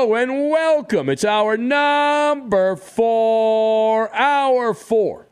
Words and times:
and 0.00 0.48
welcome. 0.48 1.10
It's 1.10 1.26
hour 1.26 1.58
number 1.58 2.74
four, 2.74 4.12
hour 4.14 4.72
four 4.72 5.28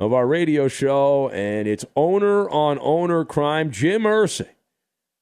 of 0.00 0.12
our 0.12 0.26
radio 0.26 0.66
show, 0.66 1.30
and 1.30 1.68
it's 1.68 1.84
owner 1.94 2.50
on 2.50 2.80
owner 2.80 3.24
crime. 3.24 3.70
Jim 3.70 4.02
Irsay 4.02 4.48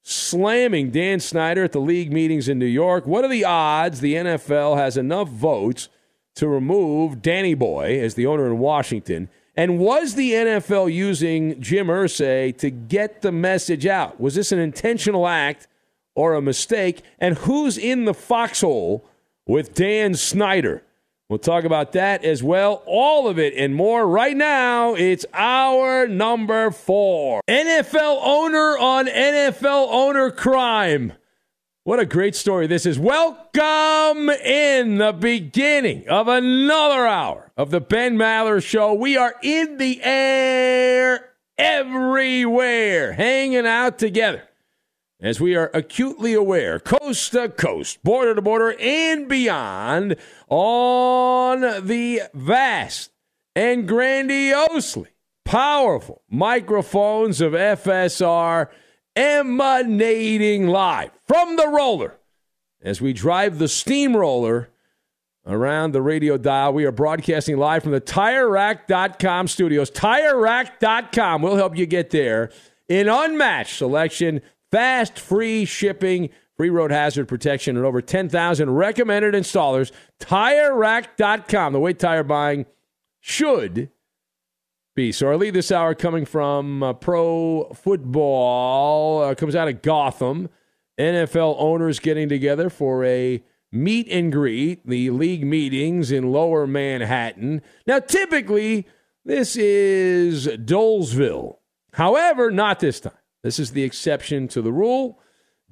slamming 0.03 0.91
Dan 0.91 1.21
Snyder 1.21 1.65
at 1.65 1.73
the 1.73 1.81
league 1.81 2.11
meetings 2.11 2.49
in 2.49 2.59
New 2.59 2.65
York. 2.65 3.07
What 3.07 3.27
are 3.27 3.29
the 3.29 3.45
odds 3.45 4.01
the 4.01 4.15
NFL 4.15 4.79
has 4.79 4.97
enough 4.97 5.29
votes 5.29 5.91
to 6.37 6.49
remove 6.49 7.21
Danny 7.21 7.53
Boy 7.53 8.01
as 8.01 8.15
the 8.15 8.27
owner 8.27 8.47
in 8.47 8.59
Washington? 8.59 9.29
And 9.55 9.79
was 9.79 10.15
the 10.15 10.33
NFL 10.33 10.91
using 10.95 11.61
Jim 11.61 11.89
Irsay 11.89 12.57
to 12.57 12.71
get 12.71 13.21
the 13.21 13.33
message 13.33 13.85
out? 13.85 14.19
Was 14.19 14.35
this 14.35 14.51
an 14.51 14.59
intentional 14.59 15.29
act? 15.29 15.68
Or 16.19 16.35
a 16.35 16.43
mistake, 16.43 17.03
and 17.21 17.39
who's 17.39 17.79
in 17.79 18.05
the 18.05 18.13
foxhole 18.13 19.09
with 19.47 19.73
Dan 19.73 20.17
Snyder. 20.17 20.83
We'll 21.29 21.39
talk 21.39 21.63
about 21.63 21.93
that 21.93 22.25
as 22.25 22.43
well. 22.43 22.83
All 22.87 23.29
of 23.29 23.39
it 23.39 23.55
and 23.55 23.73
more 23.73 24.05
right 24.05 24.37
now. 24.37 24.95
It's 24.95 25.25
hour 25.33 26.09
number 26.09 26.73
four. 26.73 27.41
NFL 27.47 28.19
owner 28.21 28.77
on 28.77 29.07
NFL 29.07 29.91
owner 29.93 30.33
crime. 30.33 31.13
What 31.85 32.01
a 32.01 32.05
great 32.05 32.35
story 32.35 32.67
this 32.67 32.85
is. 32.85 32.99
Welcome 32.99 34.29
in 34.29 34.99
the 34.99 35.17
beginning 35.17 36.09
of 36.09 36.27
another 36.27 37.07
hour 37.07 37.53
of 37.57 37.71
the 37.71 37.81
Ben 37.81 38.17
Maller 38.17 38.61
Show. 38.61 38.93
We 38.93 39.17
are 39.17 39.37
in 39.41 39.77
the 39.77 40.01
air 40.03 41.31
everywhere, 41.57 43.13
hanging 43.13 43.69
out 43.69 44.01
together 44.01 44.48
as 45.21 45.41
we 45.41 45.57
are 45.57 45.71
acutely 45.75 46.35
aware, 46.35 46.79
coast 46.79 47.33
to 47.33 47.49
coast, 47.49 48.03
border 48.03 48.35
to 48.35 48.43
border, 48.43 48.77
and 48.81 49.29
beyond, 49.29 50.17
on 50.49 51.61
the 51.87 52.23
vast 52.35 53.11
and 53.57 53.89
grandiosely 53.89 55.11
powerful 55.45 56.23
microphones 56.31 57.41
of 57.41 57.53
FSR 57.53 58.69
emanating 59.17 60.69
live 60.69 61.11
from 61.27 61.57
the 61.57 61.67
roller 61.67 62.19
as 62.83 63.01
we 63.01 63.13
drive 63.13 63.59
the 63.59 63.67
steamroller 63.67 64.69
around 65.45 65.93
the 65.93 66.03
radio 66.03 66.37
dial. 66.37 66.73
We 66.73 66.85
are 66.85 66.93
broadcasting 66.93 67.57
live 67.57 67.83
from 67.83 67.93
the 67.93 68.01
TireRack.com 68.01 69.49
studios. 69.49 69.91
TireRack.com 69.91 71.43
will 71.43 71.57
help 71.57 71.77
you 71.77 71.87
get 71.87 72.11
there 72.11 72.53
in 72.89 73.09
unmatched 73.09 73.77
selection 73.77 74.43
Fast, 74.71 75.19
free 75.19 75.65
shipping, 75.65 76.31
free 76.57 76.71
road 76.71 76.91
hazard 76.91 77.29
protection, 77.29 77.77
and 77.77 77.87
over 77.87 78.03
10,000 78.03 78.71
recommended 78.71 79.35
installers. 79.35 79.93
TireRack.com, 80.21 81.73
the 81.73 81.81
way 81.81 81.93
tire 81.93 82.25
buying 82.25 82.67
should 83.21 83.91
be. 84.95 85.13
So 85.13 85.29
our 85.29 85.37
lead 85.37 85.55
this 85.55 85.73
hour 85.73 85.95
coming 85.95 86.25
from 86.25 86.83
uh, 86.83 86.93
pro 86.95 87.71
football 87.75 89.23
uh, 89.23 89.35
comes 89.35 89.55
out 89.55 89.69
of 89.69 89.83
Gotham. 89.83 90.49
NFL 90.99 91.55
owners 91.59 92.01
getting 92.01 92.29
together 92.29 92.69
for 92.69 93.05
a 93.05 93.43
meet 93.71 94.09
and 94.09 94.33
greet, 94.33 94.85
the 94.87 95.11
league 95.11 95.47
meetings 95.47 96.11
in 96.11 96.33
lower 96.33 96.67
Manhattan. 96.67 97.63
Now, 97.87 98.01
typically, 98.01 98.87
this 99.25 99.57
is 99.57 100.49
Dolesville 100.49 101.59
However, 101.99 102.51
not 102.51 102.79
this 102.79 103.01
time. 103.01 103.13
This 103.43 103.59
is 103.59 103.73
the 103.73 103.85
exception 103.85 104.49
to 104.49 104.63
the 104.63 104.73
rule. 104.73 105.21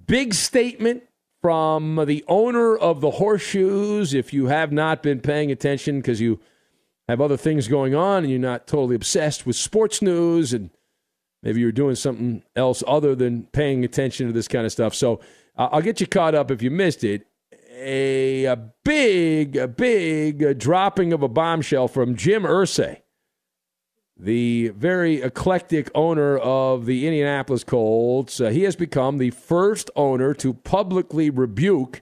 Big 0.07 0.35
statement 0.35 1.03
from 1.43 2.05
the 2.07 2.25
owner 2.29 2.77
of 2.77 3.01
the 3.01 3.13
Horseshoes. 3.13 4.15
If 4.15 4.33
you 4.33 4.47
have 4.47 4.73
not 4.73 5.03
been 5.03 5.21
paying 5.21 5.51
attention 5.51 6.01
because 6.01 6.21
you 6.21 6.41
have 7.09 7.21
other 7.21 7.37
things 7.37 7.69
going 7.69 7.95
on 7.95 8.25
and 8.25 8.31
you're 8.31 8.39
not 8.39 8.67
totally 8.67 8.97
obsessed 8.97 9.47
with 9.47 9.57
sports 9.57 10.03
news 10.03 10.53
and 10.53 10.71
maybe 11.43 11.61
you're 11.61 11.73
doing 11.73 11.95
something 11.95 12.43
else 12.55 12.83
other 12.87 13.15
than 13.15 13.45
paying 13.53 13.85
attention 13.85 14.27
to 14.27 14.33
this 14.33 14.49
kind 14.49 14.67
of 14.67 14.73
stuff. 14.73 14.95
So 14.95 15.21
uh, 15.57 15.69
I'll 15.73 15.83
get 15.83 16.01
you 16.01 16.07
caught 16.07 16.35
up 16.35 16.51
if 16.51 16.63
you 16.63 16.71
missed 16.71 17.05
it. 17.05 17.27
A, 17.79 18.47
a 18.47 18.57
big, 18.85 19.57
a 19.57 19.69
big 19.69 20.59
dropping 20.59 21.13
of 21.13 21.23
a 21.23 21.29
bombshell 21.29 21.89
from 21.89 22.17
Jim 22.17 22.45
Irsay 22.45 23.03
the 24.19 24.69
very 24.69 25.21
eclectic 25.21 25.91
owner 25.95 26.39
of 26.39 26.87
the 26.87 27.07
Indianapolis 27.07 27.65
Colts. 27.65 28.41
Uh, 28.41 28.49
he 28.49 28.63
has 28.63 28.75
become 28.75 29.19
the 29.19 29.31
first 29.31 29.91
owner 29.95 30.33
to 30.35 30.55
publicly 30.55 31.29
rebuke 31.29 32.01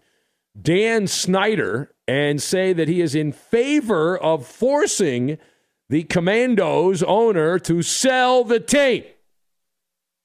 Dan 0.60 1.06
Snyder 1.08 1.92
and 2.06 2.40
say 2.40 2.72
that 2.72 2.86
he 2.86 3.00
is 3.00 3.14
in 3.14 3.32
favor 3.32 4.16
of 4.16 4.46
forcing 4.46 5.38
the 5.88 6.04
Commanders 6.04 7.02
owner 7.02 7.58
to 7.58 7.82
sell 7.82 8.44
the 8.44 8.60
team. 8.60 9.04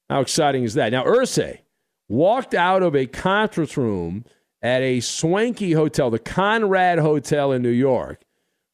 How 0.08 0.20
exciting 0.20 0.64
is 0.64 0.74
that? 0.74 0.92
Now, 0.92 1.04
Irsay 1.04 1.60
walked 2.08 2.54
out 2.54 2.82
of 2.82 2.94
a 2.94 3.06
conference 3.06 3.76
room 3.76 4.24
at 4.62 4.82
a 4.82 5.00
swanky 5.00 5.72
hotel, 5.72 6.10
the 6.10 6.18
Conrad 6.18 6.98
Hotel 6.98 7.52
in 7.52 7.62
New 7.62 7.70
York, 7.70 8.22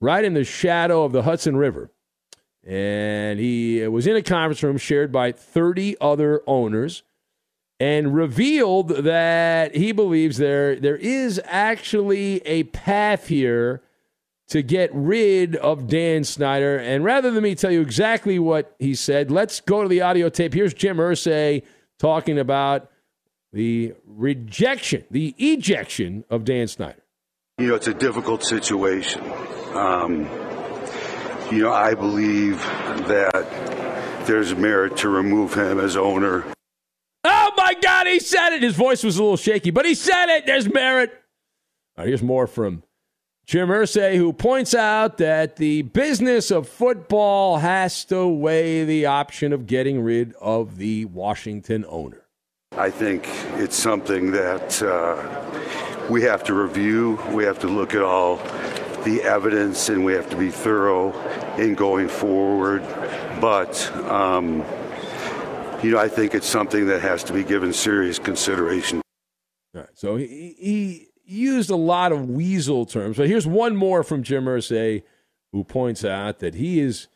right 0.00 0.24
in 0.24 0.34
the 0.34 0.44
shadow 0.44 1.04
of 1.04 1.12
the 1.12 1.22
Hudson 1.22 1.56
River 1.56 1.90
and 2.66 3.38
he 3.38 3.86
was 3.86 4.06
in 4.06 4.16
a 4.16 4.22
conference 4.22 4.62
room 4.62 4.76
shared 4.76 5.12
by 5.12 5.30
30 5.30 5.96
other 6.00 6.42
owners 6.46 7.04
and 7.78 8.14
revealed 8.14 8.88
that 8.88 9.76
he 9.76 9.92
believes 9.92 10.38
there 10.38 10.76
there 10.76 10.96
is 10.96 11.40
actually 11.44 12.38
a 12.46 12.64
path 12.64 13.28
here 13.28 13.82
to 14.48 14.62
get 14.62 14.90
rid 14.94 15.56
of 15.56 15.88
Dan 15.88 16.24
Snyder. 16.24 16.78
And 16.78 17.04
rather 17.04 17.30
than 17.30 17.42
me 17.42 17.54
tell 17.54 17.70
you 17.70 17.80
exactly 17.80 18.38
what 18.38 18.74
he 18.78 18.94
said, 18.94 19.30
let's 19.30 19.60
go 19.60 19.82
to 19.82 19.88
the 19.88 20.02
audio 20.02 20.28
tape. 20.28 20.54
Here's 20.54 20.72
Jim 20.72 20.98
Irsay 20.98 21.62
talking 21.98 22.38
about 22.38 22.88
the 23.52 23.94
rejection, 24.06 25.04
the 25.10 25.34
ejection 25.38 26.24
of 26.30 26.44
Dan 26.44 26.68
Snyder. 26.68 27.02
You 27.58 27.68
know, 27.68 27.74
it's 27.74 27.88
a 27.88 27.94
difficult 27.94 28.44
situation. 28.44 29.22
Um, 29.74 30.28
you 31.50 31.62
know, 31.62 31.72
I 31.72 31.94
believe 31.94 32.58
that 33.08 34.26
there's 34.26 34.54
merit 34.54 34.96
to 34.98 35.08
remove 35.08 35.54
him 35.54 35.78
as 35.78 35.96
owner. 35.96 36.44
Oh 37.24 37.52
my 37.56 37.74
God, 37.74 38.06
he 38.06 38.18
said 38.18 38.52
it. 38.52 38.62
His 38.62 38.74
voice 38.74 39.02
was 39.02 39.18
a 39.18 39.22
little 39.22 39.36
shaky, 39.36 39.70
but 39.70 39.84
he 39.84 39.94
said 39.94 40.36
it. 40.36 40.46
There's 40.46 40.72
merit. 40.72 41.12
Right, 41.96 42.08
here's 42.08 42.22
more 42.22 42.46
from 42.46 42.82
Jim 43.46 43.68
Irsay, 43.68 44.16
who 44.16 44.32
points 44.32 44.74
out 44.74 45.18
that 45.18 45.56
the 45.56 45.82
business 45.82 46.50
of 46.50 46.68
football 46.68 47.58
has 47.58 48.04
to 48.06 48.26
weigh 48.26 48.84
the 48.84 49.06
option 49.06 49.52
of 49.52 49.66
getting 49.66 50.02
rid 50.02 50.34
of 50.40 50.78
the 50.78 51.04
Washington 51.04 51.84
owner. 51.88 52.22
I 52.72 52.90
think 52.90 53.28
it's 53.54 53.76
something 53.76 54.32
that 54.32 54.82
uh, 54.82 56.08
we 56.10 56.22
have 56.22 56.42
to 56.44 56.54
review. 56.54 57.20
We 57.30 57.44
have 57.44 57.60
to 57.60 57.68
look 57.68 57.94
at 57.94 58.02
all 58.02 58.38
the 59.04 59.22
evidence 59.22 59.88
and 59.88 60.04
we 60.04 60.12
have 60.12 60.28
to 60.30 60.36
be 60.36 60.50
thorough 60.50 61.12
in 61.56 61.74
going 61.74 62.08
forward. 62.08 62.82
But, 63.40 63.90
um, 64.06 64.64
you 65.82 65.90
know, 65.90 65.98
I 65.98 66.08
think 66.08 66.34
it's 66.34 66.46
something 66.46 66.86
that 66.86 67.02
has 67.02 67.22
to 67.24 67.32
be 67.32 67.44
given 67.44 67.72
serious 67.72 68.18
consideration. 68.18 69.00
All 69.74 69.82
right. 69.82 69.90
So 69.94 70.16
he, 70.16 70.56
he 70.58 71.08
used 71.24 71.70
a 71.70 71.76
lot 71.76 72.12
of 72.12 72.28
weasel 72.28 72.86
terms, 72.86 73.16
but 73.16 73.28
here's 73.28 73.46
one 73.46 73.76
more 73.76 74.02
from 74.02 74.22
Jim 74.22 74.44
Irsay, 74.44 75.02
who 75.52 75.64
points 75.64 76.04
out 76.04 76.38
that 76.38 76.54
he 76.54 76.80
is. 76.80 77.08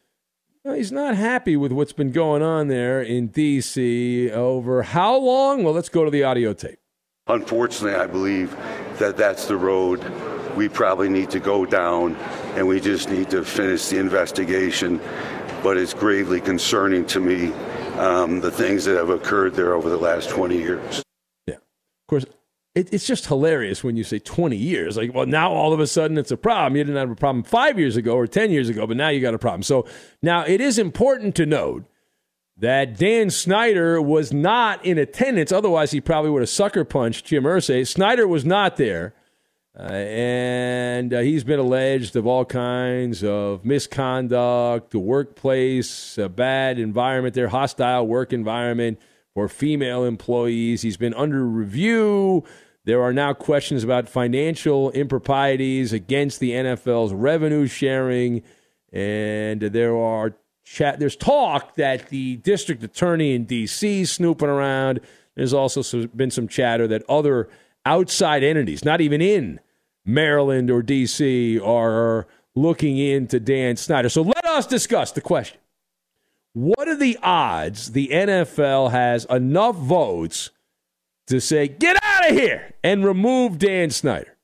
he's 0.65 0.93
not 0.93 1.17
happy 1.17 1.57
with 1.57 1.73
what's 1.73 1.93
been 1.93 2.13
going 2.13 2.43
on 2.43 2.69
there 2.69 3.01
in 3.01 3.29
D.C. 3.29 4.31
over 4.31 4.83
how 4.83 5.17
long? 5.17 5.65
Well, 5.65 5.75
let's 5.75 5.89
go 5.89 6.05
to 6.05 6.11
the 6.11 6.25
audio 6.25 6.53
tape. 6.53 6.79
Unfortunately, 7.27 7.99
I 7.99 8.07
believe 8.07 8.57
that 8.99 9.17
that's 9.17 9.47
the 9.47 9.57
road 9.57 10.01
we 10.61 10.69
probably 10.69 11.09
need 11.09 11.31
to 11.31 11.41
go 11.41 11.65
down 11.65 12.15
and 12.55 12.69
we 12.69 12.79
just 12.79 13.09
need 13.09 13.31
to 13.31 13.43
finish 13.43 13.89
the 13.89 13.99
investigation. 13.99 15.01
But 15.63 15.79
it's 15.79 15.95
gravely 15.95 16.39
concerning 16.39 17.07
to 17.07 17.19
me 17.19 17.51
um, 17.99 18.41
the 18.41 18.51
things 18.51 18.85
that 18.85 18.95
have 18.97 19.09
occurred 19.09 19.55
there 19.55 19.73
over 19.73 19.89
the 19.89 19.97
last 19.97 20.29
20 20.29 20.59
years. 20.59 21.03
Yeah. 21.47 21.55
Of 21.55 22.07
course, 22.09 22.27
it, 22.75 22.93
it's 22.93 23.07
just 23.07 23.25
hilarious 23.25 23.83
when 23.83 23.97
you 23.97 24.05
say 24.05 24.19
20 24.19 24.55
years. 24.55 24.99
Like, 24.99 25.15
well, 25.15 25.25
now 25.25 25.51
all 25.51 25.73
of 25.73 25.81
a 25.81 25.87
sudden 25.87 26.19
it's 26.19 26.31
a 26.31 26.37
problem. 26.37 26.77
You 26.77 26.85
didn't 26.85 26.99
have 26.99 27.11
a 27.11 27.17
problem 27.17 27.43
five 27.43 27.79
years 27.79 27.97
ago 27.97 28.13
or 28.13 28.27
10 28.27 28.51
years 28.51 28.69
ago, 28.69 28.87
but 28.87 28.99
now 28.99 29.09
you 29.09 29.23
got 29.23 29.33
a 29.33 29.39
problem. 29.39 29.63
So 29.63 29.87
now 30.23 30.45
it 30.45 30.61
is 30.61 30.79
important 30.79 31.35
to 31.37 31.47
note 31.47 31.87
that 32.59 32.99
Dan 32.99 33.31
Snyder 33.31 34.03
was 34.03 34.31
not 34.31 34.85
in 34.85 34.99
attendance. 34.99 35.53
Otherwise, 35.53 35.93
he 35.93 36.03
probably 36.03 36.31
would 36.31 36.43
have 36.43 36.51
sucker 36.51 36.85
punched 36.85 37.25
Jim 37.25 37.45
Irsay. 37.45 37.89
Snyder 37.89 38.29
was 38.29 38.45
not 38.45 38.77
there. 38.77 39.15
Uh, 39.79 39.83
and 39.83 41.15
uh, 41.15 41.21
he's 41.21 41.45
been 41.45 41.61
alleged 41.61 42.17
of 42.17 42.27
all 42.27 42.45
kinds 42.45 43.23
of 43.23 43.65
misconduct, 43.65 44.91
the 44.91 44.99
workplace, 44.99 46.19
a 46.19 46.29
bad 46.29 46.79
environment 46.79 47.35
there, 47.35 47.49
hostile 47.49 48.07
work 48.07 48.33
environment 48.33 48.99
for 49.33 49.49
female 49.49 50.05
employees. 50.05 50.83
He's 50.83 50.97
been 50.97 51.15
under 51.15 51.45
review. 51.45 52.45
There 52.85 53.01
are 53.03 53.13
now 53.13 53.33
questions 53.33 53.85
about 53.85 54.09
financial 54.09 54.91
improprieties 54.91 55.93
against 55.93 56.41
the 56.41 56.51
NFL's 56.51 57.13
revenue 57.13 57.69
sharing, 57.69 58.43
and 58.93 59.61
there 59.61 59.97
are 59.97 60.35
chat. 60.65 60.99
There's 60.99 61.17
talk 61.17 61.77
that 61.77 62.09
the 62.09 62.37
district 62.37 62.83
attorney 62.83 63.35
in 63.35 63.45
D.C. 63.45 64.01
Is 64.01 64.11
snooping 64.11 64.49
around. 64.49 65.01
There's 65.37 65.55
also 65.55 66.07
been 66.09 66.33
some 66.33 66.49
chatter 66.49 66.89
that 66.89 67.05
other 67.09 67.49
outside 67.85 68.43
entities, 68.43 68.85
not 68.85 69.01
even 69.01 69.21
in 69.21 69.61
Maryland 70.05 70.71
or 70.71 70.83
D.C., 70.83 71.59
are 71.61 72.27
looking 72.55 72.99
into 72.99 73.41
Dan 73.41 73.77
Snyder. 73.77 74.09
So 74.09 74.23
let 74.23 74.45
us 74.45 74.67
discuss 74.67 75.13
the 75.13 75.21
question. 75.21 75.59
What 76.53 76.89
are 76.89 76.97
the 76.97 77.19
odds 77.23 77.93
the 77.93 78.09
NFL 78.09 78.91
has 78.91 79.25
enough 79.27 79.77
votes 79.77 80.51
to 81.29 81.41
say, 81.41 81.69
get 81.69 81.97
out 82.03 82.31
of 82.31 82.37
here 82.37 82.75
and 82.83 83.05
remove 83.05 83.59
Dan 83.59 83.91
Snyder? 83.91 84.37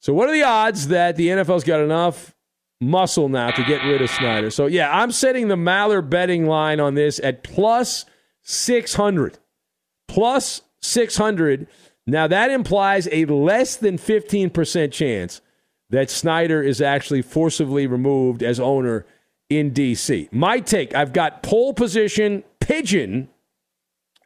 So, 0.00 0.12
what 0.12 0.28
are 0.28 0.32
the 0.32 0.42
odds 0.42 0.88
that 0.88 1.16
the 1.16 1.28
NFL's 1.28 1.64
got 1.64 1.80
enough 1.80 2.34
muscle 2.80 3.28
now 3.28 3.50
to 3.52 3.64
get 3.64 3.84
rid 3.84 4.02
of 4.02 4.10
Snyder? 4.10 4.50
So, 4.50 4.66
yeah, 4.66 4.94
I'm 4.94 5.12
setting 5.12 5.48
the 5.48 5.54
Maller 5.54 6.06
betting 6.06 6.46
line 6.46 6.80
on 6.80 6.94
this 6.94 7.20
at 7.20 7.42
plus 7.42 8.04
600. 8.42 9.38
Plus 10.08 10.62
600 10.82 11.68
now, 12.06 12.26
that 12.26 12.50
implies 12.50 13.08
a 13.10 13.24
less 13.24 13.76
than 13.76 13.96
15% 13.96 14.92
chance 14.92 15.40
that 15.90 16.10
Snyder 16.10 16.62
is 16.62 16.80
actually 16.80 17.22
forcibly 17.22 17.86
removed 17.86 18.42
as 18.42 18.60
owner 18.60 19.06
in 19.48 19.70
D.C. 19.70 20.28
My 20.30 20.60
take 20.60 20.94
I've 20.94 21.12
got 21.12 21.42
pole 21.42 21.72
position, 21.72 22.44
pigeon, 22.60 23.28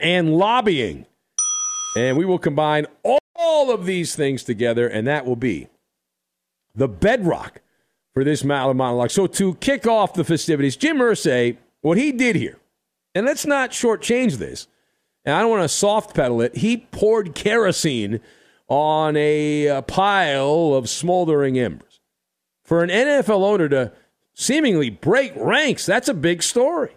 and 0.01 0.35
lobbying. 0.35 1.07
And 1.97 2.17
we 2.17 2.25
will 2.25 2.39
combine 2.39 2.87
all 3.03 3.71
of 3.71 3.87
these 3.87 4.15
things 4.15 4.43
together, 4.45 4.89
and 4.89 5.07
that 5.07 5.25
will 5.25 5.37
be 5.37 5.69
the 6.75 6.89
bedrock 6.89 7.61
for 8.13 8.25
this 8.25 8.45
monologue. 8.45 9.11
So, 9.11 9.27
to 9.27 9.55
kick 9.57 9.87
off 9.87 10.15
the 10.15 10.25
festivities, 10.25 10.77
Jim 10.77 10.99
Irsay, 10.99 11.57
what 11.81 11.99
he 11.99 12.13
did 12.13 12.37
here, 12.37 12.59
and 13.15 13.25
let's 13.25 13.47
not 13.47 13.71
shortchange 13.71 14.39
this 14.39 14.67
and 15.29 15.37
I 15.37 15.43
don't 15.43 15.51
want 15.51 15.65
to 15.65 15.69
soft 15.69 16.15
pedal 16.15 16.41
it, 16.41 16.57
he 16.57 16.79
poured 16.79 17.35
kerosene 17.35 18.21
on 18.67 19.15
a, 19.15 19.67
a 19.67 19.83
pile 19.83 20.73
of 20.73 20.89
smoldering 20.89 21.59
embers. 21.59 22.01
For 22.65 22.83
an 22.83 22.89
NFL 22.89 23.43
owner 23.43 23.69
to 23.69 23.93
seemingly 24.33 24.89
break 24.89 25.35
ranks, 25.37 25.85
that's 25.85 26.09
a 26.09 26.15
big 26.15 26.43
story. 26.43 26.97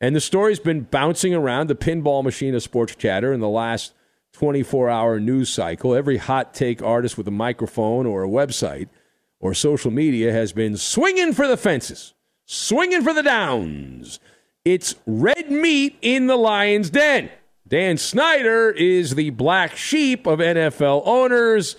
And 0.00 0.14
the 0.14 0.20
story's 0.20 0.60
been 0.60 0.82
bouncing 0.82 1.34
around 1.34 1.66
the 1.66 1.74
pinball 1.74 2.22
machine 2.22 2.54
of 2.54 2.62
sports 2.62 2.94
chatter 2.94 3.32
in 3.32 3.40
the 3.40 3.48
last 3.48 3.94
24 4.34 4.88
hour 4.88 5.18
news 5.18 5.50
cycle. 5.50 5.92
Every 5.92 6.18
hot 6.18 6.54
take 6.54 6.80
artist 6.80 7.18
with 7.18 7.26
a 7.26 7.32
microphone 7.32 8.06
or 8.06 8.22
a 8.22 8.28
website 8.28 8.88
or 9.40 9.54
social 9.54 9.90
media 9.90 10.32
has 10.32 10.52
been 10.52 10.76
swinging 10.76 11.32
for 11.32 11.48
the 11.48 11.56
fences, 11.56 12.14
swinging 12.44 13.02
for 13.02 13.12
the 13.12 13.24
downs. 13.24 14.20
It's 14.64 14.94
red 15.04 15.50
meat 15.50 15.98
in 16.00 16.28
the 16.28 16.36
lion's 16.36 16.90
den. 16.90 17.28
Dan 17.68 17.96
Snyder 17.98 18.70
is 18.70 19.16
the 19.16 19.30
black 19.30 19.76
sheep 19.76 20.26
of 20.26 20.38
NFL 20.38 21.02
owners, 21.04 21.76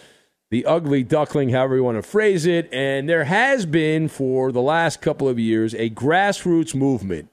the 0.50 0.66
ugly 0.66 1.04
duckling, 1.04 1.50
however 1.50 1.78
you 1.78 1.84
want 1.84 1.98
to 1.98 2.02
phrase 2.02 2.46
it. 2.46 2.68
And 2.74 3.08
there 3.08 3.24
has 3.24 3.66
been, 3.66 4.10
for 4.10 4.52
the 4.52 4.62
last 4.62 5.02
couple 5.02 5.30
of 5.30 5.40
years, 5.40 5.74
a 5.74 5.90
grassroots 5.90 6.76
movement 6.76 7.30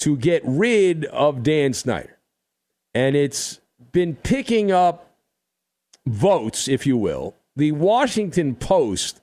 to 0.00 0.16
get 0.16 0.42
rid 0.44 1.06
of 1.06 1.42
Dan 1.42 1.72
Snyder. 1.72 2.18
And 2.94 3.16
it's 3.16 3.60
been 3.92 4.16
picking 4.16 4.70
up 4.70 5.14
votes, 6.06 6.68
if 6.68 6.86
you 6.86 6.96
will. 6.96 7.34
The 7.56 7.72
Washington 7.72 8.54
Post 8.54 9.20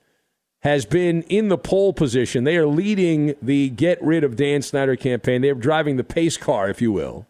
has 0.60 0.84
been 0.84 1.22
in 1.22 1.48
the 1.48 1.58
pole 1.58 1.92
position. 1.92 2.44
They 2.44 2.56
are 2.56 2.66
leading 2.66 3.34
the 3.40 3.68
get 3.70 4.02
rid 4.02 4.24
of 4.24 4.34
Dan 4.34 4.62
Snyder 4.62 4.96
campaign. 4.96 5.40
They're 5.40 5.54
driving 5.54 5.96
the 5.96 6.04
pace 6.04 6.36
car, 6.36 6.68
if 6.68 6.82
you 6.82 6.90
will. 6.90 7.26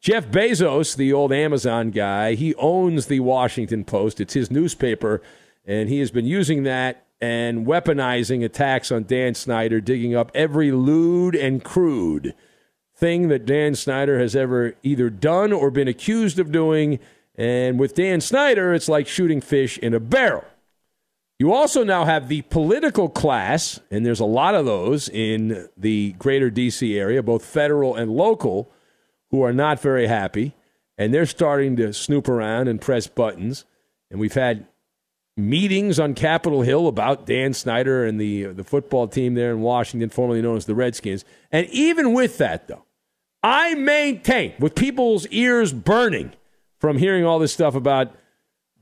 Jeff 0.00 0.28
Bezos, 0.28 0.96
the 0.96 1.12
old 1.12 1.32
Amazon 1.32 1.90
guy, 1.90 2.34
he 2.34 2.54
owns 2.54 3.06
the 3.06 3.20
Washington 3.20 3.84
Post. 3.84 4.20
It's 4.20 4.34
his 4.34 4.50
newspaper, 4.50 5.20
and 5.66 5.88
he 5.88 5.98
has 5.98 6.10
been 6.10 6.26
using 6.26 6.62
that 6.62 7.04
and 7.20 7.66
weaponizing 7.66 8.44
attacks 8.44 8.92
on 8.92 9.02
Dan 9.02 9.34
Snyder, 9.34 9.80
digging 9.80 10.14
up 10.14 10.30
every 10.34 10.70
lewd 10.70 11.34
and 11.34 11.64
crude 11.64 12.32
thing 12.94 13.28
that 13.28 13.46
Dan 13.46 13.74
Snyder 13.74 14.18
has 14.18 14.36
ever 14.36 14.74
either 14.82 15.10
done 15.10 15.52
or 15.52 15.70
been 15.70 15.88
accused 15.88 16.38
of 16.38 16.52
doing. 16.52 16.98
And 17.36 17.78
with 17.78 17.94
Dan 17.94 18.20
Snyder, 18.20 18.74
it's 18.74 18.88
like 18.88 19.06
shooting 19.06 19.40
fish 19.40 19.78
in 19.78 19.94
a 19.94 20.00
barrel. 20.00 20.44
You 21.38 21.52
also 21.52 21.84
now 21.84 22.04
have 22.04 22.28
the 22.28 22.42
political 22.42 23.08
class, 23.08 23.78
and 23.90 24.04
there's 24.04 24.18
a 24.18 24.24
lot 24.24 24.56
of 24.56 24.64
those 24.64 25.08
in 25.08 25.68
the 25.76 26.12
greater 26.18 26.50
D.C. 26.50 26.98
area, 26.98 27.22
both 27.22 27.44
federal 27.44 27.94
and 27.94 28.10
local, 28.10 28.72
who 29.30 29.42
are 29.42 29.52
not 29.52 29.80
very 29.80 30.06
happy. 30.06 30.54
And 30.96 31.14
they're 31.14 31.26
starting 31.26 31.76
to 31.76 31.92
snoop 31.92 32.28
around 32.28 32.68
and 32.68 32.80
press 32.80 33.06
buttons. 33.06 33.64
And 34.10 34.18
we've 34.18 34.34
had 34.34 34.66
meetings 35.36 36.00
on 36.00 36.14
Capitol 36.14 36.62
Hill 36.62 36.88
about 36.88 37.24
Dan 37.24 37.54
Snyder 37.54 38.04
and 38.04 38.20
the, 38.20 38.46
uh, 38.46 38.52
the 38.52 38.64
football 38.64 39.06
team 39.06 39.34
there 39.34 39.52
in 39.52 39.60
Washington, 39.60 40.10
formerly 40.10 40.42
known 40.42 40.56
as 40.56 40.66
the 40.66 40.74
Redskins. 40.74 41.24
And 41.52 41.66
even 41.68 42.12
with 42.12 42.38
that, 42.38 42.66
though, 42.66 42.84
I 43.42 43.74
maintain, 43.74 44.54
with 44.58 44.74
people's 44.74 45.26
ears 45.28 45.72
burning 45.72 46.32
from 46.78 46.98
hearing 46.98 47.24
all 47.24 47.38
this 47.38 47.52
stuff 47.52 47.76
about 47.76 48.12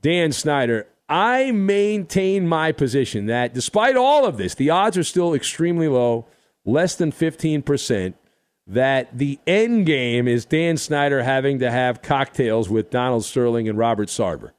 Dan 0.01 0.31
Snyder, 0.31 0.87
I 1.07 1.51
maintain 1.51 2.47
my 2.47 2.71
position 2.71 3.27
that 3.27 3.53
despite 3.53 3.95
all 3.95 4.25
of 4.25 4.37
this, 4.37 4.55
the 4.55 4.71
odds 4.71 4.97
are 4.97 5.03
still 5.03 5.33
extremely 5.33 5.87
low, 5.87 6.25
less 6.65 6.95
than 6.95 7.11
15%, 7.11 8.13
that 8.67 9.17
the 9.17 9.39
end 9.47 9.85
game 9.85 10.27
is 10.27 10.45
Dan 10.45 10.77
Snyder 10.77 11.23
having 11.23 11.59
to 11.59 11.71
have 11.71 12.01
cocktails 12.01 12.69
with 12.69 12.89
Donald 12.89 13.23
Sterling 13.23 13.69
and 13.69 13.77
Robert 13.77 14.09
Sarver. 14.09 14.51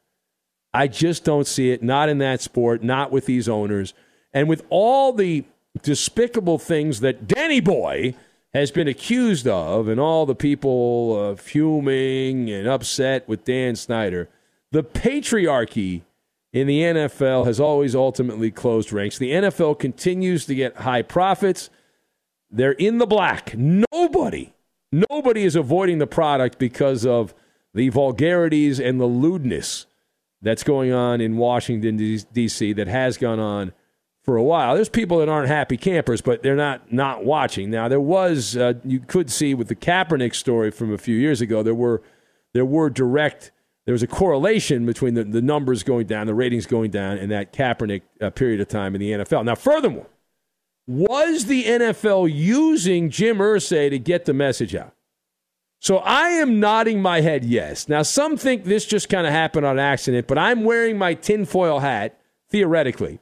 I 0.72 0.88
just 0.88 1.24
don't 1.24 1.46
see 1.46 1.70
it, 1.70 1.82
not 1.82 2.08
in 2.08 2.18
that 2.18 2.40
sport, 2.40 2.82
not 2.82 3.10
with 3.10 3.26
these 3.26 3.48
owners. 3.48 3.94
And 4.32 4.48
with 4.48 4.64
all 4.70 5.12
the 5.12 5.44
despicable 5.82 6.58
things 6.58 7.00
that 7.00 7.26
Danny 7.26 7.60
Boy 7.60 8.14
has 8.54 8.70
been 8.70 8.88
accused 8.88 9.46
of, 9.46 9.88
and 9.88 10.00
all 10.00 10.24
the 10.24 10.34
people 10.34 11.30
uh, 11.32 11.36
fuming 11.36 12.50
and 12.50 12.66
upset 12.66 13.28
with 13.28 13.44
Dan 13.44 13.76
Snyder, 13.76 14.28
the 14.72 14.82
patriarchy 14.82 16.02
in 16.52 16.66
the 16.66 16.80
NFL 16.80 17.44
has 17.44 17.60
always 17.60 17.94
ultimately 17.94 18.50
closed 18.50 18.92
ranks. 18.92 19.18
The 19.18 19.32
NFL 19.32 19.78
continues 19.78 20.46
to 20.46 20.54
get 20.54 20.76
high 20.78 21.02
profits. 21.02 21.68
They're 22.50 22.72
in 22.72 22.98
the 22.98 23.06
black. 23.06 23.54
Nobody, 23.56 24.54
nobody 24.90 25.44
is 25.44 25.56
avoiding 25.56 25.98
the 25.98 26.06
product 26.06 26.58
because 26.58 27.04
of 27.04 27.34
the 27.74 27.88
vulgarities 27.90 28.80
and 28.80 29.00
the 29.00 29.06
lewdness 29.06 29.86
that's 30.40 30.62
going 30.62 30.92
on 30.92 31.20
in 31.20 31.36
Washington, 31.36 31.96
D.C., 31.96 32.72
that 32.72 32.88
has 32.88 33.16
gone 33.16 33.40
on 33.40 33.72
for 34.22 34.36
a 34.36 34.42
while. 34.42 34.74
There's 34.74 34.88
people 34.88 35.18
that 35.18 35.28
aren't 35.28 35.48
happy 35.48 35.76
campers, 35.76 36.20
but 36.20 36.42
they're 36.42 36.54
not 36.54 36.92
not 36.92 37.24
watching. 37.24 37.70
Now, 37.70 37.88
there 37.88 38.00
was, 38.00 38.56
uh, 38.56 38.74
you 38.84 39.00
could 39.00 39.30
see 39.30 39.54
with 39.54 39.68
the 39.68 39.74
Kaepernick 39.74 40.34
story 40.34 40.70
from 40.70 40.92
a 40.92 40.98
few 40.98 41.16
years 41.16 41.40
ago, 41.40 41.62
there 41.62 41.74
were, 41.74 42.02
there 42.52 42.64
were 42.64 42.90
direct, 42.90 43.52
there 43.86 43.94
was 43.94 44.02
a 44.02 44.06
correlation 44.06 44.84
between 44.84 45.14
the, 45.14 45.24
the 45.24 45.42
numbers 45.42 45.82
going 45.82 46.06
down, 46.06 46.26
the 46.26 46.34
ratings 46.34 46.66
going 46.66 46.90
down, 46.90 47.16
and 47.16 47.30
that 47.30 47.52
Kaepernick 47.52 48.02
uh, 48.20 48.30
period 48.30 48.60
of 48.60 48.68
time 48.68 48.94
in 48.94 49.00
the 49.00 49.12
NFL. 49.12 49.44
Now, 49.44 49.54
furthermore, 49.54 50.06
was 50.88 51.44
the 51.44 51.64
NFL 51.64 52.34
using 52.34 53.10
Jim 53.10 53.38
Irsay 53.38 53.90
to 53.90 53.98
get 53.98 54.24
the 54.24 54.32
message 54.32 54.74
out? 54.74 54.94
So 55.80 55.98
I 55.98 56.30
am 56.30 56.58
nodding 56.58 57.02
my 57.02 57.20
head 57.20 57.44
yes. 57.44 57.90
Now, 57.90 58.02
some 58.02 58.38
think 58.38 58.64
this 58.64 58.86
just 58.86 59.10
kind 59.10 59.26
of 59.26 59.32
happened 59.32 59.66
on 59.66 59.78
accident, 59.78 60.26
but 60.26 60.38
I'm 60.38 60.64
wearing 60.64 60.96
my 60.96 61.12
tinfoil 61.12 61.80
hat, 61.80 62.18
theoretically. 62.48 63.20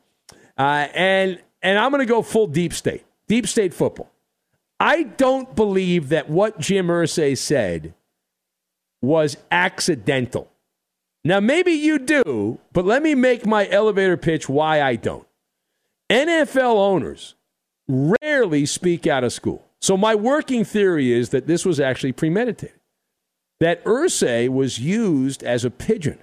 Uh, 0.56 0.86
and, 0.94 1.40
and 1.60 1.78
I'm 1.78 1.90
going 1.90 2.06
to 2.06 2.10
go 2.10 2.22
full 2.22 2.46
deep 2.46 2.72
state, 2.72 3.04
deep 3.26 3.48
state 3.48 3.74
football. 3.74 4.10
I 4.78 5.02
don't 5.02 5.54
believe 5.56 6.10
that 6.10 6.30
what 6.30 6.60
Jim 6.60 6.86
Irsay 6.86 7.36
said 7.36 7.94
was 9.02 9.36
accidental. 9.50 10.50
Now, 11.24 11.40
maybe 11.40 11.72
you 11.72 11.98
do, 11.98 12.60
but 12.72 12.84
let 12.84 13.02
me 13.02 13.16
make 13.16 13.44
my 13.44 13.68
elevator 13.68 14.16
pitch 14.16 14.48
why 14.48 14.80
I 14.80 14.94
don't. 14.94 15.26
NFL 16.08 16.76
owners 16.76 17.34
rarely 17.88 18.66
speak 18.66 19.06
out 19.06 19.24
of 19.24 19.32
school. 19.32 19.64
So 19.80 19.96
my 19.96 20.14
working 20.14 20.64
theory 20.64 21.12
is 21.12 21.30
that 21.30 21.46
this 21.46 21.64
was 21.64 21.78
actually 21.78 22.12
premeditated. 22.12 22.80
That 23.60 23.84
Irsay 23.84 24.48
was 24.48 24.78
used 24.78 25.42
as 25.42 25.64
a 25.64 25.70
pigeon, 25.70 26.22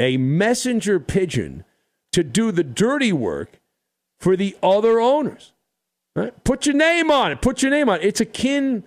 a 0.00 0.16
messenger 0.16 0.98
pigeon 0.98 1.64
to 2.12 2.24
do 2.24 2.50
the 2.50 2.64
dirty 2.64 3.12
work 3.12 3.60
for 4.18 4.36
the 4.36 4.56
other 4.62 5.00
owners. 5.00 5.52
Right? 6.16 6.42
Put 6.42 6.66
your 6.66 6.74
name 6.74 7.10
on 7.10 7.32
it. 7.32 7.40
Put 7.40 7.62
your 7.62 7.70
name 7.70 7.88
on 7.88 8.00
it. 8.00 8.04
It's 8.04 8.20
akin 8.20 8.84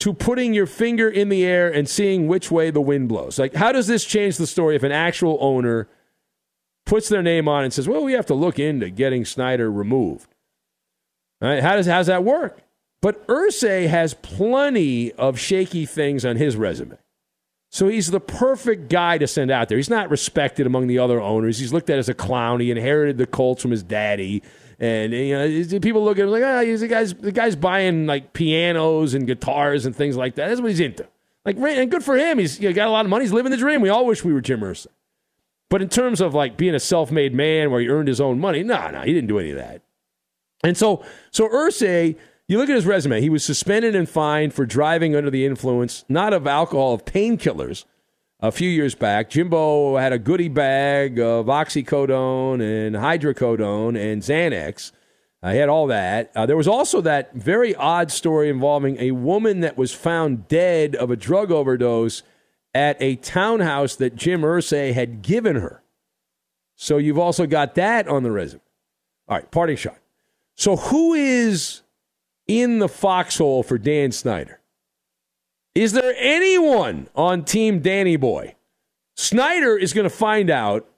to 0.00 0.12
putting 0.12 0.52
your 0.52 0.66
finger 0.66 1.08
in 1.08 1.30
the 1.30 1.44
air 1.44 1.72
and 1.72 1.88
seeing 1.88 2.28
which 2.28 2.50
way 2.50 2.70
the 2.70 2.82
wind 2.82 3.08
blows. 3.08 3.38
Like, 3.38 3.54
how 3.54 3.72
does 3.72 3.86
this 3.86 4.04
change 4.04 4.36
the 4.36 4.46
story 4.46 4.76
if 4.76 4.82
an 4.82 4.92
actual 4.92 5.38
owner 5.40 5.88
puts 6.84 7.08
their 7.08 7.22
name 7.22 7.48
on 7.48 7.62
it 7.62 7.66
and 7.66 7.72
says, 7.72 7.88
well, 7.88 8.04
we 8.04 8.12
have 8.12 8.26
to 8.26 8.34
look 8.34 8.58
into 8.58 8.90
getting 8.90 9.24
Snyder 9.24 9.70
removed? 9.70 10.34
Right? 11.40 11.62
How 11.62 11.76
does 11.76 11.86
how's 11.86 12.06
that 12.06 12.24
work? 12.24 12.62
But 13.02 13.26
Irsay 13.26 13.88
has 13.88 14.14
plenty 14.14 15.12
of 15.12 15.38
shaky 15.38 15.86
things 15.86 16.24
on 16.24 16.36
his 16.36 16.56
resume. 16.56 16.96
So 17.70 17.88
he's 17.88 18.10
the 18.10 18.20
perfect 18.20 18.88
guy 18.88 19.18
to 19.18 19.26
send 19.26 19.50
out 19.50 19.68
there. 19.68 19.76
He's 19.76 19.90
not 19.90 20.08
respected 20.08 20.66
among 20.66 20.86
the 20.86 20.98
other 20.98 21.20
owners. 21.20 21.58
He's 21.58 21.72
looked 21.72 21.90
at 21.90 21.98
as 21.98 22.08
a 22.08 22.14
clown. 22.14 22.60
He 22.60 22.70
inherited 22.70 23.18
the 23.18 23.26
Colts 23.26 23.60
from 23.60 23.70
his 23.70 23.82
daddy. 23.82 24.42
And 24.78 25.12
you 25.12 25.36
know, 25.36 25.80
people 25.80 26.04
look 26.04 26.18
at 26.18 26.24
him 26.24 26.30
like, 26.30 26.42
oh, 26.42 26.64
he's 26.64 26.80
the 26.80 26.88
guy's 26.88 27.14
the 27.14 27.32
guy's 27.32 27.56
buying 27.56 28.06
like 28.06 28.32
pianos 28.32 29.14
and 29.14 29.26
guitars 29.26 29.86
and 29.86 29.94
things 29.94 30.16
like 30.16 30.36
that. 30.36 30.48
That's 30.48 30.60
what 30.60 30.70
he's 30.70 30.80
into. 30.80 31.06
Like, 31.44 31.56
and 31.58 31.90
good 31.90 32.02
for 32.02 32.16
him. 32.16 32.38
He's 32.38 32.58
you 32.58 32.68
know, 32.68 32.74
got 32.74 32.88
a 32.88 32.90
lot 32.90 33.04
of 33.04 33.10
money. 33.10 33.24
He's 33.24 33.32
living 33.32 33.52
the 33.52 33.56
dream. 33.56 33.80
We 33.80 33.88
all 33.88 34.04
wish 34.06 34.24
we 34.24 34.32
were 34.32 34.40
Jim 34.40 34.60
Irsay. 34.60 34.88
But 35.68 35.82
in 35.82 35.88
terms 35.88 36.20
of 36.20 36.34
like 36.34 36.56
being 36.56 36.74
a 36.74 36.80
self-made 36.80 37.34
man 37.34 37.70
where 37.70 37.80
he 37.80 37.88
earned 37.88 38.08
his 38.08 38.20
own 38.20 38.38
money, 38.38 38.62
no, 38.62 38.90
no, 38.90 39.02
he 39.02 39.12
didn't 39.12 39.28
do 39.28 39.38
any 39.38 39.50
of 39.50 39.58
that. 39.58 39.82
And 40.66 40.76
so, 40.76 41.04
so 41.30 41.48
Irsay 41.48 42.16
you 42.48 42.58
look 42.58 42.68
at 42.68 42.76
his 42.76 42.86
resume. 42.86 43.20
He 43.20 43.28
was 43.28 43.44
suspended 43.44 43.96
and 43.96 44.08
fined 44.08 44.54
for 44.54 44.64
driving 44.64 45.16
under 45.16 45.30
the 45.30 45.44
influence, 45.44 46.04
not 46.08 46.32
of 46.32 46.46
alcohol, 46.46 46.94
of 46.94 47.04
painkillers 47.04 47.84
a 48.38 48.52
few 48.52 48.70
years 48.70 48.94
back. 48.94 49.30
Jimbo 49.30 49.96
had 49.96 50.12
a 50.12 50.18
goodie 50.18 50.48
bag 50.48 51.18
of 51.18 51.46
oxycodone 51.46 52.62
and 52.62 52.94
hydrocodone 52.94 53.98
and 53.98 54.22
Xanax. 54.22 54.92
I 55.42 55.50
uh, 55.50 55.54
had 55.54 55.68
all 55.68 55.88
that. 55.88 56.30
Uh, 56.36 56.46
there 56.46 56.56
was 56.56 56.68
also 56.68 57.00
that 57.00 57.34
very 57.34 57.74
odd 57.74 58.12
story 58.12 58.48
involving 58.48 58.96
a 59.00 59.10
woman 59.10 59.60
that 59.60 59.76
was 59.76 59.92
found 59.92 60.46
dead 60.46 60.94
of 60.94 61.10
a 61.10 61.16
drug 61.16 61.50
overdose 61.50 62.22
at 62.74 62.96
a 63.00 63.16
townhouse 63.16 63.96
that 63.96 64.14
Jim 64.14 64.42
Irsay 64.42 64.94
had 64.94 65.22
given 65.22 65.56
her. 65.56 65.82
So 66.76 66.98
you've 66.98 67.18
also 67.18 67.46
got 67.46 67.74
that 67.74 68.06
on 68.06 68.22
the 68.22 68.30
resume. 68.30 68.62
All 69.28 69.36
right, 69.36 69.50
parting 69.50 69.76
shot. 69.76 69.98
So 70.56 70.76
who 70.76 71.14
is 71.14 71.82
in 72.48 72.78
the 72.78 72.88
foxhole 72.88 73.62
for 73.62 73.78
Dan 73.78 74.10
Snyder? 74.10 74.60
Is 75.74 75.92
there 75.92 76.14
anyone 76.16 77.08
on 77.14 77.44
Team 77.44 77.80
Danny 77.80 78.16
Boy? 78.16 78.56
Snyder 79.14 79.76
is 79.76 79.92
going 79.92 80.08
to 80.08 80.14
find 80.14 80.48
out. 80.48 80.88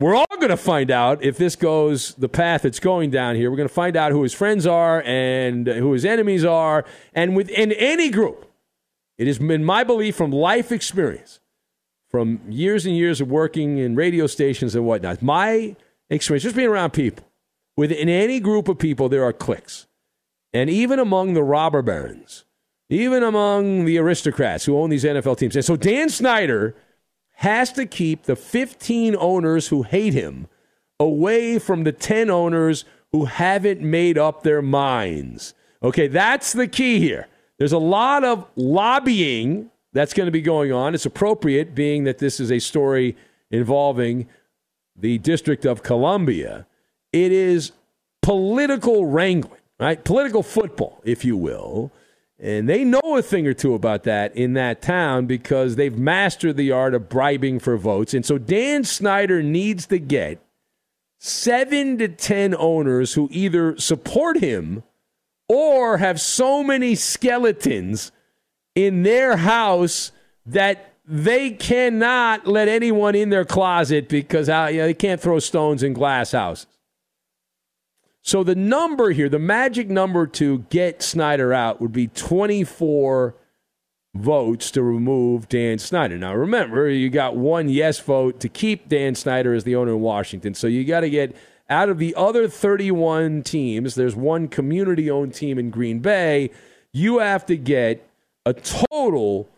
We're 0.00 0.14
all 0.14 0.26
going 0.36 0.48
to 0.48 0.56
find 0.56 0.90
out 0.90 1.24
if 1.24 1.38
this 1.38 1.56
goes 1.56 2.14
the 2.14 2.28
path 2.28 2.64
it's 2.64 2.80
going 2.80 3.10
down 3.10 3.36
here. 3.36 3.50
We're 3.50 3.56
going 3.56 3.68
to 3.68 3.74
find 3.74 3.96
out 3.96 4.12
who 4.12 4.22
his 4.22 4.32
friends 4.32 4.66
are 4.66 5.02
and 5.04 5.66
who 5.66 5.92
his 5.92 6.04
enemies 6.04 6.44
are. 6.44 6.84
And 7.14 7.36
within 7.36 7.72
any 7.72 8.10
group, 8.10 8.50
it 9.16 9.26
has 9.26 9.38
been 9.38 9.64
my 9.64 9.82
belief 9.84 10.14
from 10.16 10.30
life 10.30 10.70
experience, 10.70 11.40
from 12.08 12.40
years 12.48 12.86
and 12.86 12.96
years 12.96 13.20
of 13.20 13.28
working 13.28 13.78
in 13.78 13.96
radio 13.96 14.28
stations 14.28 14.74
and 14.76 14.84
whatnot, 14.84 15.20
my 15.20 15.74
experience, 16.10 16.44
just 16.44 16.56
being 16.56 16.68
around 16.68 16.92
people, 16.92 17.27
within 17.78 18.08
any 18.08 18.40
group 18.40 18.66
of 18.66 18.76
people, 18.76 19.08
there 19.08 19.22
are 19.22 19.32
cliques. 19.32 19.86
And 20.52 20.68
even 20.68 20.98
among 20.98 21.34
the 21.34 21.44
robber 21.44 21.80
barons, 21.80 22.44
even 22.90 23.22
among 23.22 23.84
the 23.84 23.98
aristocrats 23.98 24.64
who 24.64 24.76
own 24.76 24.90
these 24.90 25.04
NFL 25.04 25.38
teams. 25.38 25.54
And 25.54 25.64
so 25.64 25.76
Dan 25.76 26.08
Snyder 26.08 26.74
has 27.34 27.72
to 27.74 27.86
keep 27.86 28.24
the 28.24 28.34
15 28.34 29.14
owners 29.16 29.68
who 29.68 29.84
hate 29.84 30.12
him 30.12 30.48
away 30.98 31.60
from 31.60 31.84
the 31.84 31.92
10 31.92 32.30
owners 32.30 32.84
who 33.12 33.26
haven't 33.26 33.80
made 33.80 34.18
up 34.18 34.42
their 34.42 34.60
minds. 34.60 35.54
Okay, 35.80 36.08
that's 36.08 36.54
the 36.54 36.66
key 36.66 36.98
here. 36.98 37.28
There's 37.58 37.72
a 37.72 37.78
lot 37.78 38.24
of 38.24 38.44
lobbying 38.56 39.70
that's 39.92 40.14
going 40.14 40.26
to 40.26 40.32
be 40.32 40.42
going 40.42 40.72
on. 40.72 40.96
It's 40.96 41.06
appropriate, 41.06 41.76
being 41.76 42.02
that 42.04 42.18
this 42.18 42.40
is 42.40 42.50
a 42.50 42.58
story 42.58 43.16
involving 43.52 44.26
the 44.96 45.18
District 45.18 45.64
of 45.64 45.84
Columbia. 45.84 46.66
It 47.12 47.32
is 47.32 47.72
political 48.22 49.06
wrangling, 49.06 49.60
right? 49.80 50.02
Political 50.04 50.42
football, 50.42 51.00
if 51.04 51.24
you 51.24 51.36
will. 51.36 51.92
And 52.40 52.68
they 52.68 52.84
know 52.84 53.16
a 53.16 53.22
thing 53.22 53.46
or 53.46 53.54
two 53.54 53.74
about 53.74 54.04
that 54.04 54.36
in 54.36 54.52
that 54.52 54.80
town 54.80 55.26
because 55.26 55.74
they've 55.74 55.96
mastered 55.96 56.56
the 56.56 56.70
art 56.70 56.94
of 56.94 57.08
bribing 57.08 57.58
for 57.58 57.76
votes. 57.76 58.14
And 58.14 58.24
so 58.24 58.38
Dan 58.38 58.84
Snyder 58.84 59.42
needs 59.42 59.86
to 59.86 59.98
get 59.98 60.40
seven 61.18 61.98
to 61.98 62.08
10 62.08 62.54
owners 62.54 63.14
who 63.14 63.28
either 63.32 63.76
support 63.78 64.38
him 64.38 64.84
or 65.48 65.98
have 65.98 66.20
so 66.20 66.62
many 66.62 66.94
skeletons 66.94 68.12
in 68.74 69.02
their 69.02 69.38
house 69.38 70.12
that 70.46 70.94
they 71.04 71.50
cannot 71.50 72.46
let 72.46 72.68
anyone 72.68 73.14
in 73.14 73.30
their 73.30 73.44
closet 73.44 74.08
because 74.08 74.48
uh, 74.48 74.68
you 74.70 74.78
know, 74.78 74.86
they 74.86 74.94
can't 74.94 75.20
throw 75.20 75.38
stones 75.38 75.82
in 75.82 75.92
glass 75.92 76.32
houses. 76.32 76.66
So 78.28 78.44
the 78.44 78.54
number 78.54 79.12
here, 79.12 79.30
the 79.30 79.38
magic 79.38 79.88
number 79.88 80.26
to 80.26 80.58
get 80.68 81.00
Snyder 81.00 81.54
out 81.54 81.80
would 81.80 81.92
be 81.92 82.08
24 82.08 83.34
votes 84.14 84.70
to 84.72 84.82
remove 84.82 85.48
Dan 85.48 85.78
Snyder. 85.78 86.18
Now 86.18 86.34
remember, 86.34 86.90
you 86.90 87.08
got 87.08 87.36
one 87.36 87.70
yes 87.70 87.98
vote 88.00 88.38
to 88.40 88.50
keep 88.50 88.86
Dan 88.86 89.14
Snyder 89.14 89.54
as 89.54 89.64
the 89.64 89.74
owner 89.76 89.92
in 89.92 90.00
Washington. 90.00 90.52
So 90.52 90.66
you 90.66 90.84
got 90.84 91.00
to 91.00 91.08
get 91.08 91.34
out 91.70 91.88
of 91.88 91.96
the 91.96 92.14
other 92.16 92.48
31 92.48 93.44
teams, 93.44 93.94
there's 93.94 94.14
one 94.14 94.46
community 94.46 95.10
owned 95.10 95.32
team 95.32 95.58
in 95.58 95.70
Green 95.70 96.00
Bay. 96.00 96.50
You 96.92 97.20
have 97.20 97.46
to 97.46 97.56
get 97.56 98.06
a 98.44 98.52
total 98.52 99.48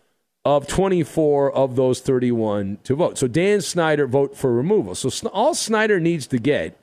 of 0.45 0.69
24 0.69 1.51
of 1.53 1.75
those 1.75 1.99
31 1.99 2.79
to 2.85 2.95
vote. 2.95 3.19
So 3.19 3.27
Dan 3.27 3.63
Snyder 3.63 4.07
vote 4.07 4.37
for 4.37 4.53
removal. 4.53 4.95
So 4.95 5.29
all 5.31 5.55
Snyder 5.55 5.99
needs 5.99 6.29
to 6.29 6.39
get 6.39 6.79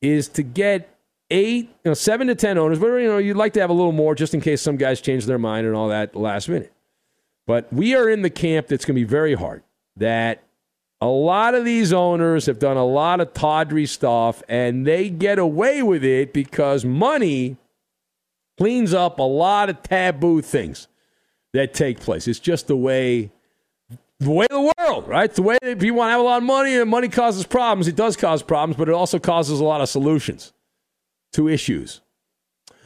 is 0.00 0.28
to 0.28 0.44
get 0.44 0.92
eight, 1.30 1.68
you 1.84 1.90
know, 1.90 1.94
seven 1.94 2.26
to 2.28 2.34
10 2.34 2.58
owners, 2.58 2.78
but 2.78 2.86
you 2.86 3.08
know, 3.08 3.18
you'd 3.18 3.36
like 3.36 3.52
to 3.54 3.60
have 3.60 3.70
a 3.70 3.74
little 3.74 3.92
more 3.92 4.14
just 4.14 4.34
in 4.34 4.40
case 4.40 4.62
some 4.62 4.76
guys 4.76 5.00
change 5.00 5.26
their 5.26 5.38
mind 5.38 5.66
and 5.66 5.74
all 5.74 5.88
that 5.88 6.14
last 6.14 6.48
minute. 6.48 6.72
But 7.46 7.72
we 7.72 7.94
are 7.94 8.08
in 8.08 8.22
the 8.22 8.30
camp 8.30 8.68
that's 8.68 8.84
going 8.84 8.96
to 8.96 9.00
be 9.00 9.08
very 9.08 9.34
hard. 9.34 9.62
That 9.96 10.42
a 11.00 11.06
lot 11.06 11.54
of 11.54 11.64
these 11.64 11.92
owners 11.92 12.46
have 12.46 12.58
done 12.58 12.76
a 12.76 12.84
lot 12.84 13.20
of 13.20 13.32
tawdry 13.32 13.86
stuff 13.86 14.42
and 14.48 14.86
they 14.86 15.10
get 15.10 15.38
away 15.38 15.82
with 15.82 16.04
it 16.04 16.32
because 16.32 16.84
money 16.84 17.56
cleans 18.58 18.94
up 18.94 19.18
a 19.18 19.22
lot 19.22 19.68
of 19.68 19.82
taboo 19.82 20.42
things 20.42 20.88
that 21.52 21.74
take 21.74 22.00
place. 22.00 22.26
It's 22.28 22.38
just 22.38 22.66
the 22.66 22.76
way 22.76 23.30
the 24.18 24.30
way 24.30 24.46
of 24.50 24.62
the 24.62 24.72
world, 24.78 25.06
right? 25.06 25.30
The 25.30 25.42
way 25.42 25.58
if 25.60 25.82
you 25.82 25.92
want 25.92 26.08
to 26.08 26.12
have 26.12 26.20
a 26.20 26.24
lot 26.24 26.38
of 26.38 26.42
money 26.42 26.74
and 26.74 26.88
money 26.88 27.08
causes 27.08 27.44
problems, 27.44 27.86
it 27.86 27.96
does 27.96 28.16
cause 28.16 28.42
problems, 28.42 28.78
but 28.78 28.88
it 28.88 28.94
also 28.94 29.18
causes 29.18 29.60
a 29.60 29.64
lot 29.64 29.82
of 29.82 29.90
solutions 29.90 30.52
to 31.36 31.48
issues. 31.48 32.00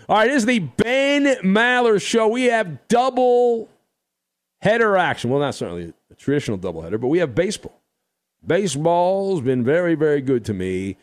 All 0.09 0.16
right, 0.16 0.28
this 0.28 0.38
is 0.38 0.47
the 0.47 0.59
Ben 0.59 1.25
Maller 1.42 2.00
show. 2.00 2.28
We 2.28 2.45
have 2.45 2.88
double 2.88 3.69
header 4.61 4.97
action. 4.97 5.30
Well, 5.30 5.40
not 5.40 5.54
certainly 5.54 5.92
a 6.11 6.14
traditional 6.14 6.59
double 6.59 6.83
header, 6.83 6.99
but 6.99 7.09
we 7.09 7.19
have 7.19 7.35
baseball. 7.35 7.80
Baseball's 8.47 9.40
been 9.40 9.64
very, 9.64 9.95
very 9.95 10.21
good 10.21 10.45
to 10.47 10.54
me. 10.54 10.97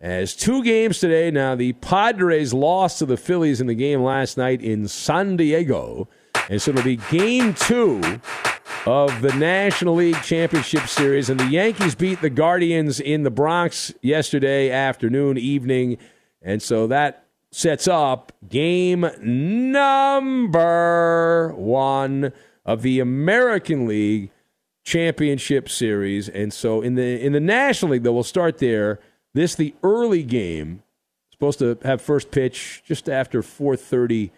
As 0.00 0.34
two 0.34 0.64
games 0.64 0.98
today. 0.98 1.30
Now, 1.30 1.54
the 1.54 1.74
Padres 1.74 2.52
lost 2.52 2.98
to 2.98 3.06
the 3.06 3.16
Phillies 3.16 3.60
in 3.60 3.68
the 3.68 3.74
game 3.74 4.02
last 4.02 4.36
night 4.36 4.60
in 4.60 4.88
San 4.88 5.36
Diego. 5.36 6.08
And 6.50 6.60
so 6.60 6.72
it'll 6.72 6.82
be 6.82 6.96
game 6.96 7.54
two 7.54 8.00
of 8.84 9.22
the 9.22 9.32
National 9.36 9.94
League 9.94 10.20
Championship 10.22 10.88
Series. 10.88 11.30
And 11.30 11.38
the 11.38 11.46
Yankees 11.46 11.94
beat 11.94 12.20
the 12.20 12.30
Guardians 12.30 12.98
in 12.98 13.22
the 13.22 13.30
Bronx 13.30 13.94
yesterday 14.02 14.70
afternoon, 14.70 15.38
evening. 15.38 15.98
And 16.42 16.62
so 16.62 16.86
that 16.88 17.26
sets 17.50 17.86
up 17.86 18.32
game 18.48 19.06
number 19.20 20.32
one 21.54 22.32
of 22.64 22.82
the 22.82 23.00
American 23.00 23.86
League 23.86 24.30
Championship 24.84 25.68
Series. 25.68 26.28
And 26.28 26.52
so 26.52 26.82
in 26.82 26.96
the 26.96 27.24
in 27.24 27.32
the 27.32 27.40
National 27.40 27.92
League, 27.92 28.02
though, 28.02 28.12
we'll 28.12 28.22
start 28.22 28.58
there. 28.58 29.00
This 29.34 29.54
the 29.54 29.74
early 29.82 30.22
game. 30.22 30.82
Supposed 31.30 31.60
to 31.60 31.78
have 31.82 32.00
first 32.00 32.30
pitch 32.30 32.82
just 32.86 33.08
after 33.08 33.42
4:30 33.42 34.30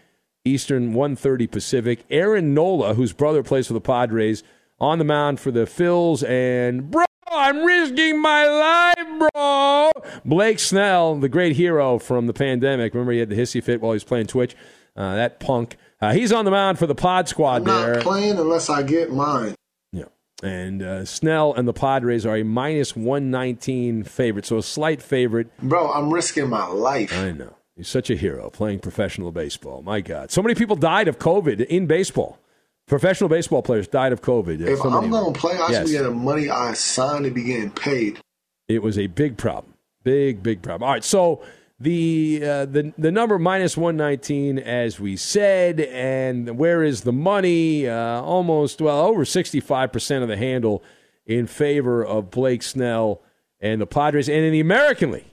Eastern, 0.43 0.93
1:30 0.93 1.51
Pacific. 1.51 2.03
Aaron 2.09 2.53
Nola, 2.53 2.95
whose 2.95 3.13
brother 3.13 3.43
plays 3.43 3.67
for 3.67 3.73
the 3.73 3.81
Padres, 3.81 4.43
on 4.79 4.97
the 4.97 5.03
mound 5.03 5.39
for 5.39 5.51
the 5.51 5.65
Phils, 5.65 6.27
and 6.27 6.93
I'm 7.37 7.63
risking 7.63 8.21
my 8.21 8.45
life, 8.47 9.29
bro. 9.33 9.91
Blake 10.23 10.59
Snell, 10.59 11.15
the 11.15 11.29
great 11.29 11.55
hero 11.55 11.99
from 11.99 12.27
the 12.27 12.33
pandemic. 12.33 12.93
Remember, 12.93 13.11
he 13.11 13.19
had 13.19 13.29
the 13.29 13.35
hissy 13.35 13.63
fit 13.63 13.81
while 13.81 13.91
he 13.91 13.95
was 13.95 14.03
playing 14.03 14.27
Twitch. 14.27 14.55
Uh, 14.95 15.15
that 15.15 15.39
punk. 15.39 15.77
Uh, 16.01 16.13
he's 16.13 16.31
on 16.31 16.45
the 16.45 16.51
mound 16.51 16.79
for 16.79 16.87
the 16.87 16.95
Pod 16.95 17.27
Squad 17.27 17.57
I'm 17.57 17.63
there. 17.65 17.93
not 17.95 18.03
playing 18.03 18.37
unless 18.37 18.69
I 18.69 18.83
get 18.83 19.11
mine. 19.11 19.55
Yeah. 19.91 20.05
And 20.43 20.81
uh, 20.81 21.05
Snell 21.05 21.53
and 21.53 21.67
the 21.67 21.73
Padres 21.73 22.25
are 22.25 22.37
a 22.37 22.43
minus 22.43 22.95
119 22.95 24.03
favorite, 24.03 24.45
so 24.45 24.57
a 24.57 24.63
slight 24.63 25.01
favorite. 25.01 25.49
Bro, 25.59 25.91
I'm 25.91 26.13
risking 26.13 26.49
my 26.49 26.67
life. 26.67 27.13
I 27.13 27.31
know. 27.31 27.55
He's 27.75 27.89
such 27.89 28.09
a 28.09 28.15
hero 28.15 28.49
playing 28.49 28.79
professional 28.79 29.31
baseball. 29.33 29.81
My 29.81 29.99
God. 29.99 30.31
So 30.31 30.41
many 30.41 30.55
people 30.55 30.77
died 30.77 31.07
of 31.09 31.19
COVID 31.19 31.65
in 31.65 31.87
baseball. 31.87 32.39
Professional 32.87 33.29
baseball 33.29 33.61
players 33.63 33.87
died 33.87 34.11
of 34.13 34.21
COVID. 34.21 34.61
If 34.61 34.79
So 34.79 34.89
I'm 34.89 35.09
going 35.09 35.33
to 35.33 35.39
play, 35.39 35.55
I 35.57 35.69
Yes. 35.71 35.75
should 35.77 35.85
be 35.85 35.91
getting 35.93 36.23
money 36.23 36.49
I 36.49 36.73
signed 36.73 37.25
to 37.25 37.31
be 37.31 37.43
getting 37.43 37.71
paid. 37.71 38.19
It 38.67 38.83
was 38.83 38.97
a 38.97 39.07
big 39.07 39.37
problem. 39.37 39.73
Big, 40.03 40.43
big 40.43 40.61
problem. 40.61 40.87
All 40.87 40.93
right, 40.93 41.03
so 41.03 41.41
the 41.79 42.41
uh, 42.43 42.65
the 42.65 42.93
the 42.97 43.11
number 43.11 43.39
minus 43.39 43.75
one 43.75 43.97
nineteen, 43.97 44.59
as 44.59 44.99
we 44.99 45.17
said, 45.17 45.79
and 45.81 46.57
where 46.59 46.83
is 46.83 47.01
the 47.01 47.11
money? 47.11 47.87
Uh, 47.89 48.21
almost 48.21 48.79
well 48.81 48.99
over 49.07 49.25
sixty 49.25 49.59
five 49.59 49.91
percent 49.91 50.21
of 50.21 50.29
the 50.29 50.37
handle 50.37 50.83
in 51.25 51.47
favor 51.47 52.05
of 52.05 52.29
Blake 52.29 52.61
Snell 52.61 53.21
and 53.59 53.81
the 53.81 53.87
Padres, 53.87 54.29
and 54.29 54.37
in 54.45 54.51
the 54.53 54.59
American 54.59 55.11
League. 55.11 55.25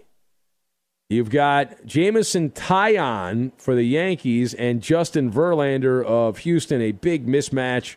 You've 1.12 1.28
got 1.28 1.84
Jameson 1.84 2.50
Taillon 2.52 3.52
for 3.58 3.74
the 3.74 3.82
Yankees 3.82 4.54
and 4.54 4.80
Justin 4.80 5.30
Verlander 5.30 6.02
of 6.02 6.38
Houston, 6.38 6.80
a 6.80 6.92
big 6.92 7.26
mismatch 7.26 7.96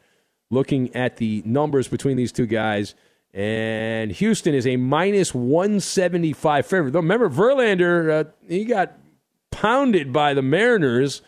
looking 0.52 0.94
at 0.94 1.16
the 1.16 1.42
numbers 1.46 1.88
between 1.88 2.18
these 2.18 2.34
two 2.34 2.46
guys. 2.46 2.94
And 3.34 4.12
Houston 4.12 4.54
is 4.54 4.68
a 4.68 4.76
minus 4.76 5.34
175 5.34 6.66
favorite. 6.66 6.94
Remember, 6.94 7.30
Verlander, 7.30 8.12
uh, 8.12 8.30
he 8.50 8.66
got 8.66 8.98
pounded 9.50 10.12
by 10.12 10.34
the 10.34 10.42
Mariners 10.42 11.22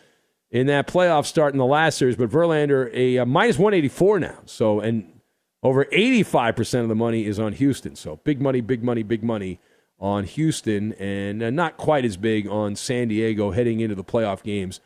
in 0.50 0.66
that 0.66 0.88
playoff 0.88 1.24
start 1.24 1.54
in 1.54 1.58
the 1.58 1.64
last 1.64 1.96
series, 1.96 2.16
but 2.16 2.28
Verlander, 2.28 2.90
a, 2.92 3.16
uh 3.16 3.24
minus 3.24 3.56
184 3.56 4.20
now. 4.20 4.38
So, 4.44 4.80
and 4.80 5.20
over 5.62 5.86
85% 5.86 6.82
of 6.82 6.88
the 6.88 6.94
money 6.94 7.24
is 7.24 7.38
on 7.38 7.54
Houston. 7.54 7.96
So, 7.96 8.16
big 8.24 8.42
money, 8.42 8.60
big 8.60 8.84
money, 8.84 9.02
big 9.02 9.22
money 9.22 9.58
on 9.98 10.24
Houston, 10.24 10.92
and 10.94 11.42
uh, 11.42 11.50
not 11.50 11.76
quite 11.76 12.04
as 12.04 12.16
big 12.16 12.46
on 12.46 12.76
San 12.76 13.08
Diego 13.08 13.50
heading 13.50 13.80
into 13.80 13.94
the 13.94 14.04
playoff 14.04 14.42
games 14.42 14.80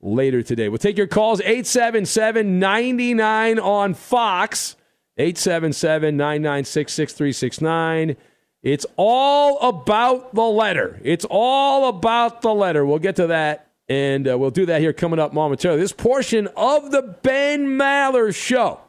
later 0.00 0.42
today. 0.42 0.68
We'll 0.68 0.78
take 0.78 0.98
your 0.98 1.06
calls 1.06 1.40
877 1.40 2.58
99 2.58 3.58
on 3.58 3.94
Fox, 3.94 4.76
877 5.16 6.16
996 6.16 6.92
6369. 6.92 8.16
It's 8.62 8.86
all 8.96 9.60
about 9.68 10.34
the 10.34 10.42
letter. 10.42 11.00
It's 11.02 11.24
all 11.28 11.88
about 11.88 12.42
the 12.42 12.52
letter. 12.52 12.84
We'll 12.84 12.98
get 12.98 13.16
to 13.16 13.28
that, 13.28 13.70
and 13.88 14.28
uh, 14.28 14.36
we'll 14.36 14.50
do 14.50 14.66
that 14.66 14.80
here 14.80 14.92
coming 14.92 15.18
up 15.18 15.32
momentarily. 15.32 15.80
This 15.80 15.92
portion 15.92 16.48
of 16.56 16.90
the 16.90 17.02
Ben 17.22 17.66
Maller 17.66 18.34
Show 18.34 18.80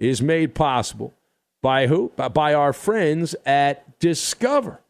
is 0.00 0.22
made 0.22 0.54
possible 0.54 1.14
by 1.60 1.86
who? 1.86 2.12
By, 2.16 2.28
by 2.28 2.54
our 2.54 2.72
friends 2.72 3.34
at 3.44 3.98
Discover. 3.98 4.80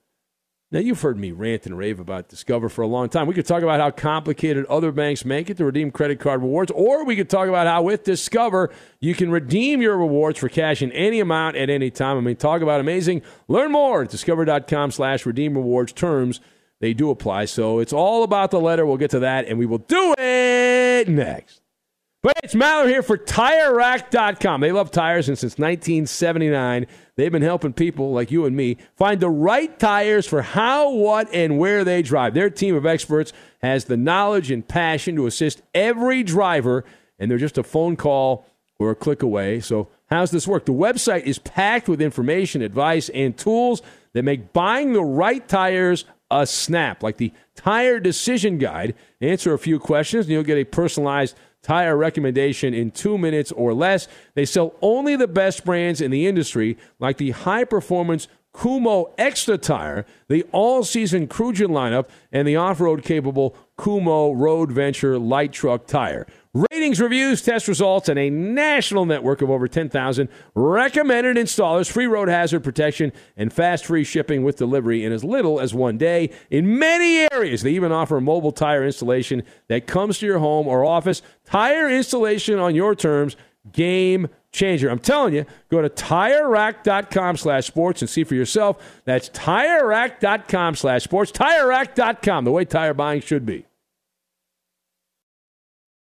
Now, 0.71 0.81
you've 0.81 1.01
heard 1.01 1.19
me 1.19 1.33
rant 1.33 1.65
and 1.65 1.79
rave 1.79 1.99
about 1.99 2.29
Discover 2.29 2.69
for 2.69 2.83
a 2.83 2.87
long 2.87 3.09
time. 3.09 3.27
We 3.27 3.33
could 3.33 3.47
talk 3.47 3.63
about 3.63 3.81
how 3.81 3.91
complicated 3.91 4.67
other 4.67 4.93
banks 4.93 5.25
make 5.25 5.49
it 5.49 5.57
to 5.57 5.65
redeem 5.65 5.91
credit 5.91 6.21
card 6.21 6.43
rewards, 6.43 6.71
or 6.73 7.07
we 7.07 7.17
could 7.17 7.31
talk 7.31 7.49
about 7.49 7.67
how 7.67 7.81
with 7.81 8.05
Discover, 8.05 8.71
you 9.01 9.15
can 9.15 9.31
redeem 9.31 9.81
your 9.81 9.97
rewards 9.97 10.39
for 10.39 10.51
cash 10.51 10.83
in 10.83 10.93
any 10.93 11.21
amount 11.21 11.57
at 11.57 11.71
any 11.71 11.91
time. 11.91 12.19
I 12.19 12.21
mean, 12.21 12.37
talk 12.37 12.61
about 12.61 12.81
amazing. 12.81 13.23
Learn 13.49 13.73
more 13.73 14.03
at 14.03 14.11
discover.com 14.11 14.91
slash 14.91 15.25
redeem 15.25 15.55
rewards 15.55 15.95
terms. 15.95 16.39
They 16.81 16.93
do 16.93 17.09
apply. 17.09 17.47
So 17.47 17.79
it's 17.79 17.95
all 17.95 18.23
about 18.23 18.51
the 18.51 18.61
letter. 18.61 18.85
We'll 18.85 18.99
get 18.99 19.13
to 19.13 19.21
that, 19.21 19.47
and 19.47 19.59
we 19.59 19.65
will 19.65 19.79
do 19.79 20.15
it 20.19 21.09
next. 21.09 21.63
But 22.23 22.35
it's 22.43 22.55
Maller 22.55 22.89
here 22.89 23.03
for 23.03 23.17
TireRack.com. 23.17 24.61
They 24.61 24.73
love 24.73 24.91
tires, 24.91 25.29
and 25.29 25.39
since 25.39 25.53
1979, 25.53 26.87
they've 27.19 27.31
been 27.31 27.43
helping 27.43 27.75
people 27.75 28.13
like 28.13 28.31
you 28.31 28.47
and 28.47 28.57
me 28.57 28.79
find 28.97 29.21
the 29.21 29.29
right 29.29 29.79
tires 29.79 30.27
for 30.27 30.41
how, 30.41 30.91
what, 30.91 31.29
and 31.35 31.59
where 31.59 31.85
they 31.85 32.01
drive. 32.01 32.33
Their 32.33 32.49
team 32.49 32.75
of 32.75 32.87
experts 32.87 33.35
has 33.61 33.85
the 33.85 33.99
knowledge 33.99 34.51
and 34.51 34.67
passion 34.67 35.17
to 35.17 35.27
assist 35.27 35.61
every 35.75 36.23
driver 36.23 36.87
and 37.19 37.31
they're 37.31 37.39
just 37.39 37.59
a 37.59 37.63
phone 37.63 37.97
call 37.97 38.47
or 38.79 38.91
a 38.91 38.95
click 38.95 39.23
away. 39.23 39.61
So, 39.61 39.89
how's 40.07 40.31
this 40.31 40.47
work? 40.47 40.65
The 40.65 40.73
website 40.73 41.25
is 41.25 41.39
packed 41.39 41.89
with 41.89 42.01
information, 42.01 42.63
advice, 42.63 43.09
and 43.11 43.37
tools 43.37 43.83
that 44.13 44.23
make 44.23 44.53
buying 44.53 44.93
the 44.93 45.03
right 45.03 45.47
tires 45.47 46.05
a 46.31 46.47
snap, 46.47 47.03
like 47.03 47.17
the 47.17 47.33
Tire 47.55 47.99
Decision 47.99 48.59
Guide. 48.59 48.95
Answer 49.21 49.53
a 49.53 49.59
few 49.59 49.79
questions, 49.79 50.27
and 50.27 50.33
you'll 50.33 50.43
get 50.43 50.59
a 50.59 50.65
personalized 50.65 51.37
tire 51.63 51.97
recommendation 51.97 52.75
in 52.75 52.91
two 52.91 53.19
minutes 53.19 53.53
or 53.53 53.75
less. 53.75 54.09
They 54.35 54.45
sell 54.45 54.75
only 54.81 55.17
the 55.17 55.29
best 55.29 55.65
brands 55.65 56.01
in 56.01 56.11
the 56.11 56.27
industry, 56.27 56.77
like 56.99 57.17
the 57.17 57.31
high 57.31 57.65
performance 57.65 58.29
Kumho 58.55 59.15
Ecsta 59.17 59.61
tire, 59.61 60.05
the 60.29 60.45
all 60.53 60.83
season 60.83 61.29
Crugen 61.29 61.69
lineup, 61.69 62.09
and 62.33 62.49
the 62.49 62.57
off 62.57 62.81
road 62.81 63.03
capable 63.03 63.55
Kumho 63.79 64.37
Road 64.37 64.73
Venture 64.73 65.19
light 65.19 65.53
truck 65.53 65.87
tire. 65.87 66.27
Ratings, 66.55 66.99
reviews, 67.01 67.43
test 67.43 67.69
results, 67.69 68.09
and 68.09 68.19
a 68.19 68.31
national 68.31 69.05
network 69.05 69.43
of 69.43 69.51
over 69.51 69.69
10,000 69.69 70.29
recommended 70.55 71.37
installers, 71.37 71.91
free 71.91 72.07
road 72.07 72.29
hazard 72.29 72.65
protection, 72.65 73.13
and 73.37 73.53
fast 73.53 73.85
free 73.85 74.03
shipping 74.03 74.43
with 74.43 74.57
delivery 74.57 75.05
in 75.05 75.13
as 75.13 75.23
little 75.23 75.61
as 75.61 75.75
one 75.75 75.99
day. 75.99 76.31
In 76.51 76.79
many 76.79 77.29
areas, 77.31 77.63
they 77.63 77.73
even 77.73 77.93
offer 77.93 78.21
mobile 78.21 78.53
tire 78.53 78.85
installation 78.85 79.43
that 79.69 79.87
comes 79.87 80.19
to 80.19 80.27
your 80.27 80.39
home 80.39 80.67
or 80.67 80.85
office. 80.85 81.21
Tire 81.45 81.91
installation 81.91 82.59
on 82.59 82.75
your 82.75 82.95
terms. 82.95 83.37
Game 83.71 84.29
changer. 84.51 84.89
I'm 84.89 84.99
telling 84.99 85.35
you, 85.35 85.45
go 85.69 85.83
to 85.83 85.91
TireRack.com 85.91 87.37
slash 87.37 87.67
sports 87.67 88.01
and 88.01 88.09
see 88.09 88.25
for 88.25 88.35
yourself. 88.35 89.03
That's 89.05 89.29
TireRack.com 89.31 90.77
slash 90.77 91.05
sports. 91.05 91.31
TireRack.com, 91.33 92.45
the 92.45 92.53
way 92.53 92.65
tire 92.65 92.95
buying 92.95 93.21
should 93.21 93.45
be. 93.45 93.68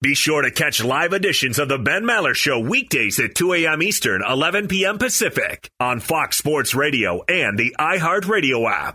Be 0.00 0.14
sure 0.14 0.42
to 0.42 0.52
catch 0.52 0.84
live 0.84 1.12
editions 1.12 1.58
of 1.58 1.68
the 1.68 1.76
Ben 1.76 2.04
Maller 2.04 2.32
Show 2.32 2.60
weekdays 2.60 3.18
at 3.18 3.34
2 3.34 3.52
a.m. 3.54 3.82
Eastern, 3.82 4.22
11 4.24 4.68
p.m. 4.68 4.96
Pacific 4.96 5.68
on 5.80 5.98
Fox 5.98 6.38
Sports 6.38 6.72
Radio 6.72 7.24
and 7.28 7.58
the 7.58 7.74
iHeartRadio 7.80 8.70
app. 8.70 8.94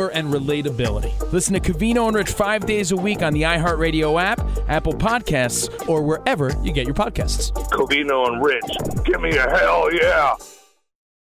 and 0.09 0.33
relatability. 0.33 1.31
Listen 1.31 1.53
to 1.53 1.59
Covino 1.59 2.07
and 2.07 2.15
Rich 2.15 2.31
five 2.31 2.65
days 2.65 2.91
a 2.91 2.97
week 2.97 3.21
on 3.21 3.33
the 3.33 3.43
iHeartRadio 3.43 4.21
app, 4.21 4.39
Apple 4.67 4.93
Podcasts, 4.93 5.87
or 5.87 6.01
wherever 6.01 6.51
you 6.63 6.71
get 6.73 6.85
your 6.85 6.95
podcasts. 6.95 7.51
Covino 7.69 8.27
and 8.27 8.43
Rich, 8.43 9.05
give 9.05 9.21
me 9.21 9.37
a 9.37 9.49
hell 9.49 9.93
yeah. 9.93 10.35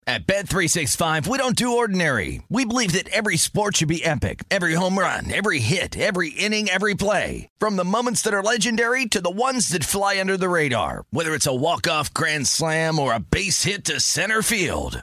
At 0.08 0.24
Bet365, 0.28 1.26
we 1.26 1.36
don't 1.36 1.56
do 1.56 1.78
ordinary. 1.78 2.40
We 2.48 2.64
believe 2.64 2.92
that 2.92 3.08
every 3.08 3.36
sport 3.36 3.76
should 3.76 3.88
be 3.88 4.04
epic. 4.04 4.44
Every 4.52 4.74
home 4.74 4.96
run, 4.96 5.34
every 5.34 5.58
hit, 5.58 5.98
every 5.98 6.28
inning, 6.28 6.68
every 6.68 6.94
play. 6.94 7.48
From 7.58 7.74
the 7.74 7.84
moments 7.84 8.22
that 8.22 8.32
are 8.32 8.42
legendary 8.42 9.06
to 9.06 9.20
the 9.20 9.30
ones 9.30 9.70
that 9.70 9.82
fly 9.82 10.20
under 10.20 10.36
the 10.36 10.48
radar. 10.48 11.06
Whether 11.10 11.34
it's 11.34 11.48
a 11.48 11.54
walk-off 11.54 12.14
grand 12.14 12.46
slam 12.46 13.00
or 13.00 13.14
a 13.14 13.18
base 13.18 13.64
hit 13.64 13.84
to 13.86 13.98
center 13.98 14.42
field. 14.42 15.02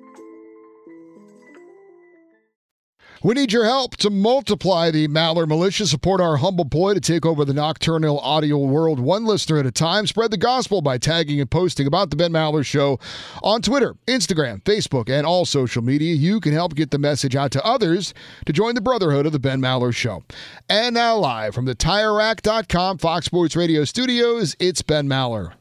We 3.23 3.35
need 3.35 3.53
your 3.53 3.65
help 3.65 3.97
to 3.97 4.09
multiply 4.09 4.89
the 4.89 5.07
Maller 5.07 5.47
militia. 5.47 5.85
Support 5.85 6.21
our 6.21 6.37
humble 6.37 6.65
ploy 6.65 6.95
to 6.95 6.99
take 6.99 7.23
over 7.23 7.45
the 7.45 7.53
nocturnal 7.53 8.19
audio 8.19 8.57
world 8.57 8.99
one 8.99 9.25
listener 9.25 9.59
at 9.59 9.67
a 9.67 9.71
time. 9.71 10.07
Spread 10.07 10.31
the 10.31 10.37
gospel 10.37 10.81
by 10.81 10.97
tagging 10.97 11.39
and 11.39 11.49
posting 11.51 11.85
about 11.85 12.09
the 12.09 12.15
Ben 12.15 12.31
Maller 12.31 12.65
Show 12.65 12.99
on 13.43 13.61
Twitter, 13.61 13.93
Instagram, 14.07 14.63
Facebook, 14.63 15.07
and 15.07 15.27
all 15.27 15.45
social 15.45 15.83
media. 15.83 16.15
You 16.15 16.39
can 16.39 16.51
help 16.51 16.73
get 16.73 16.89
the 16.89 16.97
message 16.97 17.35
out 17.35 17.51
to 17.51 17.63
others 17.63 18.15
to 18.47 18.53
join 18.53 18.73
the 18.73 18.81
brotherhood 18.81 19.27
of 19.27 19.33
the 19.33 19.39
Ben 19.39 19.61
Maller 19.61 19.93
Show. 19.93 20.23
And 20.67 20.95
now, 20.95 21.15
live 21.17 21.53
from 21.53 21.65
the 21.65 21.75
TireRack.com 21.75 22.97
Fox 22.97 23.27
Sports 23.27 23.55
Radio 23.55 23.83
studios, 23.83 24.55
it's 24.59 24.81
Ben 24.81 25.07
Maller. 25.07 25.53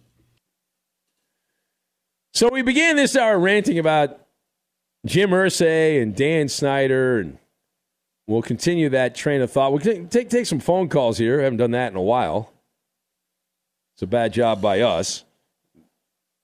So 2.33 2.49
we 2.51 2.63
began 2.63 2.97
this 2.97 3.17
hour 3.17 3.39
ranting 3.39 3.79
about 3.79 4.19
Jim 5.05 5.29
Irsay 5.31 6.01
and 6.01 6.17
Dan 6.17 6.49
Snyder 6.49 7.19
and 7.19 7.39
We'll 8.31 8.43
continue 8.43 8.89
that 8.91 9.17
train 9.17 9.41
of 9.41 9.51
thought. 9.51 9.73
We'll 9.73 9.81
take, 9.81 10.31
take 10.31 10.47
some 10.47 10.61
phone 10.61 10.89
calls 10.89 11.19
here. 11.19 11.41
Haven't 11.41 11.57
done 11.57 11.73
that 11.73 11.91
in 11.91 11.97
a 11.97 12.03
while. 12.03 12.53
It's 13.97 14.03
a 14.03 14.07
bad 14.07 14.33
job 14.33 14.63
by 14.63 14.83
us. 14.83 15.25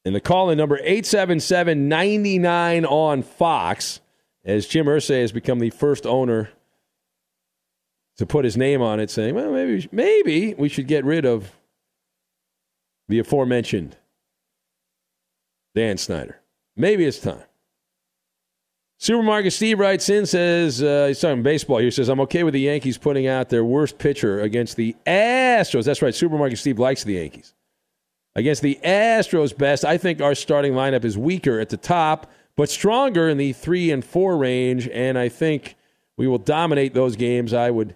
And 0.05 0.13
the 0.13 0.21
call 0.21 0.51
in 0.51 0.59
number 0.59 0.79
877 0.79 1.89
99 1.89 2.87
on 2.87 3.23
Fox, 3.23 4.01
as 4.45 4.67
Jim 4.67 4.87
Irsay 4.87 5.21
has 5.21 5.31
become 5.31 5.61
the 5.61 5.71
first 5.71 6.07
owner 6.07 6.51
to 8.17 8.27
put 8.27 8.45
his 8.45 8.57
name 8.57 8.83
on 8.83 8.99
it, 8.99 9.09
saying, 9.09 9.37
well, 9.37 9.53
maybe, 9.53 9.89
maybe 9.93 10.55
we 10.55 10.69
should 10.69 10.89
get 10.89 11.05
rid 11.05 11.25
of 11.25 11.53
the 13.07 13.21
aforementioned 13.21 13.97
Dan 15.77 15.99
Snyder. 15.99 16.41
Maybe 16.75 17.05
it's 17.05 17.21
time. 17.21 17.46
Supermarket 18.99 19.53
Steve 19.53 19.79
writes 19.79 20.09
in, 20.09 20.25
says, 20.25 20.83
uh, 20.83 21.07
he's 21.09 21.21
talking 21.21 21.43
baseball 21.43 21.79
here, 21.79 21.91
says, 21.91 22.09
I'm 22.09 22.21
okay 22.21 22.45
with 22.45 22.55
the 22.55 22.61
Yankees 22.61 22.97
putting 22.97 23.27
out 23.27 23.51
their 23.51 23.65
worst 23.65 23.99
pitcher 23.99 24.41
against 24.41 24.77
the 24.77 24.97
Astros. 25.07 25.85
That's 25.85 26.01
right, 26.01 26.15
Supermarket 26.15 26.59
Steve 26.59 26.79
likes 26.79 27.05
the 27.05 27.15
Yankees. 27.15 27.55
Against 28.35 28.63
the 28.63 28.79
Astros 28.83 29.57
best, 29.57 29.85
I 29.85 29.99
think 29.99 30.21
our 30.21 30.35
starting 30.35 30.73
lineup 30.73 31.05
is 31.05 31.17
weaker 31.19 31.61
at 31.61 31.69
the 31.69 31.77
top, 31.77 32.31
but 32.57 32.71
stronger 32.71 33.29
in 33.29 33.37
the 33.37 33.53
three 33.53 33.91
and 33.91 34.03
four 34.05 34.39
range, 34.39 34.89
and 34.89 35.19
I 35.19 35.29
think 35.29 35.77
we 36.17 36.27
will 36.27 36.39
dominate 36.39 36.95
those 36.95 37.17
games. 37.17 37.53
I 37.53 37.71
would 37.71 37.95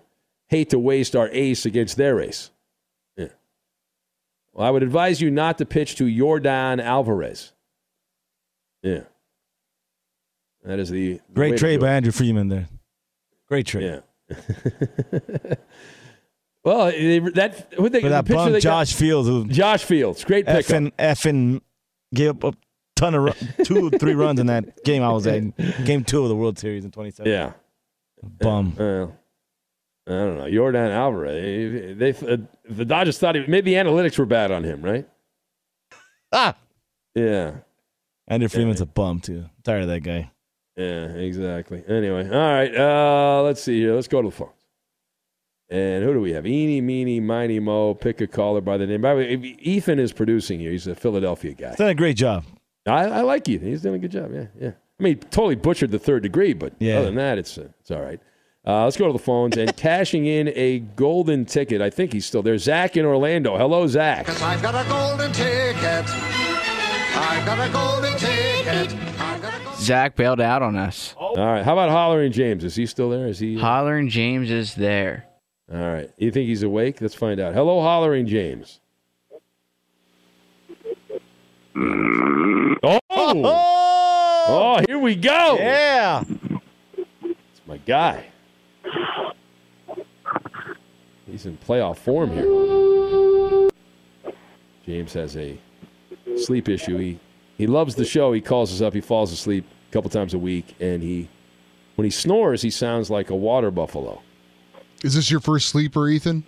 hate 0.48 0.70
to 0.70 0.78
waste 0.78 1.16
our 1.16 1.28
ace 1.32 1.64
against 1.64 1.96
their 1.96 2.20
ace. 2.20 2.50
Yeah. 3.16 3.28
Well, 4.52 4.66
I 4.66 4.70
would 4.70 4.82
advise 4.82 5.22
you 5.22 5.30
not 5.30 5.56
to 5.58 5.64
pitch 5.64 5.96
to 5.96 6.04
Yordan 6.04 6.82
Alvarez. 6.82 7.52
Yeah. 8.82 9.04
That 10.64 10.78
is 10.78 10.90
the, 10.90 11.20
great 11.32 11.56
trade 11.58 11.80
by 11.80 11.90
Andrew 11.90 12.12
Friedman 12.12 12.48
there. 12.48 12.68
Great 13.48 13.66
trade. 13.66 14.02
Yeah. 14.30 14.36
well, 16.64 16.86
that 16.86 17.66
who 17.76 17.88
they, 17.88 18.00
For 18.00 18.08
that 18.10 18.26
the 18.26 18.34
bum, 18.34 18.60
Josh 18.60 18.94
Fields. 18.94 19.28
Who 19.28 19.48
Josh 19.48 19.84
Fields, 19.84 20.22
great 20.24 20.46
pick. 20.46 20.66
Effing, 20.66 20.92
effing 20.98 21.60
gave 22.14 22.30
up 22.30 22.44
a 22.44 22.52
ton 22.94 23.14
of 23.14 23.22
run, 23.24 23.34
two, 23.64 23.90
three 23.90 24.14
runs 24.14 24.38
in 24.38 24.46
that 24.46 24.84
game 24.84 25.02
I 25.02 25.10
was 25.10 25.26
at. 25.26 25.56
Game 25.84 26.04
two 26.04 26.22
of 26.22 26.28
the 26.28 26.36
World 26.36 26.58
Series 26.58 26.84
in 26.84 26.90
2017. 26.90 27.32
Yeah. 27.32 27.52
Bum. 28.22 28.74
Uh, 28.78 29.06
I 30.06 30.24
don't 30.24 30.38
know. 30.38 30.44
Yordan 30.44 30.90
Alvarez. 30.90 31.98
They, 31.98 32.10
uh, 32.10 32.36
the 32.68 32.84
Dodgers 32.84 33.18
thought 33.18 33.34
he, 33.34 33.46
maybe 33.46 33.74
the 33.74 33.80
analytics 33.80 34.18
were 34.18 34.26
bad 34.26 34.50
on 34.50 34.64
him, 34.64 34.82
right? 34.82 35.08
Ah. 36.32 36.56
Yeah. 37.14 37.54
Andrew 38.28 38.48
Friedman's 38.48 38.80
yeah. 38.80 38.84
a 38.84 38.86
bum 38.86 39.20
too. 39.20 39.44
I'm 39.44 39.62
tired 39.64 39.82
of 39.82 39.88
that 39.88 40.00
guy. 40.00 40.30
Yeah, 40.80 41.06
exactly. 41.20 41.82
Anyway, 41.88 42.24
all 42.28 42.52
right. 42.52 42.74
Uh, 42.74 43.42
let's 43.42 43.62
see 43.62 43.80
here. 43.80 43.94
Let's 43.94 44.08
go 44.08 44.22
to 44.22 44.28
the 44.28 44.34
phones. 44.34 44.52
And 45.68 46.02
who 46.02 46.12
do 46.14 46.20
we 46.20 46.32
have? 46.32 46.46
Eeny, 46.46 46.80
meeny, 46.80 47.20
miny, 47.20 47.60
mo. 47.60 47.94
Pick 47.94 48.20
a 48.20 48.26
caller 48.26 48.60
by 48.60 48.76
the 48.76 48.86
name. 48.86 49.02
By 49.02 49.14
the 49.14 49.20
way, 49.20 49.56
Ethan 49.60 49.98
is 50.00 50.12
producing 50.12 50.58
here. 50.58 50.72
He's 50.72 50.86
a 50.86 50.94
Philadelphia 50.94 51.54
guy. 51.54 51.68
He's 51.68 51.76
done 51.78 51.90
a 51.90 51.94
great 51.94 52.16
job. 52.16 52.44
I, 52.86 53.04
I 53.04 53.20
like 53.20 53.48
Ethan. 53.48 53.68
He's 53.68 53.82
doing 53.82 53.96
a 53.96 53.98
good 53.98 54.10
job. 54.10 54.32
Yeah, 54.34 54.46
yeah. 54.60 54.72
I 54.98 55.02
mean, 55.02 55.18
totally 55.18 55.54
butchered 55.54 55.90
the 55.92 55.98
third 55.98 56.22
degree, 56.24 56.54
but 56.54 56.72
Yeah. 56.80 56.96
other 56.96 57.06
than 57.06 57.14
that, 57.16 57.38
it's 57.38 57.56
uh, 57.56 57.68
it's 57.80 57.90
all 57.90 58.00
right. 58.02 58.20
Uh, 58.66 58.84
let's 58.84 58.96
go 58.96 59.06
to 59.06 59.12
the 59.12 59.18
phones 59.18 59.56
and 59.56 59.74
cashing 59.76 60.26
in 60.26 60.48
a 60.56 60.80
golden 60.96 61.44
ticket. 61.44 61.80
I 61.80 61.88
think 61.90 62.12
he's 62.12 62.26
still 62.26 62.42
there. 62.42 62.58
Zach 62.58 62.96
in 62.96 63.04
Orlando. 63.06 63.56
Hello, 63.56 63.86
Zach. 63.86 64.26
Cause 64.26 64.42
I've 64.42 64.60
got 64.62 64.74
a 64.74 64.88
golden 64.88 65.32
ticket. 65.32 66.04
I've 67.16 67.46
got 67.46 67.68
a 67.68 67.72
golden 67.72 68.12
ticket. 68.18 69.19
I've 69.90 69.96
got 69.96 70.02
a 70.02 70.08
Zach 70.08 70.16
bailed 70.16 70.40
out 70.40 70.62
on 70.62 70.76
us. 70.76 71.14
All 71.18 71.36
right. 71.36 71.64
How 71.64 71.72
about 71.72 71.90
Hollering 71.90 72.32
James? 72.32 72.64
Is 72.64 72.76
he 72.76 72.86
still 72.86 73.10
there? 73.10 73.26
Is 73.26 73.38
he? 73.38 73.56
Uh, 73.56 73.60
Hollering 73.60 74.08
James 74.08 74.50
is 74.50 74.74
there. 74.74 75.26
All 75.72 75.78
right. 75.78 76.10
You 76.16 76.30
think 76.30 76.48
he's 76.48 76.62
awake? 76.62 77.00
Let's 77.00 77.14
find 77.14 77.40
out. 77.40 77.54
Hello, 77.54 77.80
Hollering 77.80 78.26
James. 78.26 78.80
Mm-hmm. 81.74 82.74
Oh! 82.82 83.00
oh! 83.10 83.70
Oh, 84.48 84.82
here 84.86 84.98
we 84.98 85.14
go. 85.14 85.56
Yeah. 85.58 86.24
It's 87.22 87.60
my 87.66 87.76
guy. 87.78 88.26
He's 91.26 91.46
in 91.46 91.56
playoff 91.58 91.98
form 91.98 92.32
here. 92.32 93.70
James 94.84 95.12
has 95.12 95.36
a 95.36 95.58
sleep 96.36 96.68
issue. 96.68 96.96
He 96.96 97.20
he 97.56 97.66
loves 97.66 97.94
the 97.94 98.04
show. 98.04 98.32
He 98.32 98.40
calls 98.40 98.72
us 98.72 98.80
up. 98.80 98.94
He 98.94 99.00
falls 99.00 99.32
asleep 99.32 99.66
a 99.90 99.92
couple 99.92 100.08
times 100.10 100.32
a 100.34 100.38
week, 100.38 100.74
and 100.80 101.02
he 101.02 101.28
when 101.96 102.04
he 102.04 102.10
snores, 102.10 102.62
he 102.62 102.70
sounds 102.70 103.10
like 103.10 103.28
a 103.30 103.36
water 103.36 103.70
buffalo. 103.70 104.22
Is 105.02 105.14
this 105.14 105.30
your 105.30 105.40
first 105.40 105.68
sleeper, 105.68 106.08
Ethan? 106.08 106.44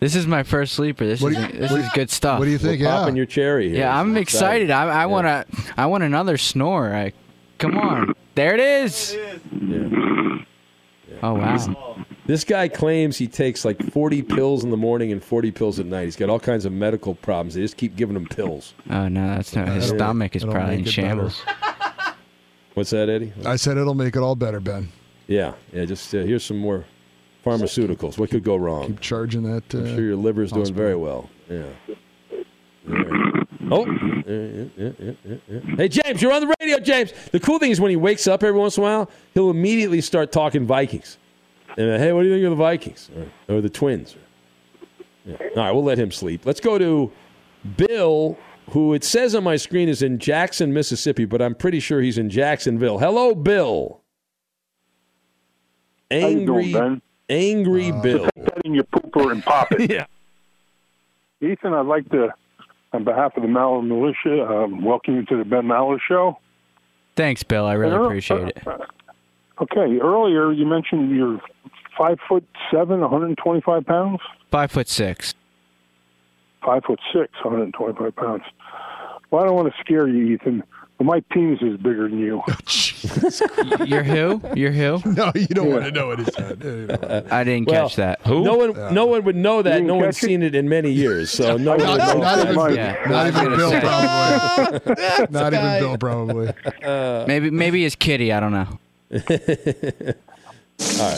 This 0.00 0.14
is 0.16 0.26
my 0.26 0.42
first 0.42 0.72
sleeper. 0.72 1.04
This 1.06 1.20
What 1.20 1.32
is 1.32 1.38
do 1.38 1.42
you- 1.52 1.60
this 1.60 1.70
what- 1.70 1.80
is 1.80 1.88
good 1.94 2.10
stuff. 2.10 2.38
what 2.38 2.46
do 2.46 2.50
you 2.50 2.58
think? 2.58 2.80
We're 2.80 2.86
Yeah. 2.86 2.96
popping 2.96 3.16
your 3.16 3.26
cherry. 3.26 3.68
Here. 3.68 3.80
Yeah, 3.80 4.00
I'm 4.00 4.16
It's 4.16 4.32
excited. 4.32 4.70
I, 4.70 4.84
I 4.84 5.00
Yeah. 5.00 5.04
want 5.06 5.26
to. 5.26 5.44
I 5.76 5.86
want 5.86 6.04
another 6.04 6.38
snore. 6.38 6.94
I, 6.94 7.12
come 7.58 7.76
on, 7.76 8.14
there 8.34 8.54
it 8.54 8.60
is. 8.60 9.16
Oh 11.22 11.34
wow. 11.34 11.96
This 12.26 12.44
guy 12.44 12.68
claims 12.68 13.18
he 13.18 13.26
takes 13.26 13.64
like 13.64 13.82
40 13.92 14.22
pills 14.22 14.62
in 14.64 14.70
the 14.70 14.76
morning 14.76 15.10
and 15.12 15.22
40 15.22 15.50
pills 15.50 15.78
at 15.80 15.86
night. 15.86 16.04
He's 16.04 16.16
got 16.16 16.30
all 16.30 16.38
kinds 16.40 16.64
of 16.64 16.72
medical 16.72 17.14
problems. 17.14 17.54
They 17.54 17.60
just 17.60 17.76
keep 17.76 17.96
giving 17.96 18.14
him 18.16 18.24
pills. 18.26 18.72
Oh 18.88 19.08
no, 19.08 19.26
that's 19.34 19.54
not. 19.54 19.68
His 19.68 19.88
stomach 19.88 20.34
is 20.36 20.44
probably 20.44 20.76
in 20.76 20.80
make 20.84 20.96
it 20.96 21.02
better. 21.02 21.30
shambles. 21.30 21.42
What's 22.80 22.88
that, 22.92 23.10
Eddie? 23.10 23.30
I 23.44 23.56
said 23.56 23.76
it'll 23.76 23.92
make 23.92 24.16
it 24.16 24.20
all 24.20 24.34
better, 24.34 24.58
Ben. 24.58 24.88
Yeah, 25.26 25.52
yeah. 25.70 25.84
Just 25.84 26.14
uh, 26.14 26.20
here's 26.20 26.42
some 26.42 26.56
more 26.56 26.86
pharmaceuticals. 27.44 28.16
What 28.16 28.30
could 28.30 28.42
go 28.42 28.56
wrong? 28.56 28.86
Keep 28.86 29.00
charging 29.00 29.42
that. 29.42 29.74
Uh, 29.74 29.80
I'm 29.80 29.86
sure 29.88 30.00
your 30.00 30.16
liver's 30.16 30.50
doing 30.50 30.72
very 30.72 30.96
well. 30.96 31.28
Yeah. 31.50 31.64
There. 32.86 33.44
Oh. 33.70 33.84
Yeah, 34.26 34.64
yeah, 34.78 35.12
yeah. 35.46 35.60
Hey, 35.76 35.88
James, 35.88 36.22
you're 36.22 36.32
on 36.32 36.40
the 36.40 36.54
radio, 36.58 36.78
James. 36.78 37.12
The 37.32 37.38
cool 37.38 37.58
thing 37.58 37.70
is 37.70 37.82
when 37.82 37.90
he 37.90 37.96
wakes 37.96 38.26
up 38.26 38.42
every 38.42 38.58
once 38.58 38.78
in 38.78 38.82
a 38.82 38.86
while, 38.86 39.10
he'll 39.34 39.50
immediately 39.50 40.00
start 40.00 40.32
talking 40.32 40.64
Vikings. 40.64 41.18
And, 41.76 41.90
uh, 41.90 41.98
hey, 41.98 42.14
what 42.14 42.22
do 42.22 42.28
you 42.28 42.34
think 42.36 42.44
of 42.44 42.50
the 42.52 42.56
Vikings? 42.56 43.10
Or, 43.46 43.56
or 43.56 43.60
the 43.60 43.68
Twins? 43.68 44.16
All 45.28 45.36
right, 45.54 45.70
we'll 45.70 45.84
let 45.84 45.98
him 45.98 46.10
sleep. 46.12 46.46
Let's 46.46 46.60
go 46.60 46.78
to 46.78 47.12
Bill, 47.76 48.38
who 48.70 48.94
it 48.94 49.02
says 49.02 49.34
on 49.34 49.42
my 49.44 49.56
screen 49.56 49.88
is 49.88 50.02
in 50.02 50.18
Jackson, 50.18 50.72
Mississippi, 50.72 51.24
but 51.24 51.42
I'm 51.42 51.54
pretty 51.54 51.80
sure 51.80 52.00
he's 52.00 52.18
in 52.18 52.30
Jacksonville. 52.30 52.98
Hello, 52.98 53.34
Bill. 53.34 54.00
you 56.10 56.18
Angry, 56.18 56.72
doing, 56.72 56.72
Ben? 56.72 57.02
angry 57.28 57.92
Bill. 58.02 58.24
Take 58.36 58.44
that 58.44 58.58
in 58.64 58.74
your 58.74 58.84
pooper 58.84 59.32
and 59.32 59.42
pop 59.42 59.72
it. 59.72 59.90
yeah. 59.92 60.06
Ethan, 61.40 61.72
I'd 61.72 61.86
like 61.86 62.08
to, 62.10 62.28
on 62.92 63.04
behalf 63.04 63.36
of 63.36 63.42
the 63.42 63.48
Maller 63.48 63.84
Militia, 63.86 64.44
um, 64.46 64.84
welcome 64.84 65.16
you 65.16 65.24
to 65.26 65.36
the 65.36 65.44
Ben 65.44 65.62
Maller 65.64 65.98
Show. 66.06 66.38
Thanks, 67.16 67.42
Bill. 67.42 67.66
I 67.66 67.72
really 67.74 67.96
Uh, 67.96 68.02
appreciate 68.04 68.48
it. 68.48 68.62
Okay, 69.60 69.98
earlier 70.00 70.52
you 70.52 70.64
mentioned 70.64 71.14
you're 71.14 71.40
five 71.98 72.18
foot 72.28 72.44
seven, 72.72 73.00
125 73.00 73.84
pounds. 73.84 74.20
Five 74.50 74.70
foot 74.70 74.88
six. 74.88 75.34
Five 76.64 76.84
foot 76.84 77.00
six, 77.12 77.32
125 77.42 78.14
pounds. 78.16 78.42
Well, 79.30 79.42
I 79.42 79.46
don't 79.46 79.54
want 79.56 79.72
to 79.72 79.80
scare 79.80 80.08
you, 80.08 80.34
Ethan, 80.34 80.62
but 80.98 81.04
my 81.04 81.20
penis 81.30 81.60
is 81.62 81.76
bigger 81.78 82.08
than 82.08 82.18
you. 82.18 82.42
Oh, 83.02 83.84
You're 83.86 84.02
who? 84.02 84.42
You're 84.54 84.72
who? 84.72 85.00
No, 85.14 85.32
you 85.34 85.46
don't 85.46 85.70
want 85.70 85.84
to 85.84 85.90
know 85.90 86.08
what 86.08 86.18
he 86.18 86.26
said. 86.26 87.28
I 87.32 87.44
didn't 87.44 87.66
Well, 87.68 87.88
catch 87.88 87.96
that. 87.96 88.20
Who? 88.26 88.44
No 88.44 88.56
one, 88.56 88.94
no 88.94 89.06
one 89.06 89.24
would 89.24 89.36
know 89.36 89.62
that. 89.62 89.82
No 89.82 89.94
one's 89.94 90.18
it? 90.18 90.26
seen 90.26 90.42
it 90.42 90.54
in 90.54 90.68
many 90.68 90.90
years, 90.92 91.30
so 91.30 91.56
no 91.56 91.70
one 91.76 91.78
Not, 91.80 91.98
would 91.98 91.98
know. 91.98 92.20
not 92.20 92.38
even, 92.40 92.54
Mike. 92.56 92.74
Yeah, 92.76 93.06
not 93.08 93.26
even 93.28 93.56
Bill, 93.56 93.70
say. 93.70 93.80
probably. 93.80 95.26
not 95.30 95.54
even 95.54 95.78
Bill, 95.80 95.96
probably. 95.96 96.52
Maybe 97.26 97.50
maybe 97.50 97.86
it's 97.86 97.96
Kitty. 97.96 98.32
I 98.34 98.40
don't 98.40 98.52
know. 98.52 98.68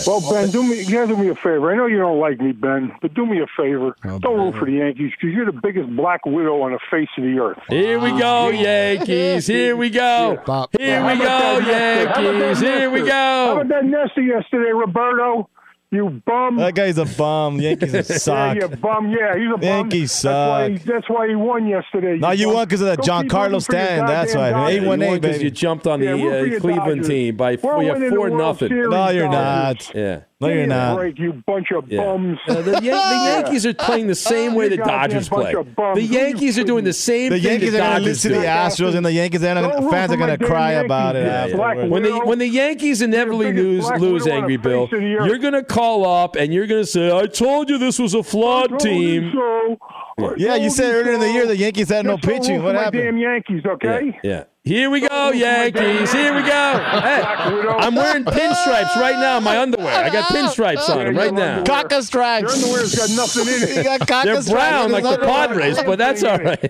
Well, 0.07 0.21
Ben, 0.31 0.51
do 0.51 0.63
me, 0.63 0.83
you 0.83 0.91
gotta 0.93 1.09
do 1.09 1.17
me 1.17 1.29
a 1.29 1.35
favor. 1.35 1.73
I 1.73 1.77
know 1.77 1.87
you 1.87 1.99
don't 1.99 2.19
like 2.19 2.41
me, 2.41 2.53
Ben, 2.53 2.93
but 3.01 3.15
do 3.15 3.27
me 3.27 3.41
a 3.41 3.47
favor. 3.57 3.97
Oh, 4.05 4.19
don't 4.19 4.39
root 4.39 4.55
for 4.57 4.67
the 4.67 4.73
Yankees 4.73 5.13
because 5.13 5.35
you're 5.35 5.47
the 5.47 5.53
biggest 5.53 5.95
black 5.97 6.25
widow 6.27 6.63
on 6.63 6.73
the 6.73 6.79
face 6.91 7.09
of 7.17 7.25
the 7.25 7.39
earth. 7.39 7.59
Here 7.69 7.99
we 7.99 8.11
go, 8.11 8.49
Yankees. 8.49 9.47
Here 9.47 9.77
we 9.77 9.91
go. 9.91 10.41
Bob. 10.47 10.71
Here 10.79 11.05
we 11.05 11.19
go, 11.19 11.25
that 11.25 11.61
Nestor? 11.67 12.09
How 12.09 12.21
about 12.23 12.39
that 12.39 12.39
Yankees. 12.39 12.61
Here 12.61 12.91
we 12.91 12.99
Nestor? 13.01 13.13
How 13.13 13.47
go. 13.47 13.61
about 13.61 13.69
that 13.69 13.85
Nestor 13.85 14.23
yesterday, 14.23 14.71
Roberto? 14.71 15.49
You 15.95 16.23
bum. 16.25 16.57
That 16.57 16.75
guy's 16.75 16.97
a 16.97 17.05
bum. 17.05 17.61
Yankees 17.61 17.93
yeah, 17.95 18.01
suck. 18.03 18.57
you 18.57 18.67
bum. 18.69 19.11
Yeah, 19.11 19.37
he's 19.37 19.45
a 19.49 19.59
bum. 19.59 19.63
Yankees 19.63 20.23
That's 20.23 20.25
why, 20.25 20.71
he, 20.71 20.79
suck. 20.79 20.87
that's 20.87 21.11
why 21.11 21.29
he 21.29 21.35
won 21.35 21.67
yesterday. 21.67 22.17
No, 22.17 22.31
you 22.31 22.49
won 22.49 22.65
because 22.65 22.81
of 22.81 22.87
that 22.87 23.03
John 23.05 23.29
Carlos 23.29 23.67
Giancarlo 23.67 23.69
rooting 23.69 23.69
for 23.69 23.77
your 23.77 23.85
Stanton. 23.87 24.07
That's 24.07 24.35
goddamn 24.35 24.53
why. 24.55 24.61
Dodgers. 24.71 24.81
He 24.83 24.89
won 24.89 25.01
You 25.01 25.07
eight, 25.07 25.11
won 25.11 25.21
because 25.21 25.43
you 25.43 25.51
jumped 25.51 25.87
on 25.87 26.01
the 26.01 26.07
Yeah, 26.07 26.13
root 26.13 26.51
for 26.51 26.57
uh, 26.57 26.61
Cleveland 26.61 26.87
Dodgers. 27.03 27.09
team 27.09 27.37
by 27.37 27.51
We're 27.53 27.57
four, 27.59 27.83
yeah, 27.83 27.93
winning 27.93 28.11
four 28.17 28.31
nothing. 28.31 28.69
Series, 28.69 28.89
No, 28.91 29.09
you're 29.11 29.29
Dodgers. 29.29 29.89
not. 29.89 29.95
Yeah. 29.95 30.21
No, 30.43 30.49
Give 30.49 30.57
you're 30.59 30.67
not. 30.67 30.97
break, 30.97 31.19
you 31.19 31.33
bunch 31.47 31.69
of 31.73 31.85
Yeah. 31.91 32.03
bums. 32.05 32.39
Uh, 32.49 32.55
the, 32.63 32.73
Yan- 32.73 32.83
the 32.83 33.43
Yankees 33.43 33.65
are 33.65 33.73
playing 33.75 34.09
the 34.09 34.15
same 34.15 34.55
way 34.55 34.69
the 34.69 34.77
Dodgers 34.77 35.29
play. 35.29 35.53
The 35.55 35.65
Who 35.95 36.01
Yankees 36.01 36.59
are 36.59 36.65
doing 36.65 36.85
the 36.85 36.93
same 36.93 37.31
The 37.31 37.39
thing 37.39 37.51
Yankees 37.53 37.73
the 37.73 37.79
are 37.79 37.89
going 37.91 38.03
to 38.03 38.09
listen 38.09 38.33
to 38.33 38.39
the. 38.41 38.45
Astros, 38.47 38.95
and 38.95 39.07
the 39.07 39.13
Yankees 39.13 39.43
are 39.45 39.55
Don't 39.55 39.71
gonna, 39.73 39.91
fans 39.91 40.13
are 40.13 40.17
going 40.17 40.39
to 40.39 40.45
cry 40.45 40.73
damn 40.73 40.85
about 40.87 41.17
it 41.17 41.25
Yeah, 41.27 41.45
you 41.45 41.51
yeah. 41.51 41.57
black 41.57 41.71
afterwards. 41.79 41.91
When 41.93 42.03
the 42.03 42.19
when 42.27 42.39
the 42.39 42.49
Yankees 42.49 43.03
inevitably 43.03 43.47
You're 43.47 43.55
the 43.55 43.63
biggest 43.63 43.91
lose, 44.01 44.01
lose 44.01 44.27
Angry 44.27 44.57
Bill, 44.57 44.87
face 44.89 44.95
of 44.95 45.01
the 45.01 45.15
earth. 45.15 45.27
you're 45.29 45.39
gonna 45.39 45.63
call 45.65 46.05
up 46.07 46.37
and 46.37 46.53
you're 46.53 46.67
gonna 46.67 46.85
say, 46.85 47.11
"I 47.17 47.27
told 47.27 47.71
you 47.71 47.79
this 47.79 47.99
was 47.99 48.15
a 48.15 48.23
flawed 48.23 48.79
team." 48.81 49.33
so. 49.35 49.79
Yeah, 50.37 50.57
you 50.57 50.71
said 50.71 50.93
earlier 50.95 51.15
in 51.15 51.21
the 51.21 51.31
year 51.33 51.47
the 51.47 51.57
Yankees 51.57 51.89
had 51.89 52.05
no 52.05 52.19
pitching. 52.19 52.63
What 52.63 52.75
happened? 52.75 53.03
Damn 53.03 53.17
Yankees, 53.19 53.63
okay? 53.67 54.19
Yeah, 54.23 54.31
yeah. 54.31 54.45
Here 54.65 54.91
we 54.91 55.01
go, 55.01 55.09
Don't 55.09 55.33
root 55.33 55.41
for 55.41 55.47
my 55.49 55.71
damn 55.71 55.87
Yankees. 55.97 56.13
Here 56.13 56.35
we 56.37 56.43
go. 56.43 56.47
Hey, 56.47 57.23
I'm 57.81 57.97
wearing 57.97 58.25
pinstripes 58.25 58.95
right 58.95 59.17
now 59.19 59.39
in 59.39 59.43
my 59.43 59.59
underwear. 59.59 59.93
I 60.05 60.09
got 60.09 60.25
pinstripes 60.33 60.89
on 60.89 61.05
them 61.05 61.17
right 61.17 61.35
now. 61.35 61.65
Caca 61.65 62.01
stripes. 62.01 62.43
Your 62.43 62.53
underwear's 62.53 62.95
got 62.95 63.11
nothing 63.17 63.49
in 63.53 63.61
You 63.75 63.81
it. 63.81 63.85
got 63.85 64.01
caca 64.03 64.23
They're 64.45 64.55
brown 64.55 64.93
like 64.93 65.03
the. 65.03 65.19
Padres, 65.19 65.83
but 65.83 65.99
that's 65.99 66.23
all 66.23 66.39
right. 66.39 66.61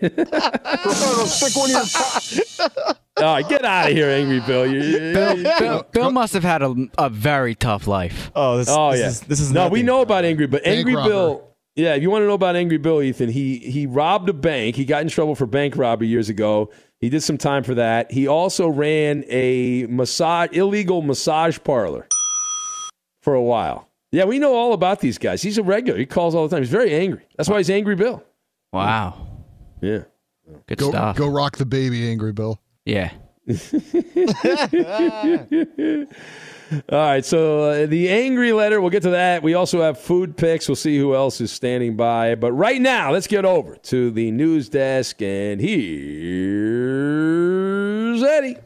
Stick 1.29 1.55
one 1.55 1.71
in. 1.71 2.97
All 3.23 3.35
right, 3.35 3.47
get 3.47 3.63
out 3.63 3.91
of 3.91 3.97
here, 3.97 4.09
Angry 4.09 4.41
Bill. 4.41 4.67
You- 4.67 4.81
you- 4.83 5.13
Bill, 5.13 5.59
Bill, 5.59 5.87
Bill 5.93 6.11
must 6.13 6.33
have 6.33 6.45
had 6.45 6.63
a, 6.63 6.75
a 6.97 7.11
very 7.11 7.55
tough 7.55 7.87
life. 7.87 8.31
Oh, 8.35 8.57
this, 8.57 8.69
Oh 8.71 8.93
this 8.93 9.01
yeah, 9.01 9.07
is 9.09 9.21
this 9.21 9.41
is 9.41 9.53
no. 9.53 9.69
We 9.69 9.83
know 9.83 10.01
about 10.01 10.25
Angry 10.25 10.47
Bill. 10.47 10.61
Bank 10.61 10.79
Angry 10.79 10.97
robber. 10.97 11.09
Bill. 11.11 11.49
Yeah, 11.77 11.95
if 11.95 12.03
you 12.03 12.11
want 12.11 12.23
to 12.23 12.27
know 12.27 12.35
about 12.35 12.57
Angry 12.57 12.79
Bill, 12.79 13.03
Ethan, 13.03 13.29
he 13.29 13.59
he 13.59 13.85
robbed 13.87 14.31
a 14.31 14.33
bank. 14.35 14.77
He 14.77 14.87
got 14.87 15.03
in 15.03 15.09
trouble 15.09 15.35
for 15.35 15.45
bank 15.47 15.77
robbery 15.77 16.09
years 16.09 16.31
ago. 16.31 16.71
He 17.03 17.11
did 17.11 17.21
some 17.23 17.37
time 17.37 17.65
for 17.65 17.75
that. 17.75 18.11
He 18.13 18.27
also 18.29 18.69
ran 18.69 19.25
a 19.29 19.87
massage 19.91 20.51
illegal 20.53 21.03
massage 21.03 21.59
parlor 21.63 22.07
for 23.21 23.35
a 23.35 23.43
while. 23.43 23.89
Yeah, 24.13 24.25
we 24.25 24.39
know 24.39 24.55
all 24.55 24.73
about 24.73 25.01
these 25.01 25.19
guys. 25.19 25.43
He's 25.43 25.59
a 25.59 25.63
regular. 25.65 25.99
He 25.99 26.07
calls 26.07 26.35
all 26.35 26.47
the 26.47 26.55
time. 26.55 26.63
He's 26.63 26.71
very 26.71 26.95
angry. 26.95 27.23
That's 27.37 27.49
why 27.49 27.59
he's 27.59 27.71
Angry 27.71 27.97
Bill. 27.97 28.23
Wow, 28.73 29.27
Yeah. 29.81 30.05
good 30.69 30.79
Go, 30.79 30.91
stuff. 30.91 31.17
go 31.17 31.27
rock 31.29 31.57
the 31.57 31.67
baby, 31.67 32.09
Angry 32.09 32.33
Bill. 32.33 32.61
Yeah. 32.87 33.11
All 36.73 36.99
right, 36.99 37.25
so 37.25 37.71
uh, 37.71 37.87
the 37.87 38.09
angry 38.09 38.53
letter, 38.53 38.81
we'll 38.81 38.89
get 38.91 39.03
to 39.03 39.11
that. 39.11 39.43
We 39.43 39.53
also 39.53 39.83
have 39.83 39.99
food 39.99 40.39
picks. 40.39 40.69
We'll 40.69 40.77
see 40.77 40.97
who 40.97 41.15
else 41.15 41.39
is 41.41 41.53
standing 41.53 41.97
by. 41.97 42.35
But 42.35 42.53
right 42.53 42.81
now, 42.81 43.13
let's 43.13 43.27
get 43.27 43.45
over 43.45 43.77
to 43.77 44.11
the 44.11 44.31
news 44.31 44.71
desk, 44.71 45.21
and 45.21 45.61
here's 45.61 45.83
Eddie. 48.23 48.57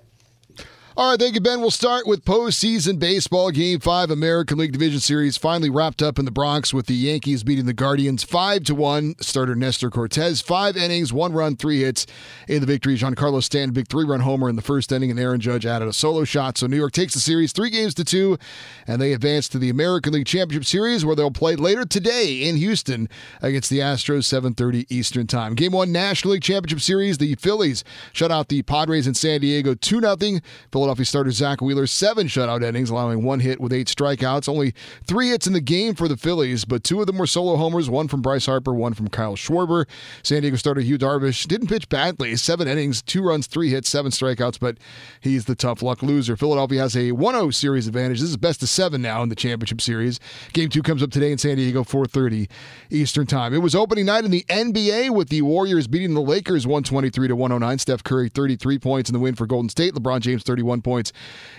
All 0.98 1.10
right, 1.10 1.20
thank 1.20 1.34
you, 1.34 1.42
Ben. 1.42 1.60
We'll 1.60 1.70
start 1.70 2.06
with 2.06 2.24
postseason 2.24 2.98
baseball. 2.98 3.50
Game 3.50 3.80
five, 3.80 4.10
American 4.10 4.56
League 4.56 4.72
Division 4.72 4.98
Series 4.98 5.36
finally 5.36 5.68
wrapped 5.68 6.00
up 6.00 6.18
in 6.18 6.24
the 6.24 6.30
Bronx 6.30 6.72
with 6.72 6.86
the 6.86 6.94
Yankees 6.94 7.44
beating 7.44 7.66
the 7.66 7.74
Guardians 7.74 8.24
five 8.24 8.64
to 8.64 8.74
one. 8.74 9.14
Starter 9.20 9.54
Nestor 9.54 9.90
Cortes, 9.90 10.40
five 10.40 10.74
innings, 10.74 11.12
one 11.12 11.34
run, 11.34 11.54
three 11.54 11.82
hits 11.82 12.06
in 12.48 12.62
the 12.62 12.66
victory. 12.66 12.96
Giancarlo 12.96 13.42
Stanton, 13.42 13.74
big 13.74 13.88
three-run 13.88 14.20
homer 14.20 14.48
in 14.48 14.56
the 14.56 14.62
first 14.62 14.90
inning, 14.90 15.10
and 15.10 15.20
Aaron 15.20 15.38
Judge 15.38 15.66
added 15.66 15.86
a 15.86 15.92
solo 15.92 16.24
shot. 16.24 16.56
So 16.56 16.66
New 16.66 16.78
York 16.78 16.92
takes 16.92 17.12
the 17.12 17.20
series 17.20 17.52
three 17.52 17.68
games 17.68 17.92
to 17.92 18.02
two, 18.02 18.38
and 18.86 18.98
they 18.98 19.12
advance 19.12 19.50
to 19.50 19.58
the 19.58 19.68
American 19.68 20.14
League 20.14 20.24
Championship 20.24 20.64
Series, 20.64 21.04
where 21.04 21.14
they'll 21.14 21.30
play 21.30 21.56
later 21.56 21.84
today 21.84 22.48
in 22.48 22.56
Houston 22.56 23.10
against 23.42 23.68
the 23.68 23.80
Astros, 23.80 24.24
7:30 24.24 24.86
Eastern 24.88 25.26
Time. 25.26 25.56
Game 25.56 25.72
one, 25.72 25.92
National 25.92 26.32
League 26.32 26.42
Championship 26.42 26.80
Series. 26.80 27.18
The 27.18 27.34
Phillies 27.34 27.84
shut 28.14 28.32
out 28.32 28.48
the 28.48 28.62
Padres 28.62 29.06
in 29.06 29.12
San 29.12 29.42
Diego, 29.42 29.74
two 29.74 30.00
0 30.00 30.40
Philadelphia 30.86 31.04
starter 31.04 31.30
Zack 31.32 31.60
Wheeler, 31.60 31.88
seven 31.88 32.28
shutout 32.28 32.62
innings, 32.62 32.90
allowing 32.90 33.24
one 33.24 33.40
hit 33.40 33.60
with 33.60 33.72
eight 33.72 33.88
strikeouts. 33.88 34.48
Only 34.48 34.72
three 35.02 35.30
hits 35.30 35.48
in 35.48 35.52
the 35.52 35.60
game 35.60 35.96
for 35.96 36.06
the 36.06 36.16
Phillies, 36.16 36.64
but 36.64 36.84
two 36.84 37.00
of 37.00 37.08
them 37.08 37.18
were 37.18 37.26
solo 37.26 37.56
homers, 37.56 37.90
one 37.90 38.06
from 38.06 38.22
Bryce 38.22 38.46
Harper, 38.46 38.72
one 38.72 38.94
from 38.94 39.08
Kyle 39.08 39.34
Schwarber. 39.34 39.86
San 40.22 40.42
Diego 40.42 40.56
starter 40.56 40.80
Yu 40.80 40.96
Darvish 40.96 41.48
didn't 41.48 41.66
pitch 41.66 41.88
badly, 41.88 42.36
seven 42.36 42.68
innings, 42.68 43.02
two 43.02 43.20
runs, 43.20 43.48
three 43.48 43.68
hits, 43.70 43.88
seven 43.88 44.12
strikeouts, 44.12 44.60
but 44.60 44.78
he's 45.20 45.46
the 45.46 45.56
tough 45.56 45.82
luck 45.82 46.04
loser. 46.04 46.36
Philadelphia 46.36 46.82
has 46.82 46.96
a 46.96 47.10
1 47.10 47.34
0 47.34 47.50
series 47.50 47.88
advantage. 47.88 48.20
This 48.20 48.30
is 48.30 48.36
best 48.36 48.62
of 48.62 48.68
seven 48.68 49.02
now 49.02 49.24
in 49.24 49.28
the 49.28 49.34
championship 49.34 49.80
series. 49.80 50.20
Game 50.52 50.68
two 50.68 50.84
comes 50.84 51.02
up 51.02 51.10
today 51.10 51.32
in 51.32 51.38
San 51.38 51.56
Diego, 51.56 51.82
4:30 51.82 52.48
Eastern 52.90 53.26
Time. 53.26 53.52
It 53.52 53.58
was 53.58 53.74
opening 53.74 54.06
night 54.06 54.24
in 54.24 54.30
the 54.30 54.44
NBA 54.48 55.10
with 55.10 55.30
the 55.30 55.42
Warriors 55.42 55.88
beating 55.88 56.14
the 56.14 56.22
Lakers 56.22 56.64
123 56.64 57.26
to 57.26 57.34
109. 57.34 57.78
Steph 57.78 58.04
Curry 58.04 58.28
33 58.28 58.78
points 58.78 59.10
in 59.10 59.14
the 59.14 59.18
win 59.18 59.34
for 59.34 59.46
Golden 59.46 59.68
State. 59.68 59.94
LeBron 59.94 60.20
James 60.20 60.44
31 60.44 60.75
points 60.82 61.12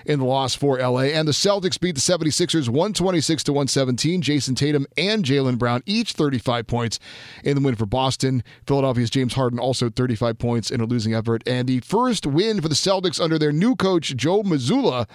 in 0.05 0.19
the 0.19 0.25
loss 0.25 0.55
for 0.55 0.77
LA. 0.79 1.01
And 1.01 1.27
the 1.27 1.33
Celtics 1.33 1.79
beat 1.79 1.95
the 1.95 2.01
76ers 2.01 2.69
126 2.69 3.43
to 3.43 3.53
117. 3.53 4.21
Jayson 4.21 4.55
Tatum 4.55 4.87
and 4.97 5.23
Jaylen 5.23 5.57
Brown 5.57 5.83
each 5.85 6.13
35 6.13 6.67
points 6.67 6.99
in 7.43 7.55
the 7.55 7.61
win 7.61 7.75
for 7.75 7.85
Boston. 7.85 8.43
Philadelphia's 8.65 9.09
James 9.09 9.33
Harden 9.33 9.59
also 9.59 9.89
35 9.89 10.37
points 10.37 10.71
in 10.71 10.81
a 10.81 10.85
losing 10.85 11.13
effort. 11.13 11.43
And 11.45 11.67
the 11.67 11.79
first 11.81 12.25
win 12.25 12.61
for 12.61 12.69
the 12.69 12.75
Celtics 12.75 13.21
under 13.21 13.37
their 13.37 13.51
new 13.51 13.75
coach 13.75 14.15
Joe 14.15 14.43
Mazzulla 14.43 15.07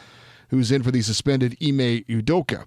who's 0.52 0.70
in 0.70 0.82
for 0.82 0.90
the 0.90 1.00
suspended 1.00 1.56
Ime 1.62 2.04
Udoka. 2.04 2.66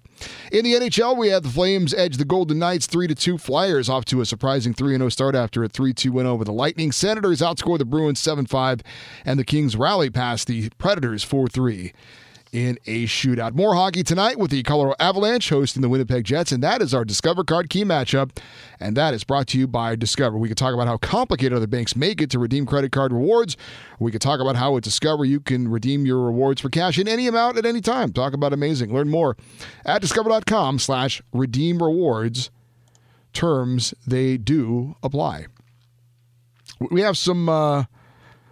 In 0.50 0.64
the 0.64 0.74
NHL, 0.74 1.16
we 1.16 1.28
had 1.28 1.44
the 1.44 1.48
Flames 1.48 1.94
edge 1.94 2.16
the 2.16 2.24
Golden 2.24 2.58
Knights 2.58 2.86
3 2.86 3.06
2 3.06 3.38
Flyers 3.38 3.88
off 3.88 4.04
to 4.06 4.20
a 4.20 4.26
surprising 4.26 4.74
3 4.74 4.96
0 4.96 5.08
start 5.08 5.36
after 5.36 5.62
a 5.62 5.68
3 5.68 5.94
2 5.94 6.10
win 6.10 6.26
over 6.26 6.44
the 6.44 6.52
Lightning. 6.52 6.90
Senators 6.90 7.40
outscore 7.40 7.78
the 7.78 7.84
Bruins 7.84 8.18
7 8.18 8.44
5, 8.44 8.80
and 9.24 9.38
the 9.38 9.44
Kings 9.44 9.76
rally 9.76 10.10
past 10.10 10.48
the 10.48 10.68
Predators 10.78 11.22
4 11.22 11.46
3 11.46 11.92
in 12.56 12.78
a 12.86 13.04
shootout. 13.04 13.54
More 13.54 13.74
hockey 13.74 14.02
tonight 14.02 14.38
with 14.38 14.50
the 14.50 14.62
Colorado 14.62 14.96
Avalanche 14.98 15.50
hosting 15.50 15.82
the 15.82 15.90
Winnipeg 15.90 16.24
Jets, 16.24 16.52
and 16.52 16.62
that 16.62 16.80
is 16.80 16.94
our 16.94 17.04
Discover 17.04 17.44
Card 17.44 17.68
key 17.68 17.84
matchup. 17.84 18.34
And 18.80 18.96
that 18.96 19.12
is 19.12 19.24
brought 19.24 19.46
to 19.48 19.58
you 19.58 19.66
by 19.66 19.94
Discover. 19.94 20.38
We 20.38 20.48
could 20.48 20.56
talk 20.56 20.72
about 20.72 20.86
how 20.86 20.96
complicated 20.96 21.54
other 21.54 21.66
banks 21.66 21.94
make 21.94 22.22
it 22.22 22.30
to 22.30 22.38
redeem 22.38 22.64
credit 22.64 22.92
card 22.92 23.12
rewards. 23.12 23.58
We 24.00 24.10
could 24.10 24.22
talk 24.22 24.40
about 24.40 24.56
how 24.56 24.74
at 24.78 24.84
Discover 24.84 25.26
you 25.26 25.38
can 25.38 25.68
redeem 25.68 26.06
your 26.06 26.24
rewards 26.24 26.62
for 26.62 26.70
cash 26.70 26.98
in 26.98 27.06
any 27.06 27.26
amount 27.26 27.58
at 27.58 27.66
any 27.66 27.82
time. 27.82 28.10
Talk 28.10 28.32
about 28.32 28.54
amazing. 28.54 28.90
Learn 28.90 29.10
more 29.10 29.36
at 29.84 30.00
discover.com 30.00 30.78
slash 30.78 31.20
redeem 31.34 31.82
rewards. 31.82 32.50
Terms 33.34 33.92
they 34.06 34.38
do 34.38 34.96
apply. 35.02 35.48
We 36.90 37.02
have 37.02 37.18
some 37.18 37.50
uh, 37.50 37.84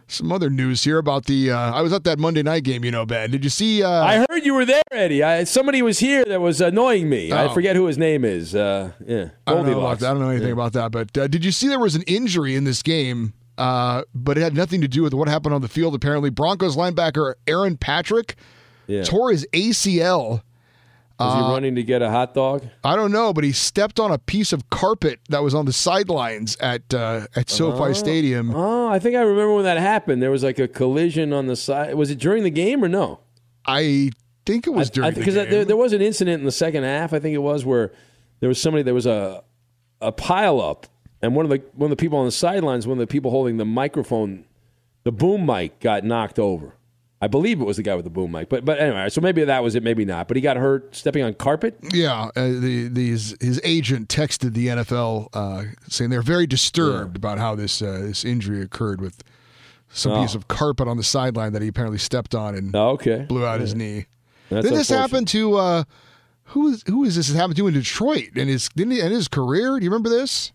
some 0.06 0.30
other 0.32 0.50
news 0.50 0.84
here 0.84 0.98
about 0.98 1.26
the. 1.26 1.50
Uh, 1.50 1.56
I 1.72 1.80
was 1.82 1.92
at 1.92 2.04
that 2.04 2.18
Monday 2.18 2.42
night 2.42 2.64
game, 2.64 2.84
you 2.84 2.90
know, 2.90 3.06
Ben. 3.06 3.30
Did 3.30 3.42
you 3.44 3.50
see? 3.50 3.82
Uh, 3.82 3.88
I 3.90 4.24
heard 4.28 4.44
you 4.44 4.54
were 4.54 4.64
there, 4.64 4.82
Eddie. 4.92 5.22
I, 5.22 5.44
somebody 5.44 5.82
was 5.82 5.98
here 5.98 6.24
that 6.24 6.40
was 6.40 6.60
annoying 6.60 7.08
me. 7.08 7.32
I 7.32 7.46
Oh. 7.46 7.54
forget 7.54 7.76
who 7.76 7.86
his 7.86 7.98
name 7.98 8.24
is. 8.24 8.54
Uh, 8.54 8.92
yeah, 9.06 9.30
I 9.46 9.54
don't 9.54 9.66
know 9.66 9.78
about 9.80 9.98
that. 10.00 10.10
I 10.10 10.12
don't 10.12 10.20
know 10.22 10.28
anything 10.30 10.48
Yeah. 10.48 10.52
about 10.54 10.72
that. 10.74 10.90
But 10.92 11.16
uh, 11.16 11.26
did 11.26 11.44
you 11.44 11.50
see 11.52 11.68
there 11.68 11.78
was 11.78 11.94
an 11.94 12.02
injury 12.02 12.54
in 12.54 12.64
this 12.64 12.82
game? 12.82 13.32
Uh, 13.56 14.02
but 14.14 14.36
it 14.36 14.40
had 14.42 14.54
nothing 14.54 14.80
to 14.80 14.88
do 14.88 15.02
with 15.02 15.14
what 15.14 15.28
happened 15.28 15.54
on 15.54 15.62
the 15.62 15.68
field. 15.68 15.94
Apparently, 15.94 16.28
Broncos 16.28 16.76
linebacker 16.76 17.34
Aaron 17.46 17.76
Patrick 17.76 18.34
Yeah. 18.86 19.04
tore 19.04 19.30
his 19.30 19.46
ACL. 19.52 20.42
Was 21.24 21.34
he 21.34 21.40
Uh, 21.40 21.50
running 21.52 21.74
to 21.76 21.82
get 21.82 22.02
a 22.02 22.10
hot 22.10 22.34
dog? 22.34 22.62
I 22.82 22.96
don't 22.96 23.12
know, 23.12 23.32
but 23.32 23.44
he 23.44 23.52
stepped 23.52 23.98
on 24.00 24.10
a 24.10 24.18
piece 24.18 24.52
of 24.52 24.68
carpet 24.70 25.20
that 25.30 25.42
was 25.42 25.54
on 25.54 25.66
the 25.66 25.72
sidelines 25.72 26.56
at 26.60 26.92
uh, 26.94 27.26
at 27.36 27.50
SoFi 27.50 27.90
Oh. 27.90 27.92
Stadium. 27.92 28.54
Oh, 28.54 28.88
I 28.88 28.98
think 28.98 29.16
I 29.16 29.20
remember 29.20 29.54
when 29.54 29.64
that 29.64 29.78
happened. 29.78 30.22
There 30.22 30.30
was 30.30 30.42
like 30.44 30.58
a 30.58 30.68
collision 30.68 31.32
on 31.32 31.46
the 31.46 31.56
side. 31.56 31.94
Was 31.94 32.10
it 32.10 32.18
during 32.18 32.42
the 32.42 32.50
game 32.50 32.82
or 32.84 32.88
no? 32.88 33.20
I 33.66 34.10
think 34.46 34.66
it 34.66 34.70
was 34.74 34.90
during 34.90 35.14
because 35.14 35.34
game. 35.34 35.50
there, 35.50 35.64
there 35.64 35.76
was 35.76 35.92
an 35.92 36.02
incident 36.02 36.40
in 36.40 36.44
the 36.44 36.52
second 36.52 36.84
half. 36.84 37.12
I 37.12 37.18
think 37.18 37.34
it 37.34 37.38
was 37.42 37.64
where 37.64 37.92
there 38.40 38.48
was 38.48 38.60
somebody. 38.60 38.82
There 38.82 38.94
was 38.94 39.06
a 39.06 39.42
a 40.00 40.12
pile 40.12 40.60
up, 40.60 40.86
and 41.22 41.34
one 41.34 41.46
of 41.46 41.50
the 41.50 41.62
one 41.74 41.90
of 41.90 41.96
the 41.96 42.00
people 42.00 42.18
on 42.18 42.26
the 42.26 42.30
sidelines, 42.32 42.86
one 42.86 42.98
of 42.98 43.00
the 43.08 43.10
people 43.10 43.30
holding 43.30 43.56
the 43.56 43.64
microphone, 43.64 44.44
the 45.04 45.12
boom 45.12 45.46
mic, 45.46 45.80
got 45.80 46.04
knocked 46.04 46.38
over. 46.38 46.74
I 47.24 47.26
believe 47.26 47.58
it 47.58 47.64
was 47.64 47.78
the 47.78 47.82
guy 47.82 47.94
with 47.94 48.04
the 48.04 48.10
boom 48.10 48.32
mic, 48.32 48.50
but 48.50 48.66
but 48.66 48.78
anyway, 48.78 49.08
so 49.08 49.22
maybe 49.22 49.42
that 49.44 49.62
was 49.62 49.74
it, 49.74 49.82
maybe 49.82 50.04
not. 50.04 50.28
But 50.28 50.36
he 50.36 50.42
got 50.42 50.58
hurt 50.58 50.94
stepping 50.94 51.22
on 51.24 51.32
carpet. 51.32 51.78
Yeah, 51.90 52.28
uh, 52.36 52.48
the 52.48 52.88
these 52.88 53.34
his 53.40 53.58
agent 53.64 54.08
texted 54.08 54.52
the 54.52 54.66
NFL 54.66 55.28
uh, 55.32 55.64
saying 55.88 56.10
they're 56.10 56.20
very 56.20 56.46
disturbed 56.46 57.16
about 57.16 57.38
how 57.38 57.54
this 57.54 57.80
uh, 57.80 58.00
this 58.02 58.26
injury 58.26 58.60
occurred 58.60 59.00
with 59.00 59.24
some 59.88 60.12
Oh. 60.12 60.20
piece 60.22 60.34
of 60.34 60.48
carpet 60.48 60.86
on 60.86 60.98
the 60.98 61.02
sideline 61.04 61.54
that 61.54 61.62
he 61.62 61.68
apparently 61.68 61.98
stepped 61.98 62.34
on 62.34 62.54
and 62.54 62.74
okay. 62.76 63.24
blew 63.28 63.46
out 63.46 63.60
his 63.60 63.74
knee. 63.74 64.04
That's 64.50 64.64
Didn't 64.66 64.76
this 64.78 64.90
unfortunate. 64.90 65.12
happen 65.12 65.24
to 65.26 65.54
uh, 65.56 65.84
who 66.48 66.68
is 66.72 66.82
who 66.86 67.04
is 67.04 67.16
this 67.16 67.32
happened 67.32 67.56
to 67.56 67.66
in 67.68 67.74
Detroit 67.74 68.36
in 68.36 68.48
his 68.48 68.68
didn't 68.76 68.90
he, 68.92 69.00
in 69.00 69.12
his 69.12 69.28
career? 69.28 69.78
Do 69.78 69.84
you 69.84 69.90
remember 69.90 70.10
this? 70.10 70.52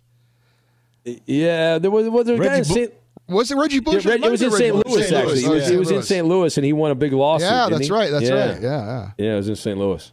Yeah, 1.25 1.79
there 1.79 1.89
was 1.89 2.07
was 2.09 2.27
there 2.27 2.35
a 2.35 2.45
guy 2.45 2.57
in 2.57 2.65
St. 2.65 2.93
Was 3.29 3.51
it 3.51 3.57
Reggie 3.57 3.79
Bush? 3.79 4.05
Yeah, 4.05 4.11
It 4.11 4.13
Reg- 4.15 4.21
might 4.21 4.27
it 4.27 4.31
was 4.31 4.41
in 4.41 4.51
St. 4.51 4.61
Reggie 4.61 4.71
Louis, 4.89 4.97
Bush. 5.01 5.11
actually. 5.11 5.39
He 5.41 5.47
Oh, 5.47 5.51
was, 5.51 5.63
yeah, 5.65 5.69
he 5.71 5.77
was 5.77 5.91
in 5.91 6.01
St. 6.03 6.27
Louis, 6.27 6.57
and 6.57 6.65
he 6.65 6.73
won 6.73 6.91
a 6.91 6.95
big 6.95 7.13
lawsuit. 7.13 7.47
Yeah, 7.49 7.69
that's 7.69 7.87
he? 7.87 7.93
right, 7.93 8.11
that's 8.11 8.25
yeah. 8.25 8.33
right. 8.53 8.61
Yeah, 8.61 8.69
yeah. 8.69 9.11
Yeah, 9.17 9.33
it 9.33 9.37
was 9.37 9.49
in 9.49 9.55
St. 9.55 9.77
Louis. 9.77 10.11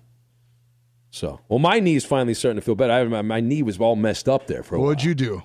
So, 1.10 1.40
well, 1.48 1.58
my 1.58 1.80
knee's 1.80 2.04
finally 2.04 2.34
starting 2.34 2.60
to 2.60 2.64
feel 2.64 2.74
better. 2.74 2.92
I, 2.92 3.04
my, 3.04 3.22
my 3.22 3.40
knee 3.40 3.62
was 3.62 3.78
all 3.80 3.96
messed 3.96 4.28
up 4.28 4.46
there 4.46 4.62
for 4.62 4.74
a 4.76 4.80
What'd 4.80 5.02
you 5.02 5.14
do? 5.14 5.42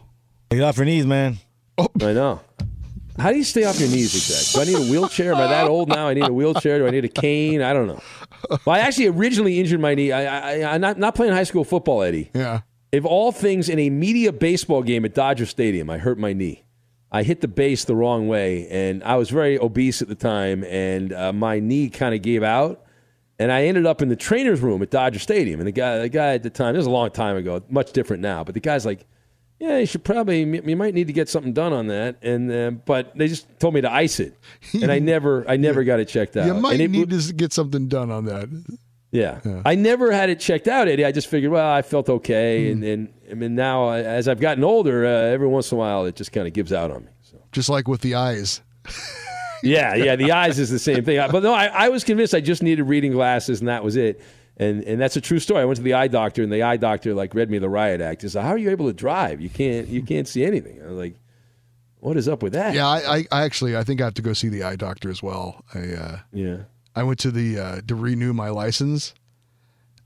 Get 0.49 0.61
off 0.61 0.75
your 0.77 0.85
knees, 0.85 1.05
man. 1.05 1.37
while. 1.75 1.89
I 2.01 2.11
know. 2.13 2.41
How 3.17 3.31
do 3.31 3.37
you 3.37 3.43
stay 3.43 3.63
off 3.63 3.79
your 3.79 3.89
knees 3.89 4.13
exactly? 4.15 4.65
Do 4.65 4.77
I 4.77 4.81
need 4.81 4.87
a 4.87 4.91
wheelchair? 4.91 5.33
Am 5.33 5.39
I 5.39 5.47
that 5.47 5.67
old 5.67 5.89
now? 5.89 6.07
I 6.07 6.13
need 6.13 6.27
a 6.27 6.33
wheelchair. 6.33 6.79
Do 6.79 6.87
I 6.87 6.89
need 6.89 7.05
a 7.05 7.09
cane? 7.09 7.61
I 7.61 7.71
don't 7.73 7.87
know. 7.87 8.01
Well, 8.65 8.75
I 8.75 8.79
actually 8.79 9.07
originally 9.07 9.59
injured 9.59 9.79
my 9.79 9.93
knee. 9.95 10.11
I, 10.11 10.61
I, 10.63 10.73
I 10.73 10.77
not 10.77 10.97
not 10.97 11.13
playing 11.15 11.33
high 11.33 11.43
school 11.43 11.63
football, 11.63 12.01
Eddie. 12.01 12.31
Yeah. 12.33 12.61
Of 12.93 13.05
all 13.05 13.31
things, 13.31 13.69
in 13.69 13.79
a 13.79 13.89
media 13.89 14.31
baseball 14.33 14.81
game 14.81 15.05
at 15.05 15.13
Dodger 15.13 15.45
Stadium, 15.45 15.89
I 15.89 15.97
hurt 15.99 16.17
my 16.17 16.33
knee. 16.33 16.63
I 17.11 17.23
hit 17.23 17.41
the 17.41 17.47
base 17.47 17.83
the 17.85 17.95
wrong 17.95 18.27
way, 18.27 18.67
and 18.69 19.03
I 19.03 19.15
was 19.17 19.29
very 19.29 19.59
obese 19.59 20.01
at 20.01 20.07
the 20.07 20.15
time, 20.15 20.63
and 20.63 21.11
uh, 21.11 21.33
my 21.33 21.59
knee 21.59 21.89
kind 21.89 22.15
of 22.15 22.21
gave 22.21 22.41
out, 22.41 22.85
and 23.37 23.51
I 23.51 23.63
ended 23.65 23.85
up 23.85 24.01
in 24.01 24.07
the 24.09 24.15
trainer's 24.15 24.61
room 24.61 24.81
at 24.81 24.91
Dodger 24.91 25.19
Stadium. 25.19 25.59
And 25.59 25.67
the 25.67 25.71
guy, 25.73 25.97
the 25.99 26.09
guy 26.09 26.35
at 26.35 26.43
the 26.43 26.49
time, 26.49 26.73
this 26.73 26.79
was 26.79 26.87
a 26.87 26.91
long 26.91 27.11
time 27.11 27.35
ago, 27.35 27.61
much 27.69 27.91
different 27.91 28.21
now, 28.21 28.43
but 28.45 28.53
the 28.53 28.61
guy's 28.61 28.85
like, 28.85 29.05
"Yeah, 29.59 29.79
you 29.79 29.85
should 29.85 30.05
probably, 30.05 30.43
you 30.69 30.75
might 30.77 30.93
need 30.93 31.07
to 31.07 31.13
get 31.13 31.27
something 31.27 31.51
done 31.51 31.73
on 31.73 31.87
that." 31.87 32.15
And 32.21 32.49
uh, 32.51 32.71
but 32.85 33.13
they 33.17 33.27
just 33.27 33.45
told 33.59 33.73
me 33.73 33.81
to 33.81 33.91
ice 33.91 34.21
it, 34.21 34.37
and 34.73 34.89
I 34.89 34.99
never, 35.13 35.43
I 35.49 35.57
never 35.57 35.83
got 35.83 35.99
it 35.99 36.07
checked 36.07 36.37
out. 36.37 36.45
You 36.45 36.53
might 36.53 36.73
And 36.79 36.81
it- 36.81 36.91
need 36.91 37.09
to 37.09 37.33
get 37.33 37.51
something 37.51 37.89
done 37.89 38.09
on 38.09 38.23
that. 38.25 38.47
Yeah. 39.11 39.39
I 39.65 39.75
never 39.75 40.11
had 40.11 40.29
it 40.29 40.39
checked 40.39 40.67
out, 40.67 40.87
Eddie. 40.87 41.05
I 41.05 41.11
just 41.11 41.27
figured, 41.27 41.51
well, 41.51 41.71
I 41.71 41.81
felt 41.81 42.09
okay, 42.09 42.67
Hmm. 42.67 42.71
and, 42.71 42.83
and 42.83 43.13
I 43.29 43.33
mean 43.35 43.55
now 43.55 43.89
uh, 43.89 43.93
as 43.93 44.27
I've 44.27 44.39
gotten 44.39 44.63
older, 44.63 45.05
uh, 45.05 45.09
every 45.09 45.47
once 45.47 45.71
in 45.71 45.77
a 45.77 45.79
while 45.79 46.05
it 46.05 46.15
just 46.15 46.31
kind 46.31 46.47
of 46.47 46.53
gives 46.53 46.71
out 46.73 46.91
on 46.91 47.05
me. 47.05 47.11
Just 47.51 47.69
like 47.69 47.87
with 47.87 48.01
the 48.01 48.15
eyes. 48.15 48.61
Yeah, 49.63 49.93
yeah. 49.93 50.15
The 50.15 50.31
eyes 50.31 50.57
is 50.57 50.71
the 50.71 50.79
same 50.79 51.03
thing, 51.05 51.23
but 51.31 51.43
no, 51.43 51.53
I, 51.53 51.67
I 51.67 51.89
was 51.89 52.03
convinced 52.03 52.33
I 52.33 52.41
just 52.41 52.63
needed 52.63 52.81
reading 52.85 53.11
glasses, 53.11 53.59
and 53.59 53.69
that 53.69 53.83
was 53.83 53.95
it. 53.95 54.19
And 54.57 54.83
and 54.85 54.99
that's 54.99 55.15
a 55.17 55.21
true 55.21 55.37
story. 55.37 55.61
I 55.61 55.65
went 55.65 55.77
to 55.77 55.83
the 55.83 55.93
eye 55.93 56.07
doctor, 56.07 56.41
and 56.41 56.51
the 56.51 56.63
eye 56.63 56.77
doctor 56.77 57.13
like 57.13 57.35
read 57.35 57.51
me 57.51 57.59
the 57.59 57.69
riot 57.69 58.01
act. 58.01 58.23
He 58.23 58.29
said, 58.29 58.41
"How 58.41 58.49
are 58.49 58.57
you 58.57 58.71
able 58.71 58.87
to 58.87 58.93
drive? 58.93 59.39
You 59.39 59.49
can't 59.49 59.87
you 59.87 60.01
can't 60.01 60.27
see 60.27 60.43
anything." 60.45 60.81
I 60.81 60.87
was 60.87 60.95
like, 60.97 61.15
"What 61.99 62.17
is 62.17 62.27
up 62.27 62.41
with 62.41 62.53
that?" 62.53 62.73
Yeah, 62.73 62.87
I, 62.87 63.17
I, 63.17 63.25
I 63.31 63.43
actually 63.43 63.77
I 63.77 63.83
think 63.83 64.01
I 64.01 64.05
have 64.05 64.15
to 64.15 64.23
go 64.23 64.33
see 64.33 64.49
the 64.49 64.63
eye 64.63 64.77
doctor 64.77 65.11
as 65.11 65.21
well. 65.21 65.63
I 65.75 65.93
uh, 65.93 66.19
yeah. 66.33 66.57
I 66.95 67.03
went 67.03 67.19
to 67.19 67.31
the 67.31 67.59
uh, 67.59 67.81
to 67.87 67.95
renew 67.95 68.33
my 68.33 68.49
license, 68.49 69.13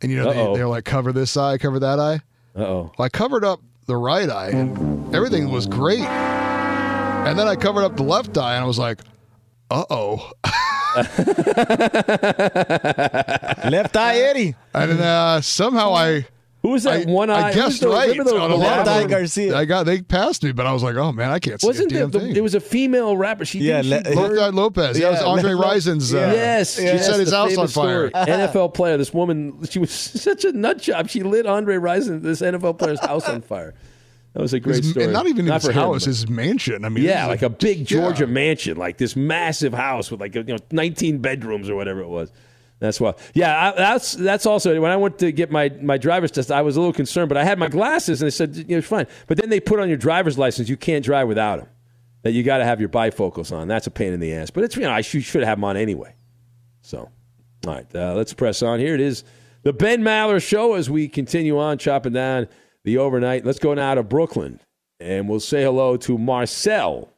and 0.02 0.12
you 0.12 0.18
know 0.18 0.32
they, 0.32 0.54
they're 0.58 0.68
like 0.68 0.86
cover 0.86 1.12
this 1.12 1.36
eye, 1.38 1.58
cover 1.58 1.80
that 1.80 2.00
eye. 2.00 2.22
Uh 2.56 2.64
oh. 2.64 2.92
Well, 2.98 3.06
I 3.06 3.10
covered 3.10 3.44
up 3.44 3.62
the 3.88 3.96
right 3.98 4.30
eye, 4.30 4.50
and 4.50 5.14
everything 5.16 5.50
was 5.52 5.68
great. 5.68 6.00
And 6.02 7.38
then 7.40 7.48
I 7.48 7.56
covered 7.56 7.84
up 7.84 7.98
the 7.98 8.04
left 8.04 8.38
eye, 8.38 8.56
and 8.56 8.64
I 8.64 8.68
was 8.68 8.78
like, 8.80 9.02
"Uh 9.72 9.84
oh." 9.90 10.32
Left 13.70 13.96
eye 13.98 14.18
Eddie. 14.18 14.56
And 14.74 14.92
then 14.92 15.02
uh, 15.02 15.42
somehow 15.42 15.94
I 15.94 16.26
Who 16.66 16.72
was 16.72 16.84
that 16.84 17.08
I, 17.08 17.12
one 17.12 17.30
eye? 17.30 17.50
I 17.50 17.54
guessed 17.54 17.66
who's 17.68 17.80
the- 17.82 17.90
right. 17.90 18.10
remember 18.10 18.32
the- 18.32 18.40
on 18.40 18.52
a 18.52 18.54
the 18.56 18.60
lot 18.60 18.80
of 18.80 18.88
rapper? 18.88 19.00
them. 19.02 19.10
Garcia. 19.10 19.56
I 19.56 19.66
got 19.66 19.84
they 19.86 20.02
passed 20.02 20.42
me, 20.44 20.52
but 20.52 20.66
I 20.66 20.74
was 20.74 20.82
like, 20.82 20.96
oh 20.96 21.12
man, 21.12 21.30
I 21.30 21.38
can't 21.38 21.62
see 21.62 21.68
Wasn't 21.68 21.92
a 21.92 21.96
damn 21.96 22.10
there, 22.10 22.20
thing. 22.22 22.30
the, 22.30 22.34
there 22.34 22.44
was 22.44 22.56
a 22.56 22.60
female 22.60 23.16
rapper? 23.16 23.46
She 23.46 23.60
Yeah, 23.60 23.84
didn't 23.84 24.08
she 24.08 24.16
Le- 24.16 24.22
Lopez 24.50 24.54
Lopez. 24.54 25.00
Yeah, 25.00 25.10
it 25.10 25.12
was 25.12 25.22
Andre 25.22 25.54
Le- 25.54 25.62
Rison's. 25.62 26.12
Uh, 26.12 26.18
yes, 26.18 26.76
she 26.78 26.84
yes, 26.86 27.06
set 27.06 27.20
his 27.20 27.32
house 27.32 27.56
on 27.56 27.68
fire. 27.68 28.10
NFL 28.16 28.74
player. 28.74 28.98
This 28.98 29.14
woman, 29.14 29.64
she 29.70 29.78
was 29.78 29.92
such 29.92 30.44
a 30.44 30.52
nut 30.54 30.80
job. 30.80 31.08
She 31.10 31.22
lit 31.22 31.46
Andre 31.46 31.76
Rison, 31.76 32.24
this 32.24 32.42
NFL 32.42 32.80
player's 32.80 33.00
house 33.00 33.30
on 33.30 33.42
fire. 33.44 33.76
That 34.34 34.42
was 34.42 34.54
a 34.54 34.60
great 34.60 34.78
His- 34.78 34.90
story. 34.90 35.08
not 35.08 35.28
even 35.28 35.46
Not 35.46 35.62
his 35.62 35.66
for 35.68 35.72
him, 35.72 35.80
house, 35.82 36.02
but- 36.02 36.08
his 36.08 36.28
mansion. 36.28 36.84
I 36.84 36.90
mean, 36.90 37.04
yeah, 37.06 37.28
like 37.28 37.44
a 37.44 37.50
big 37.50 37.86
Georgia 37.86 38.26
yeah. 38.26 38.32
mansion, 38.32 38.76
like 38.76 38.98
this 38.98 39.16
massive 39.16 39.72
house 39.74 40.10
with 40.10 40.20
like 40.20 40.34
you 40.34 40.44
know 40.44 40.58
19 40.72 41.20
bedrooms 41.20 41.70
or 41.70 41.76
whatever 41.76 42.02
it 42.02 42.10
was. 42.10 42.32
That's 42.80 43.00
why. 43.00 43.14
Yeah, 43.34 43.72
I, 43.72 43.78
that's 43.78 44.14
that's 44.14 44.46
also 44.46 44.80
when 44.82 44.92
I 44.92 44.98
went 44.98 45.20
to 45.20 45.32
get 45.32 45.52
my 45.52 45.70
my 45.82 45.98
driver's 45.98 46.32
test, 46.32 46.52
I 46.52 46.62
was 46.62 46.76
a 46.76 46.80
little 46.80 46.94
concerned, 46.94 47.30
but 47.30 47.38
I 47.38 47.44
had 47.44 47.58
my 47.58 47.68
glasses 47.70 48.22
and 48.22 48.28
they 48.28 48.32
said 48.32 48.56
you 48.56 48.66
know 48.66 48.78
it's 48.78 48.88
fine. 48.88 49.08
But 49.28 49.38
then 49.38 49.50
they 49.50 49.60
put 49.60 49.80
on 49.80 49.88
your 49.88 49.98
driver's 49.98 50.38
license, 50.38 50.68
you 50.68 50.78
can't 50.78 51.04
drive 51.04 51.28
without 51.28 51.60
them. 51.60 51.70
That 52.24 52.32
you 52.32 52.42
got 52.42 52.58
to 52.58 52.66
have 52.66 52.80
your 52.80 52.90
bifocals 52.90 53.56
on. 53.56 53.68
That's 53.68 53.86
a 53.86 53.92
pain 53.92 54.12
in 54.12 54.20
the 54.20 54.34
ass. 54.34 54.50
But 54.50 54.64
it's 54.64 54.76
you 54.76 54.82
know 54.84 54.92
I 54.92 55.02
should, 55.02 55.24
should 55.24 55.44
have 55.44 55.58
them 55.58 55.64
on 55.64 55.78
anyway. 55.78 56.16
So, 56.82 57.10
all 57.68 57.74
right, 57.74 57.96
uh, 57.96 58.14
let's 58.16 58.34
press 58.34 58.62
on. 58.62 58.80
Here 58.80 58.94
it 58.94 59.02
is, 59.02 59.24
the 59.64 59.74
Ben 59.74 60.02
Maller 60.02 60.46
Show 60.46 60.74
as 60.74 60.90
we 60.90 61.08
continue 61.08 61.58
on 61.58 61.78
chopping 61.78 62.14
down 62.14 62.48
the 62.84 62.98
overnight. 62.98 63.46
Let's 63.46 63.60
go 63.60 63.74
now 63.74 63.96
to 63.96 64.04
Brooklyn 64.04 64.60
and 65.00 65.28
we'll 65.28 65.40
say 65.40 65.64
hello 65.64 65.98
to 65.98 66.18
Marcel 66.18 67.10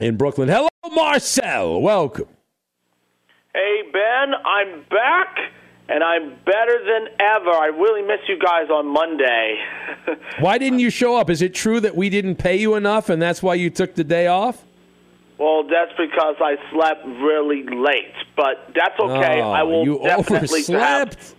in 0.00 0.16
Brooklyn. 0.16 0.48
Hello, 0.48 0.68
Marcel. 0.92 1.80
Welcome. 1.80 2.28
Hey, 3.54 3.82
Ben, 3.92 4.34
I'm 4.44 4.82
back, 4.90 5.36
and 5.88 6.02
I'm 6.02 6.30
better 6.44 6.78
than 6.84 7.08
ever. 7.20 7.50
I 7.50 7.66
really 7.66 8.02
miss 8.02 8.18
you 8.28 8.36
guys 8.38 8.68
on 8.68 8.86
Monday. 8.88 9.58
Why 10.40 10.58
didn't 10.58 10.80
you 10.80 10.90
show 10.90 11.16
up? 11.16 11.30
Is 11.30 11.40
it 11.40 11.54
true 11.54 11.78
that 11.80 11.94
we 11.94 12.10
didn't 12.10 12.36
pay 12.36 12.56
you 12.56 12.74
enough 12.74 13.08
and 13.10 13.22
that's 13.22 13.42
why 13.42 13.54
you 13.54 13.70
took 13.70 13.94
the 13.94 14.04
day 14.04 14.26
off? 14.26 14.64
well, 15.38 15.64
that's 15.64 15.90
because 15.98 16.36
I 16.40 16.56
slept 16.72 17.04
really 17.06 17.64
late, 17.64 18.14
but 18.36 18.70
that's 18.74 18.98
okay. 19.00 19.40
Oh, 19.42 19.50
I 19.50 19.62
will 19.64 19.84
you 19.84 19.98
definitely 20.02 20.60
overslept. 20.60 21.14
have- 21.14 21.34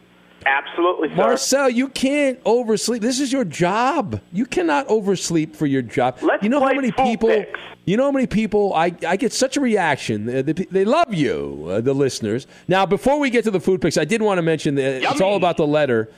Absolutely, 0.45 1.09
sir. 1.09 1.15
Marcel, 1.15 1.69
you 1.69 1.87
can't 1.87 2.39
oversleep. 2.45 3.01
This 3.01 3.19
is 3.19 3.31
your 3.31 3.45
job. 3.45 4.21
You 4.31 4.45
cannot 4.45 4.87
oversleep 4.87 5.55
for 5.55 5.65
your 5.65 5.81
job. 5.81 6.19
Let's 6.21 6.43
you 6.43 6.49
know 6.49 6.59
how 6.59 6.73
many 6.73 6.91
people? 6.91 7.29
picks. 7.29 7.59
You 7.85 7.97
know 7.97 8.05
how 8.05 8.11
many 8.11 8.27
people? 8.27 8.73
I, 8.73 8.93
I 9.07 9.15
get 9.15 9.33
such 9.33 9.57
a 9.57 9.61
reaction. 9.61 10.25
They, 10.25 10.41
they, 10.41 10.53
they 10.53 10.85
love 10.85 11.13
you, 11.13 11.67
uh, 11.69 11.81
the 11.81 11.93
listeners. 11.93 12.47
Now, 12.67 12.85
before 12.85 13.19
we 13.19 13.29
get 13.29 13.43
to 13.45 13.51
the 13.51 13.59
food 13.59 13.81
picks, 13.81 13.97
I 13.97 14.05
did 14.05 14.21
want 14.21 14.37
to 14.37 14.41
mention 14.41 14.75
that 14.75 15.03
it's 15.03 15.21
all 15.21 15.35
about 15.35 15.57
the 15.57 15.67
letter. 15.67 16.09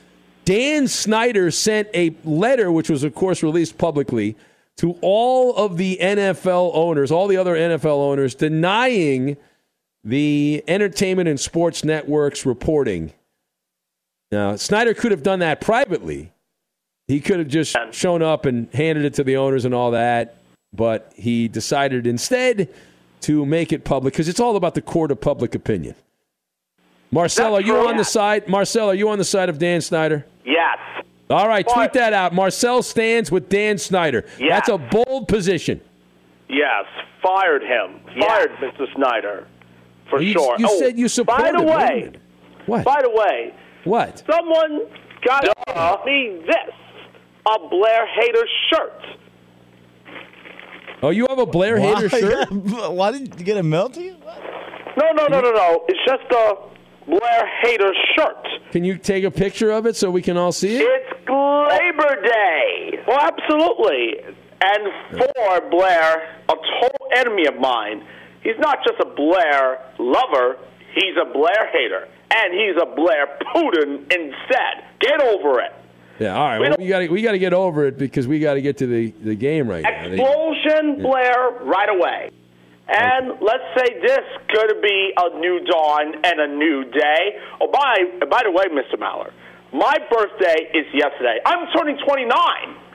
Dan 0.44 0.88
Snyder 0.88 1.50
sent 1.50 1.88
a 1.94 2.14
letter, 2.24 2.72
which 2.72 2.88
was, 2.88 3.04
of 3.04 3.14
course, 3.14 3.42
released 3.42 3.76
publicly 3.76 4.36
to 4.76 4.96
all 5.02 5.54
of 5.56 5.76
the 5.76 5.98
NFL 6.00 6.70
owners, 6.74 7.10
all 7.10 7.26
the 7.28 7.36
other 7.36 7.54
NFL 7.54 7.98
owners, 7.98 8.34
denying 8.34 9.36
the 10.04 10.62
entertainment 10.66 11.28
and 11.28 11.38
sports 11.38 11.84
networks 11.84 12.46
reporting. 12.46 13.12
Now, 14.30 14.56
Snyder 14.56 14.94
could 14.94 15.10
have 15.10 15.22
done 15.22 15.38
that 15.38 15.60
privately. 15.60 16.32
He 17.06 17.20
could 17.20 17.38
have 17.38 17.48
just 17.48 17.74
shown 17.92 18.22
up 18.22 18.44
and 18.44 18.68
handed 18.74 19.04
it 19.04 19.14
to 19.14 19.24
the 19.24 19.36
owners 19.38 19.64
and 19.64 19.74
all 19.74 19.92
that, 19.92 20.36
but 20.74 21.12
he 21.16 21.48
decided 21.48 22.06
instead 22.06 22.68
to 23.22 23.46
make 23.46 23.72
it 23.72 23.84
public 23.84 24.12
because 24.12 24.28
it's 24.28 24.40
all 24.40 24.56
about 24.56 24.74
the 24.74 24.82
court 24.82 25.10
of 25.10 25.20
public 25.20 25.54
opinion. 25.54 25.94
Marcel, 27.10 27.54
are 27.54 27.62
you 27.62 27.76
on 27.78 27.96
the 27.96 28.04
side? 28.04 28.46
Marcel, 28.48 28.90
are 28.90 28.94
you 28.94 29.08
on 29.08 29.16
the 29.16 29.24
side 29.24 29.48
of 29.48 29.58
Dan 29.58 29.80
Snyder? 29.80 30.26
Yes. 30.44 30.76
All 31.30 31.48
right, 31.48 31.66
tweet 31.66 31.94
that 31.94 32.12
out. 32.12 32.34
Marcel 32.34 32.82
stands 32.82 33.30
with 33.32 33.48
Dan 33.48 33.78
Snyder. 33.78 34.26
That's 34.38 34.68
a 34.68 34.76
bold 34.76 35.28
position. 35.28 35.80
Yes, 36.50 36.84
fired 37.22 37.62
him. 37.62 38.00
Fired 38.20 38.50
Mr. 38.60 38.94
Snyder, 38.94 39.46
for 40.10 40.20
You- 40.20 40.32
sure. 40.32 40.56
you 40.58 40.66
oh, 40.68 40.78
said 40.78 40.98
you 40.98 41.04
By 41.04 41.08
supported 41.08 41.54
the 41.54 41.60
him. 41.60 41.66
Wait 41.66 41.74
a 41.74 41.76
way. 41.76 42.12
What? 42.66 42.84
By 42.84 43.00
the 43.02 43.10
way, 43.10 43.54
What? 43.88 44.22
someone 44.30 44.82
got 45.26 46.04
me 46.04 46.42
this 46.46 46.74
a 47.46 47.68
Blair 47.70 48.06
hater 48.06 48.46
shirt. 48.70 49.02
Oh, 51.02 51.08
you 51.08 51.26
have 51.28 51.38
a 51.38 51.46
Blair 51.46 51.80
Why? 51.80 51.94
hater 51.94 52.08
shirt? 52.10 52.52
Why 52.52 53.12
did 53.12 53.38
you 53.38 53.44
get 53.46 53.56
a 53.56 53.62
mail 53.62 53.88
to 53.88 54.02
you? 54.02 54.16
No, 55.00 55.12
no, 55.12 55.26
no, 55.28 55.40
no, 55.40 55.52
no. 55.52 55.84
It's 55.88 56.00
just 56.06 56.30
a 56.30 56.54
Blair 57.06 57.50
hater 57.62 57.92
shirt. 58.14 58.46
Can 58.72 58.84
you 58.84 58.98
take 58.98 59.24
a 59.24 59.30
picture 59.30 59.70
of 59.70 59.86
it 59.86 59.96
so 59.96 60.10
we 60.10 60.20
can 60.20 60.36
all 60.36 60.52
see 60.52 60.76
it? 60.76 60.82
It's 60.82 61.28
Labor 61.28 62.22
Day. 62.22 62.98
Well, 63.06 63.20
absolutely. 63.20 64.16
And 64.60 64.92
for 65.12 65.70
Blair, 65.70 66.36
a 66.48 66.54
total 66.54 67.08
enemy 67.16 67.46
of 67.46 67.58
mine, 67.58 68.04
he's 68.42 68.58
not 68.58 68.78
just 68.86 69.00
a 69.00 69.06
Blair 69.14 69.78
lover, 69.98 70.58
he's 70.94 71.16
a 71.18 71.32
Blair 71.32 71.70
hater. 71.72 72.08
And 72.30 72.52
he's 72.52 72.76
a 72.80 72.86
Blair 72.94 73.26
Putin 73.54 74.02
instead. 74.12 74.84
Get 75.00 75.22
over 75.22 75.60
it. 75.60 75.72
Yeah, 76.18 76.36
all 76.36 76.44
right. 76.46 76.58
We 76.60 76.68
Well, 76.68 76.76
we 76.78 76.88
got 76.88 76.98
to 77.00 77.08
we 77.08 77.22
got 77.22 77.32
to 77.32 77.38
get 77.38 77.54
over 77.54 77.86
it 77.86 77.96
because 77.96 78.26
we 78.26 78.40
got 78.40 78.54
to 78.54 78.60
get 78.60 78.78
to 78.78 78.86
the, 78.86 79.12
the 79.22 79.34
game 79.34 79.68
right 79.68 79.82
now. 79.82 80.06
Explosion 80.06 81.00
Blair 81.02 81.50
right 81.62 81.88
away. 81.88 82.30
And 82.88 83.38
let's 83.40 83.64
say 83.76 84.00
this 84.00 84.24
could 84.48 84.80
be 84.82 85.12
a 85.16 85.38
new 85.38 85.60
dawn 85.64 86.14
and 86.24 86.40
a 86.40 86.48
new 86.48 86.84
day. 86.84 87.38
Oh, 87.60 87.70
by 87.70 88.26
by 88.26 88.42
the 88.44 88.50
way, 88.50 88.64
Mr. 88.72 88.98
Maller, 88.98 89.30
my 89.72 89.96
birthday 90.10 90.70
is 90.74 90.86
yesterday. 90.92 91.38
I'm 91.44 91.68
turning 91.76 91.98
29. 91.98 92.28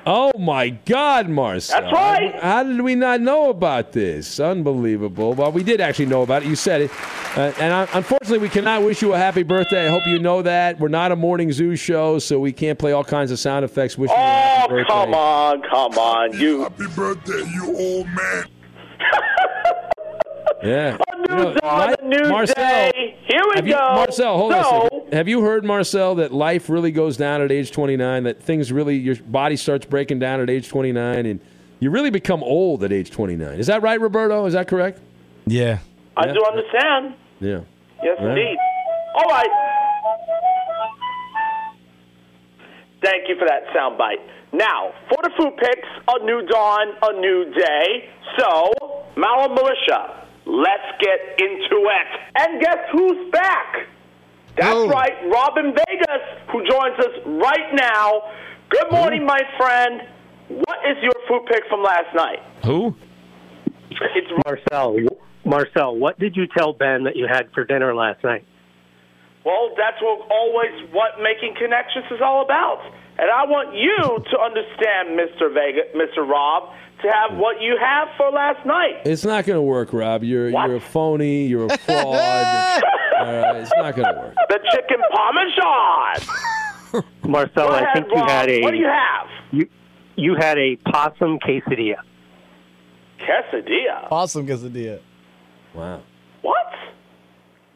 Oh 0.05 0.31
my 0.37 0.69
God, 0.69 1.29
Marcel! 1.29 1.79
That's 1.81 1.93
right. 1.93 2.35
How 2.41 2.63
did 2.63 2.81
we 2.81 2.93
not 2.93 3.21
know 3.21 3.49
about 3.49 3.93
this? 3.93 4.37
Unbelievable. 4.39 5.33
Well, 5.33 5.51
we 5.53 5.63
did 5.63 5.79
actually 5.79 6.07
know 6.07 6.23
about 6.23 6.43
it. 6.43 6.49
You 6.49 6.57
said 6.57 6.81
it, 6.81 6.91
uh, 7.37 7.53
and 7.57 7.71
uh, 7.73 7.87
unfortunately, 7.93 8.39
we 8.39 8.49
cannot 8.49 8.83
wish 8.83 9.01
you 9.01 9.13
a 9.13 9.17
happy 9.17 9.43
birthday. 9.43 9.87
I 9.87 9.89
hope 9.89 10.05
you 10.05 10.19
know 10.19 10.41
that 10.41 10.77
we're 10.77 10.89
not 10.89 11.13
a 11.13 11.15
morning 11.15 11.53
zoo 11.53 11.77
show, 11.77 12.19
so 12.19 12.37
we 12.37 12.51
can't 12.51 12.77
play 12.77 12.91
all 12.91 13.05
kinds 13.05 13.31
of 13.31 13.39
sound 13.39 13.63
effects. 13.63 13.97
Wishing 13.97 14.15
you 14.17 14.21
a 14.21 14.25
happy 14.25 14.73
Oh, 14.73 14.75
birthday. 14.75 14.93
come 14.93 15.13
on, 15.13 15.61
come 15.61 15.93
on, 15.97 16.33
you. 16.33 16.61
Happy 16.63 16.87
birthday, 16.95 17.41
you 17.53 17.73
old 17.77 18.07
man. 18.07 18.43
Yeah. 20.63 20.97
You 21.29 21.35
know, 21.35 21.53
dawn, 21.55 21.95
a 21.99 22.05
new 22.05 22.29
Marcel, 22.29 22.55
day. 22.55 23.15
Here 23.27 23.41
we 23.49 23.55
have 23.55 23.67
you- 23.67 23.75
Marcel, 23.75 24.37
hold 24.37 24.53
on 24.53 24.59
a 24.59 24.81
second. 24.89 25.13
Have 25.13 25.27
you 25.27 25.41
heard, 25.41 25.63
Marcel, 25.65 26.15
that 26.15 26.31
life 26.33 26.69
really 26.69 26.91
goes 26.91 27.17
down 27.17 27.41
at 27.41 27.51
age 27.51 27.71
29? 27.71 28.23
That 28.23 28.41
things 28.41 28.71
really, 28.71 28.95
your 28.97 29.15
body 29.15 29.55
starts 29.55 29.85
breaking 29.85 30.19
down 30.19 30.39
at 30.41 30.49
age 30.49 30.69
29, 30.69 31.25
and 31.25 31.39
you 31.79 31.89
really 31.89 32.09
become 32.11 32.43
old 32.43 32.83
at 32.83 32.91
age 32.91 33.11
29. 33.11 33.59
Is 33.59 33.67
that 33.67 33.81
right, 33.81 33.99
Roberto? 33.99 34.45
Is 34.45 34.53
that 34.53 34.67
correct? 34.67 34.99
Yeah. 35.45 35.79
I 36.15 36.27
do 36.31 36.43
understand. 36.45 37.15
Yeah. 37.39 37.59
Yes, 38.03 38.17
Yeah. 38.21 38.29
indeed. 38.29 38.57
All 39.15 39.29
right. 39.29 39.49
Thank 43.03 43.27
you 43.27 43.35
for 43.37 43.45
that 43.47 43.67
soundbite. 43.75 44.21
Now, 44.53 44.93
for 45.09 45.17
the 45.23 45.31
food 45.37 45.57
picks, 45.57 45.87
a 46.07 46.23
new 46.23 46.45
dawn, 46.45 46.87
a 47.01 47.19
new 47.19 47.51
day. 47.53 48.09
So, 48.37 48.71
Maller 49.17 49.53
Militia, 49.53 50.22
let's 50.45 50.89
get 50.99 51.39
into 51.39 51.77
it. 51.87 52.07
And 52.39 52.61
guess 52.61 52.77
who's 52.91 53.31
back? 53.31 53.87
That's 54.55 54.87
right, 54.87 55.13
Robin 55.31 55.73
Vegas, 55.73 56.23
who 56.51 56.63
joins 56.69 56.99
us 56.99 57.15
right 57.25 57.73
now. 57.73 58.21
Good 58.69 58.91
morning, 58.91 59.25
my 59.25 59.41
friend. 59.57 60.01
What 60.49 60.79
is 60.85 60.97
your 61.01 61.13
food 61.27 61.47
pick 61.47 61.63
from 61.69 61.81
last 61.81 62.13
night? 62.15 62.39
Who? 62.63 62.95
It's 63.89 64.31
Marcel. 64.45 64.97
Marcel, 65.45 65.95
what 65.95 66.19
did 66.19 66.35
you 66.35 66.45
tell 66.55 66.73
Ben 66.73 67.03
that 67.03 67.15
you 67.15 67.27
had 67.27 67.51
for 67.53 67.65
dinner 67.65 67.95
last 67.95 68.23
night? 68.23 68.45
Well, 69.45 69.71
that's 69.75 70.01
what 70.01 70.29
always 70.31 70.71
what 70.91 71.21
making 71.21 71.55
connections 71.59 72.05
is 72.11 72.21
all 72.23 72.43
about. 72.43 72.81
And 73.17 73.29
I 73.29 73.45
want 73.45 73.75
you 73.75 73.95
to 73.97 74.39
understand, 74.39 75.17
Mr. 75.19 75.53
Vega, 75.53 75.81
Mr. 75.95 76.27
Rob, 76.27 76.73
to 77.03 77.11
have 77.11 77.37
what 77.37 77.61
you 77.61 77.77
have 77.79 78.07
for 78.17 78.31
last 78.31 78.65
night. 78.65 79.01
It's 79.05 79.23
not 79.23 79.45
going 79.45 79.57
to 79.57 79.61
work, 79.61 79.93
Rob. 79.93 80.23
You're 80.23 80.49
you're 80.49 80.75
a 80.77 80.81
phony. 80.81 81.45
You're 81.45 81.65
a 81.71 81.77
fraud. 81.77 82.05
All 83.19 83.25
right, 83.25 83.55
it's 83.57 83.71
not 83.77 83.95
going 83.95 84.13
to 84.13 84.19
work. 84.19 84.35
The 84.49 84.59
chicken 84.71 84.97
parmesan. 85.11 87.03
Marcel, 87.29 87.67
Go 87.69 87.73
I 87.73 87.81
ahead, 87.81 87.93
think 87.93 88.07
you 88.11 88.23
had 88.23 88.49
a 88.49 88.61
What 88.61 88.71
do 88.71 88.77
you 88.77 88.87
have? 88.87 89.27
you 89.51 89.69
you 90.15 90.35
had 90.35 90.57
a 90.57 90.75
possum 90.91 91.39
quesadilla. 91.39 91.97
Quesadilla. 93.19 94.07
Awesome 94.11 94.45
quesadilla. 94.47 94.99
Wow. 95.73 96.01
What? 96.41 96.67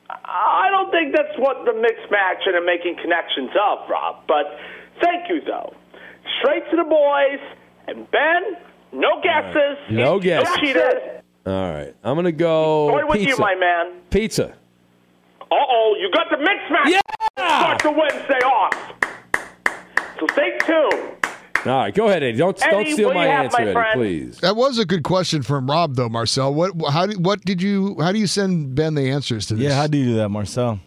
I 0.10 0.68
don't 0.72 0.92
think 0.92 1.16
that's 1.16 1.38
what 1.40 1.66
the 1.66 1.74
mix 1.74 1.96
match 2.12 2.44
and 2.46 2.66
making 2.66 2.96
connections 3.02 3.50
of, 3.56 3.90
Rob. 3.90 4.18
But 4.28 4.46
thank 5.02 5.30
you, 5.30 5.42
though. 5.46 5.74
Straight 6.42 6.64
to 6.72 6.78
the 6.78 6.84
boys. 6.84 7.40
And 7.88 8.10
Ben, 8.12 8.58
no 8.92 9.22
guesses. 9.22 9.78
No 9.90 10.20
guesses. 10.20 10.56
cheaters. 10.60 11.22
All 11.46 11.54
right, 11.72 11.96
I'm 12.04 12.16
going 12.16 12.26
to 12.26 12.32
go 12.34 12.90
Going 12.90 13.08
with 13.08 13.18
pizza. 13.20 13.30
you, 13.30 13.38
my 13.38 13.56
man. 13.56 14.02
Pizza. 14.10 14.54
Uh 15.40 15.46
oh, 15.56 15.96
you 15.98 16.12
got 16.14 16.28
the 16.30 16.38
mix 16.38 16.60
match. 16.70 16.90
Yeah! 17.38 17.78
Start 17.78 17.82
the 17.84 17.92
Wednesday 17.92 18.40
off. 18.46 18.94
So 20.20 20.28
stay 20.34 20.58
tuned. 20.66 21.14
All 21.66 21.78
right, 21.80 21.94
go 21.96 22.08
ahead, 22.08 22.22
Eddie. 22.24 22.38
Don't 22.38 22.58
don't 22.60 22.88
steal 22.92 23.14
my 23.14 23.28
answer, 23.28 23.74
my 23.74 23.90
Eddie, 23.92 23.98
please. 23.98 24.38
That 24.40 24.58
was 24.58 24.78
a 24.78 24.86
good 24.86 25.04
question 25.04 25.42
from 25.44 25.68
Rob, 25.70 25.96
though, 25.96 26.10
Marcel. 26.10 26.54
What? 26.54 26.74
How? 26.92 27.06
do- 27.06 27.18
What 27.20 27.42
did 27.46 27.62
you? 27.62 27.96
How 28.00 28.12
do 28.12 28.20
you 28.20 28.28
send 28.28 28.76
Ben 28.76 28.96
the 28.96 29.10
answers 29.10 29.46
to 29.48 29.56
this? 29.56 29.64
Yeah, 29.64 29.76
how 29.76 29.88
do 29.88 29.98
you 29.98 30.06
do 30.06 30.16
that, 30.18 30.28
Marcel? 30.30 30.80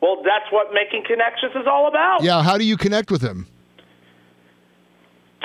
Well, 0.00 0.16
that's 0.24 0.50
what 0.52 0.68
making 0.72 1.02
connections 1.06 1.52
is 1.56 1.66
all 1.68 1.88
about. 1.88 2.22
Yeah, 2.22 2.42
how 2.42 2.56
do 2.58 2.64
you 2.64 2.76
connect 2.76 3.10
with 3.10 3.22
him? 3.22 3.46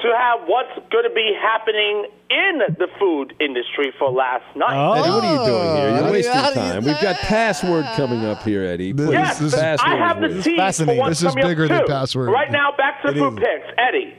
To 0.01 0.07
have 0.17 0.47
what's 0.47 0.69
going 0.91 1.03
to 1.03 1.13
be 1.13 1.33
happening 1.41 2.05
in 2.29 2.59
the 2.77 2.87
food 2.97 3.33
industry 3.41 3.91
for 3.99 4.09
last 4.09 4.45
night. 4.55 4.71
Eddie, 4.99 5.09
what 5.09 5.23
are 5.25 5.33
you 5.33 5.45
doing 5.45 5.75
here? 5.75 5.89
You're 5.89 5.97
How 5.99 6.05
you- 6.07 6.11
wasting 6.13 6.35
you- 6.45 6.53
time. 6.53 6.83
We've 6.85 7.01
got 7.01 7.15
password 7.17 7.85
coming 7.97 8.23
up 8.25 8.41
here, 8.43 8.63
Eddie. 8.63 8.93
Please, 8.93 9.11
Yes, 9.11 9.39
password 9.55 9.89
I 9.91 9.97
have 9.97 10.23
is 10.23 10.43
the 10.45 10.51
weird. 10.55 10.73
team 10.75 10.85
for 10.97 11.09
This 11.09 11.23
is 11.23 11.35
bigger 11.35 11.67
than 11.67 11.85
password. 11.85 12.29
Right 12.29 12.49
now, 12.49 12.71
back 12.77 13.01
to 13.01 13.11
the 13.11 13.17
It 13.17 13.19
food 13.19 13.39
is. 13.39 13.45
picks. 13.45 13.67
Eddie, 13.77 14.13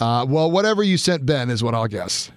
Uh, 0.00 0.26
well, 0.28 0.50
whatever 0.50 0.82
you 0.82 0.96
sent 0.96 1.24
Ben 1.24 1.48
is 1.48 1.62
what 1.62 1.74
I'll 1.76 1.86
guess. 1.86 2.32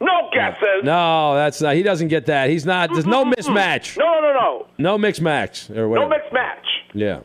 no 0.00 0.30
guesses. 0.32 0.84
No, 0.84 1.34
that's 1.34 1.60
not. 1.60 1.74
He 1.74 1.82
doesn't 1.82 2.08
get 2.08 2.26
that. 2.26 2.48
He's 2.48 2.64
not. 2.64 2.90
There's 2.94 3.04
no 3.04 3.26
mismatch. 3.26 3.98
No, 3.98 4.06
no, 4.06 4.20
no, 4.20 4.32
no. 4.32 4.66
No 4.78 4.96
mixed 4.96 5.20
match 5.20 5.68
or 5.68 5.86
whatever. 5.88 5.88
No 5.88 6.06
whatever. 6.06 6.08
mixed 6.22 6.32
match. 6.32 6.66
Yeah. 6.94 7.20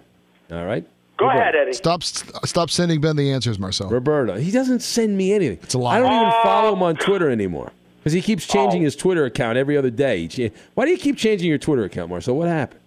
All 0.52 0.66
right. 0.66 0.86
Go 1.18 1.26
Roberto. 1.28 1.42
ahead, 1.42 1.56
Eddie. 1.56 1.74
Stop. 1.74 2.04
Stop 2.04 2.70
sending 2.70 3.00
Ben 3.02 3.16
the 3.16 3.32
answers, 3.32 3.58
Marcel. 3.58 3.90
Roberto. 3.90 4.36
He 4.36 4.52
doesn't 4.52 4.82
send 4.82 5.18
me 5.18 5.32
anything. 5.34 5.60
It's 5.64 5.74
a 5.74 5.80
lie. 5.80 5.98
I 5.98 6.00
don't 6.00 6.12
even 6.14 6.28
Oh. 6.28 6.44
follow 6.44 6.74
him 6.74 6.84
on 6.84 6.96
Twitter 6.96 7.30
anymore 7.30 7.72
because 8.00 8.14
he 8.14 8.22
keeps 8.22 8.46
changing 8.48 8.82
oh. 8.82 8.86
his 8.86 8.96
Twitter 8.96 9.26
account 9.26 9.58
every 9.58 9.78
other 9.78 9.90
day. 9.90 10.28
Why 10.74 10.86
do 10.86 10.92
you 10.92 10.98
keep 10.98 11.18
changing 11.18 11.48
your 11.50 11.58
Twitter 11.58 11.84
account, 11.86 12.10
Marcel? 12.10 12.36
What 12.36 12.48
happened? 12.50 12.82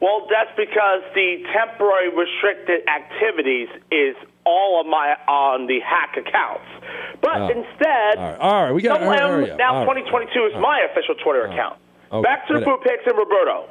Well, 0.00 0.26
that's 0.30 0.50
because 0.56 1.02
the 1.14 1.44
temporary 1.52 2.08
restricted 2.10 2.80
activities 2.88 3.68
is 3.92 4.16
all 4.44 4.80
of 4.80 4.86
my 4.88 5.14
on 5.28 5.66
the 5.68 5.78
hack 5.80 6.16
accounts. 6.16 6.66
But 7.20 7.36
Oh. 7.40 7.48
instead, 7.48 8.16
All 8.18 8.24
right. 8.30 8.38
All 8.40 8.62
right. 8.64 8.72
We 8.72 8.82
got. 8.82 9.00
no, 9.00 9.10
hurry, 9.10 9.54
now 9.56 9.74
All 9.74 9.86
right. 9.86 9.94
2022 10.04 10.46
is 10.46 10.54
my 10.60 10.80
official 10.90 11.14
Twitter 11.22 11.46
account. 11.46 11.76
Okay, 12.10 12.22
Back 12.22 12.46
to 12.48 12.54
the 12.54 12.58
whatever. 12.60 12.78
food 12.78 12.84
picks 12.84 13.06
and 13.06 13.16
Roberto. 13.16 13.68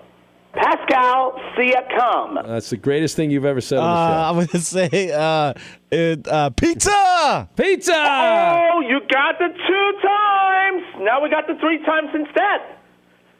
Pascal 0.53 1.33
Siakam. 1.55 2.45
That's 2.45 2.69
the 2.69 2.77
greatest 2.77 3.15
thing 3.15 3.31
you've 3.31 3.45
ever 3.45 3.61
said 3.61 3.79
Uh, 3.79 3.83
on 3.83 3.95
the 3.95 4.07
show. 4.07 4.39
I'm 4.41 4.45
gonna 4.47 4.63
say 4.63 5.11
uh, 5.11 5.53
it, 5.89 6.27
uh, 6.27 6.49
pizza. 6.51 7.49
Pizza. 7.55 7.93
Oh, 7.95 8.81
you 8.81 8.99
got 9.09 9.39
the 9.39 9.47
two 9.47 9.91
times. 10.03 10.83
Now 10.99 11.21
we 11.23 11.29
got 11.29 11.47
the 11.47 11.55
three 11.55 11.79
times 11.85 12.09
instead. 12.13 12.61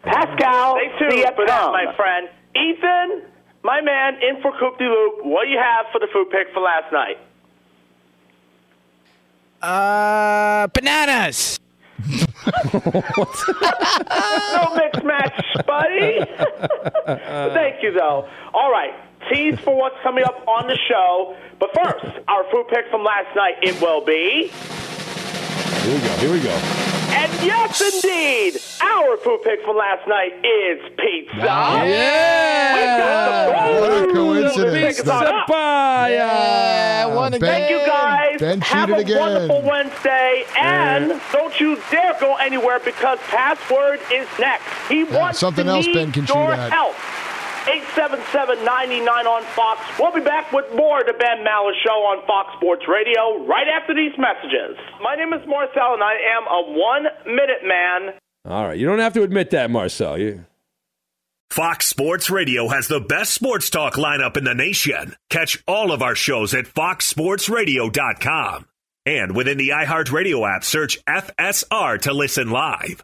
Pascal 0.03 0.77
Stay 0.77 0.99
tuned 0.99 1.35
for 1.35 1.45
that, 1.45 1.61
Siakam. 1.67 1.71
my 1.73 1.95
friend. 1.95 2.29
Ethan, 2.55 3.21
my 3.63 3.81
man, 3.81 4.15
in 4.21 4.41
for 4.41 4.51
Coop 4.59 4.77
de 4.77 4.85
Loop. 4.85 5.25
What 5.25 5.45
do 5.45 5.49
you 5.51 5.59
have 5.59 5.85
for 5.91 5.99
the 5.99 6.07
food 6.13 6.29
pick 6.31 6.47
for 6.53 6.61
last 6.61 6.91
night? 6.91 7.17
Uh, 9.61 10.67
bananas. 10.73 11.59
no 12.73 12.81
mixed 14.75 15.03
match, 15.03 15.43
buddy. 15.65 16.19
Thank 17.05 17.83
you, 17.83 17.93
though. 17.93 18.27
All 18.53 18.71
right, 18.71 18.93
tease 19.31 19.59
for 19.59 19.75
what's 19.75 19.95
coming 20.03 20.23
up 20.23 20.47
on 20.47 20.67
the 20.67 20.77
show. 20.87 21.35
But 21.59 21.69
first, 21.75 22.05
our 22.27 22.43
food 22.51 22.67
pick 22.69 22.89
from 22.89 23.03
last 23.03 23.35
night. 23.35 23.55
It 23.61 23.79
will 23.81 24.03
be. 24.03 24.51
Here 25.81 25.95
we 25.95 25.99
go. 26.01 26.13
Here 26.17 26.31
we 26.31 26.39
go. 26.41 26.49
And 27.13 27.31
yes, 27.43 27.81
indeed, 27.81 28.59
our 28.81 29.17
food 29.17 29.41
pick 29.43 29.61
from 29.63 29.75
last 29.77 30.07
night 30.07 30.33
is 30.45 30.79
pizza. 30.97 31.35
Yeah! 31.37 32.71
What 33.81 34.09
a 34.09 34.13
coincidence. 34.13 34.97
Pick 34.97 34.99
us 34.99 35.07
on 35.09 35.27
up. 35.27 35.49
Yeah, 35.49 37.05
one 37.07 37.33
again. 37.33 37.49
Thank 37.49 37.69
you 37.71 37.79
guys. 37.85 38.39
Ben 38.39 38.61
Have 38.61 38.89
a 38.91 38.95
again. 38.95 39.19
wonderful 39.19 39.61
Wednesday, 39.63 40.45
and 40.59 41.19
don't 41.31 41.59
you 41.59 41.77
dare 41.89 42.15
go 42.19 42.35
anywhere 42.35 42.79
because 42.79 43.17
password 43.27 43.99
is 44.13 44.27
next. 44.39 44.63
He 44.87 45.03
wants 45.03 45.39
something 45.39 45.65
to 45.65 45.71
else 45.71 45.85
need 45.87 45.95
Ben 45.95 46.11
can 46.11 46.25
cheat 46.25 46.35
your 46.35 46.53
at. 46.53 46.71
help. 46.71 46.95
877-99 47.65 49.07
on 49.25 49.43
Fox. 49.55 49.81
We'll 49.99 50.13
be 50.13 50.21
back 50.21 50.51
with 50.51 50.65
more 50.73 51.01
of 51.01 51.07
the 51.07 51.13
Ben 51.13 51.45
Maller 51.45 51.73
Show 51.85 51.91
on 51.91 52.25
Fox 52.25 52.55
Sports 52.57 52.83
Radio 52.87 53.45
right 53.45 53.67
after 53.67 53.93
these 53.93 54.17
messages. 54.17 54.77
My 55.01 55.15
name 55.15 55.33
is 55.33 55.45
Marcel, 55.47 55.93
and 55.93 56.03
I 56.03 56.13
am 56.37 56.43
a 56.47 56.77
one-minute 56.77 57.63
man. 57.63 58.13
All 58.45 58.67
right. 58.67 58.77
You 58.77 58.87
don't 58.87 58.99
have 58.99 59.13
to 59.13 59.23
admit 59.23 59.51
that, 59.51 59.69
Marcel. 59.69 60.17
You. 60.17 60.45
Fox 61.51 61.87
Sports 61.87 62.29
Radio 62.29 62.69
has 62.69 62.87
the 62.87 63.01
best 63.01 63.33
sports 63.33 63.69
talk 63.69 63.95
lineup 63.95 64.37
in 64.37 64.45
the 64.45 64.55
nation. 64.55 65.15
Catch 65.29 65.61
all 65.67 65.91
of 65.91 66.01
our 66.01 66.15
shows 66.15 66.53
at 66.53 66.65
foxsportsradio.com. 66.65 68.65
And 69.05 69.35
within 69.35 69.57
the 69.57 69.69
iHeartRadio 69.69 70.55
app, 70.55 70.63
search 70.63 71.03
FSR 71.05 71.99
to 72.01 72.13
listen 72.13 72.51
live. 72.51 73.03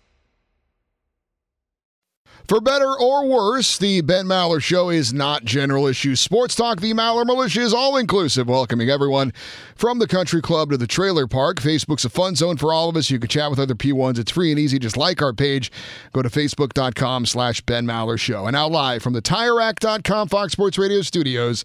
For 2.47 2.59
better 2.59 2.93
or 2.99 3.27
worse, 3.27 3.77
the 3.77 4.01
Ben 4.01 4.25
Maller 4.25 4.61
Show 4.61 4.89
is 4.89 5.13
not 5.13 5.45
general 5.45 5.87
issue 5.87 6.15
sports 6.15 6.55
talk. 6.55 6.81
The 6.81 6.93
Maller 6.93 7.25
Militia 7.25 7.61
is 7.61 7.73
all 7.73 7.97
inclusive, 7.97 8.47
welcoming 8.47 8.89
everyone 8.89 9.31
from 9.75 9.99
the 9.99 10.07
country 10.07 10.41
club 10.41 10.71
to 10.71 10.77
the 10.77 10.87
trailer 10.87 11.27
park. 11.27 11.57
Facebook's 11.61 12.03
a 12.05 12.09
fun 12.09 12.35
zone 12.35 12.57
for 12.57 12.73
all 12.73 12.89
of 12.89 12.97
us. 12.97 13.09
You 13.09 13.19
can 13.19 13.29
chat 13.29 13.49
with 13.49 13.59
other 13.59 13.75
P1s. 13.75 14.19
It's 14.19 14.31
free 14.31 14.51
and 14.51 14.59
easy. 14.59 14.79
Just 14.79 14.97
like 14.97 15.21
our 15.21 15.33
page. 15.33 15.71
Go 16.13 16.21
to 16.21 16.29
facebook.com 16.29 17.25
slash 17.25 17.61
Ben 17.61 17.85
Maller 17.85 18.19
Show. 18.19 18.45
And 18.45 18.53
now 18.53 18.67
live 18.67 19.01
from 19.01 19.13
the 19.13 19.21
TireRack.com 19.21 20.27
Fox 20.27 20.53
Sports 20.53 20.77
Radio 20.77 21.01
studios, 21.01 21.63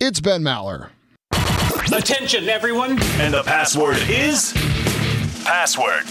it's 0.00 0.20
Ben 0.20 0.42
Maller. 0.42 0.90
Attention, 1.94 2.48
everyone. 2.48 2.92
And 3.20 3.34
the 3.34 3.42
password 3.42 3.96
is 4.08 4.52
password. 5.44 6.04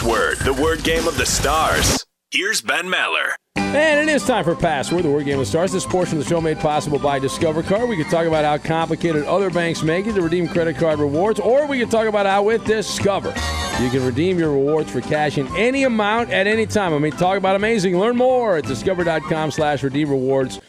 You 0.00 0.08
idiot. 0.08 0.36
Password, 0.36 0.38
the 0.38 0.62
word 0.62 0.82
game 0.84 1.06
of 1.06 1.16
the 1.16 1.26
stars. 1.26 2.04
Here's 2.30 2.62
Ben 2.62 2.86
Maller. 2.86 3.34
And 3.56 4.00
it 4.00 4.12
is 4.12 4.24
time 4.24 4.44
for 4.44 4.54
Password, 4.54 5.02
the 5.02 5.10
word 5.10 5.26
game 5.26 5.38
of 5.38 5.46
stars. 5.46 5.72
This 5.72 5.84
portion 5.84 6.16
of 6.16 6.24
the 6.24 6.30
show 6.30 6.40
made 6.40 6.58
possible 6.58 6.98
by 6.98 7.18
Discover 7.18 7.62
Card. 7.64 7.88
We 7.88 7.96
could 7.96 8.10
talk 8.10 8.26
about 8.26 8.44
how 8.44 8.56
complicated 8.56 9.24
other 9.24 9.50
banks 9.50 9.82
make 9.82 10.06
it 10.06 10.14
to 10.14 10.22
redeem 10.22 10.48
credit 10.48 10.76
card 10.76 10.98
rewards, 10.98 11.40
or 11.40 11.66
we 11.66 11.78
could 11.78 11.90
talk 11.90 12.06
about 12.06 12.24
how 12.26 12.42
with 12.42 12.64
Discover 12.64 13.34
you 13.82 13.90
can 13.90 14.04
redeem 14.04 14.38
your 14.38 14.52
rewards 14.52 14.90
for 14.90 15.00
cash 15.00 15.36
in 15.36 15.46
any 15.56 15.84
amount 15.84 16.30
at 16.30 16.46
any 16.46 16.64
time. 16.66 16.94
I 16.94 16.98
mean, 16.98 17.12
talk 17.12 17.36
about 17.36 17.56
amazing. 17.56 17.98
Learn 17.98 18.16
more 18.16 18.56
at 18.56 18.64
discover.com 18.64 19.50
slash 19.50 19.82
redeem 19.82 20.08
rewards. 20.08 20.60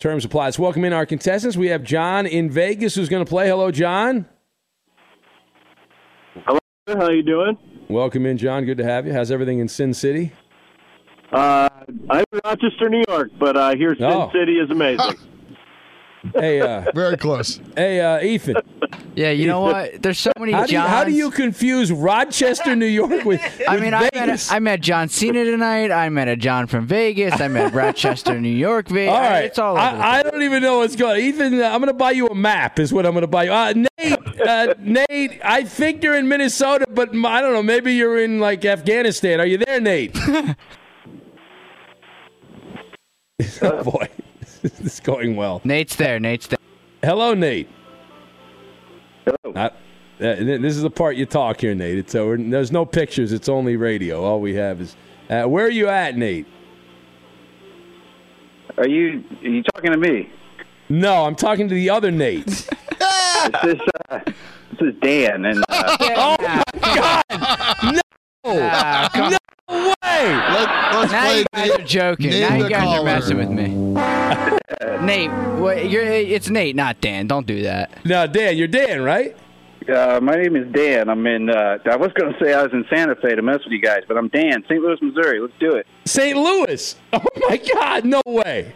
Terms 0.00 0.24
apply. 0.24 0.46
Let's 0.46 0.58
welcome 0.58 0.84
in 0.84 0.92
our 0.92 1.06
contestants. 1.06 1.56
We 1.56 1.68
have 1.68 1.84
John 1.84 2.26
in 2.26 2.50
Vegas 2.50 2.96
who's 2.96 3.08
going 3.08 3.24
to 3.24 3.28
play. 3.28 3.48
Hello, 3.48 3.70
John. 3.70 4.26
Hello. 6.44 6.58
How 6.88 7.10
you 7.10 7.22
doing? 7.22 7.56
Welcome 7.88 8.26
in, 8.26 8.36
John. 8.36 8.64
Good 8.64 8.78
to 8.78 8.84
have 8.84 9.06
you. 9.06 9.12
How's 9.12 9.30
everything 9.30 9.60
in 9.60 9.68
Sin 9.68 9.94
City? 9.94 10.32
Uh, 11.32 11.68
I'm 12.10 12.24
in 12.32 12.40
Rochester, 12.44 12.88
New 12.88 13.02
York, 13.08 13.30
but 13.38 13.56
uh, 13.56 13.74
here 13.76 13.94
Sin 13.96 14.04
Oh. 14.04 14.30
City 14.32 14.58
is 14.58 14.70
amazing. 14.70 15.14
Hey, 16.34 16.60
uh, 16.60 16.90
very 16.94 17.16
close. 17.16 17.60
Hey, 17.76 18.00
uh, 18.00 18.20
Ethan. 18.20 18.56
Yeah, 19.14 19.30
you 19.30 19.46
know 19.46 19.60
what? 19.60 20.02
There's 20.02 20.18
so 20.18 20.30
many 20.38 20.52
How 20.52 20.64
do, 20.66 20.72
you, 20.72 20.78
how 20.80 21.04
do 21.04 21.12
you 21.12 21.30
confuse 21.30 21.90
Rochester, 21.90 22.76
New 22.76 22.86
York 22.86 23.24
with? 23.24 23.40
I 23.68 23.74
with 23.74 23.82
mean, 23.84 23.94
I 23.94 24.08
met, 24.14 24.48
I 24.52 24.58
met 24.60 24.80
John 24.80 25.08
Cena 25.08 25.44
tonight. 25.44 25.90
I 25.90 26.08
met 26.08 26.28
a 26.28 26.36
John 26.36 26.66
from 26.66 26.86
Vegas. 26.86 27.40
I 27.40 27.48
met 27.48 27.72
Rochester, 27.72 28.40
New 28.40 28.48
York. 28.48 28.88
Ve- 28.88 29.08
All 29.08 29.20
right, 29.20 29.44
It's 29.44 29.58
all 29.58 29.76
over. 29.76 29.96
the 29.96 30.04
I, 30.04 30.18
I 30.18 30.22
don't 30.22 30.42
even 30.42 30.62
know 30.62 30.78
what's 30.78 30.96
going. 30.96 31.12
on. 31.12 31.20
Ethan, 31.20 31.60
uh, 31.60 31.66
I'm 31.66 31.80
going 31.80 31.86
to 31.88 31.92
buy 31.94 32.12
you 32.12 32.26
a 32.28 32.34
map. 32.34 32.78
Is 32.78 32.92
what 32.92 33.04
I'm 33.06 33.12
going 33.12 33.22
to 33.22 33.26
buy 33.26 33.44
you. 33.44 33.52
Uh, 33.52 33.72
name 33.72 34.16
uh, 34.46 34.74
Nate, 34.78 35.40
I 35.44 35.64
think 35.64 36.02
you're 36.04 36.16
in 36.16 36.28
Minnesota, 36.28 36.86
but 36.88 37.08
I 37.10 37.40
don't 37.40 37.52
know. 37.52 37.62
Maybe 37.62 37.94
you're 37.94 38.18
in 38.22 38.38
like 38.38 38.64
Afghanistan. 38.64 39.40
Are 39.40 39.46
you 39.46 39.58
there, 39.58 39.80
Nate? 39.80 40.16
oh 40.16 40.54
boy, 43.84 44.08
this 44.62 44.80
is 44.80 45.00
going 45.00 45.36
well. 45.36 45.60
Nate's 45.64 45.96
there. 45.96 46.18
Nate's 46.20 46.46
there. 46.46 46.58
Hello, 47.02 47.34
Nate. 47.34 47.68
Hello. 49.44 49.70
this 50.18 50.76
is 50.76 50.82
the 50.82 50.90
part 50.90 51.16
you 51.16 51.26
talk 51.26 51.60
here, 51.60 51.74
Nate. 51.74 51.98
It's, 51.98 52.14
uh, 52.14 52.24
we're- 52.24 52.50
there's 52.50 52.72
no 52.72 52.84
pictures. 52.84 53.32
It's 53.32 53.48
only 53.48 53.76
radio. 53.76 54.22
All 54.24 54.40
we 54.40 54.54
have 54.54 54.80
is. 54.80 54.96
Uh, 55.30 55.44
where 55.44 55.66
are 55.66 55.70
you 55.70 55.88
at, 55.88 56.16
Nate? 56.16 56.46
Are 58.78 58.88
you 58.88 59.24
are 59.42 59.48
you 59.48 59.62
talking 59.74 59.92
to 59.92 59.98
me? 59.98 60.30
No, 60.88 61.24
I'm 61.24 61.34
talking 61.34 61.68
to 61.68 61.74
the 61.74 61.90
other 61.90 62.10
Nate. 62.10 62.46
this 62.46 62.68
is 63.64 63.80
uh, 64.08 64.20
this 64.24 64.34
is 64.80 64.94
Dan, 65.02 65.44
and 65.44 65.64
uh, 65.68 65.96
oh 66.16 66.36
my 66.40 66.62
God! 66.94 67.22
No! 67.82 68.00
Ah, 68.46 69.10
no 69.30 69.88
way! 69.88 69.94
now 71.10 71.32
you 71.32 71.44
guys 71.52 71.70
are 71.70 71.82
joking. 71.84 72.30
name 72.30 72.48
now 72.48 72.56
you 72.56 72.62
the 72.64 72.68
guys 72.70 72.82
caller. 72.84 73.00
are 73.00 73.04
messing 73.04 73.36
with 73.36 73.50
me. 73.50 73.64
Nate, 75.02 75.30
what, 75.58 75.90
you're, 75.90 76.02
it's 76.04 76.50
Nate, 76.50 76.76
not 76.76 77.00
Dan. 77.00 77.26
Don't 77.26 77.46
do 77.46 77.62
that. 77.62 78.04
No, 78.04 78.26
Dan, 78.26 78.56
you're 78.56 78.68
Dan, 78.68 79.02
right? 79.02 79.36
uh, 79.88 80.20
my 80.22 80.34
name 80.36 80.54
is 80.56 80.70
Dan. 80.72 81.08
I'm 81.08 81.26
in. 81.26 81.48
Uh, 81.50 81.78
I 81.90 81.96
was 81.96 82.12
going 82.12 82.32
to 82.32 82.38
say 82.44 82.52
I 82.52 82.62
was 82.62 82.72
in 82.72 82.84
Santa 82.90 83.14
Fe 83.16 83.34
to 83.34 83.42
mess 83.42 83.60
with 83.64 83.72
you 83.72 83.80
guys, 83.80 84.02
but 84.06 84.16
I'm 84.18 84.28
Dan, 84.28 84.62
St. 84.68 84.80
Louis, 84.82 84.98
Missouri. 85.00 85.40
Let's 85.40 85.54
do 85.58 85.72
it. 85.74 85.86
St. 86.04 86.36
Louis. 86.36 86.96
Oh 87.12 87.24
my 87.48 87.56
God! 87.56 88.04
No 88.04 88.20
way. 88.26 88.74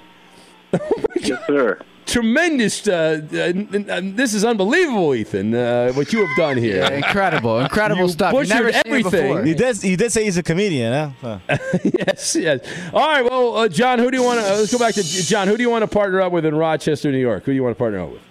Yes, 1.17 1.47
sir. 1.47 1.79
Tremendous. 2.13 2.87
Uh, 2.87 3.23
uh, 3.33 3.37
n- 3.37 3.87
n- 3.89 4.17
this 4.17 4.35
is 4.35 4.45
unbelievable, 4.45 5.15
Ethan. 5.15 5.55
Uh, 5.55 5.93
what 5.95 6.13
you 6.13 6.27
have 6.27 6.37
done 6.37 6.59
here. 6.59 6.77
Yeah, 6.77 6.91
incredible, 6.91 7.59
incredible 7.61 8.03
You 8.03 8.09
stuff. 8.09 8.35
You've 8.35 8.49
never 8.51 8.65
butchered 8.65 8.85
seen 8.85 8.95
everything. 8.95 9.29
before. 9.29 9.45
He 9.45 9.55
did. 9.55 9.77
He 9.81 9.97
did 9.97 10.13
say 10.13 10.25
he's 10.25 10.37
a 10.37 10.43
comedian. 10.43 10.93
Huh? 10.93 11.39
Huh. 11.49 11.59
yes, 11.85 12.37
yes. 12.37 12.61
All 12.93 13.01
right. 13.01 13.23
Well, 13.25 13.57
uh, 13.57 13.69
John, 13.69 13.99
who 13.99 14.11
do 14.11 14.19
you 14.19 14.23
want 14.23 14.41
to? 14.41 14.47
Uh, 14.47 14.57
let's 14.57 14.71
go 14.71 14.79
back 14.79 14.93
to 14.95 15.03
John. 15.03 15.49
Who 15.49 15.57
do 15.57 15.63
you 15.63 15.71
want 15.71 15.83
to 15.85 15.89
partner 15.89 16.21
up 16.21 16.33
with 16.33 16.45
in 16.45 16.55
Rochester, 16.55 17.11
New 17.11 17.19
York? 17.19 17.45
Who 17.45 17.53
do 17.53 17.57
you 17.57 17.63
want 17.63 17.75
to 17.77 17.79
partner 17.79 18.01
up 18.01 18.11
with? 18.11 18.23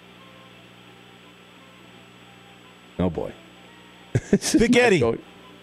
Oh 3.00 3.10
boy. 3.10 3.32
Spaghetti. 4.38 5.02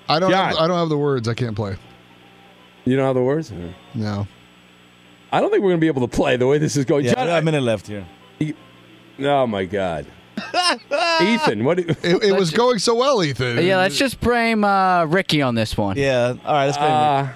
I 0.10 0.20
don't. 0.20 0.30
John. 0.30 0.50
Have, 0.50 0.58
I 0.58 0.68
don't 0.68 0.78
have 0.78 0.90
the 0.90 0.98
words. 0.98 1.30
I 1.30 1.34
can't 1.36 1.56
play. 1.56 1.78
You 2.84 2.98
don't 2.98 3.06
have 3.06 3.16
the 3.16 3.24
words? 3.24 3.54
No. 3.94 4.28
I 5.32 5.40
don't 5.42 5.52
think 5.52 5.62
we're 5.64 5.70
going 5.70 5.80
to 5.80 5.82
be 5.82 5.88
able 5.88 6.08
to 6.08 6.16
play 6.16 6.38
the 6.38 6.48
way 6.48 6.58
this 6.58 6.76
is 6.76 6.86
going. 6.86 7.06
Yeah, 7.06 7.14
John, 7.14 7.26
we 7.26 7.28
got 7.32 7.42
a 7.42 7.46
minute 7.46 7.64
left 7.64 7.88
here. 7.88 8.06
Oh 9.20 9.46
my 9.48 9.66
God. 9.66 10.06
Ethan, 11.22 11.64
what? 11.66 11.78
You, 11.80 11.86
It, 12.02 12.24
it 12.24 12.32
was 12.32 12.52
going 12.52 12.80
so 12.80 12.96
well, 12.96 13.24
Ethan. 13.24 13.64
Yeah, 13.66 13.78
let's 13.78 13.98
just 13.98 14.20
blame 14.22 14.64
uh, 14.64 15.06
Ricky 15.06 15.42
on 15.42 15.56
this 15.56 15.76
one. 15.78 15.98
Yeah. 15.98 16.36
All 16.46 16.54
right. 16.54 16.66
Let's 16.68 16.78
play. 16.78 16.88
Uh, 16.88 17.28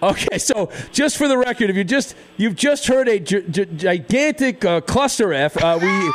Okay, 0.00 0.38
so 0.38 0.70
just 0.92 1.16
for 1.18 1.26
the 1.26 1.36
record, 1.36 1.70
if 1.70 1.76
you 1.76 1.82
just 1.82 2.14
you've 2.36 2.54
just 2.54 2.86
heard 2.86 3.08
a 3.08 3.18
gi- 3.18 3.42
gi- 3.50 3.64
gigantic 3.74 4.64
uh, 4.64 4.80
cluster 4.80 5.32
F, 5.32 5.56
uh, 5.60 5.76
we 5.82 6.12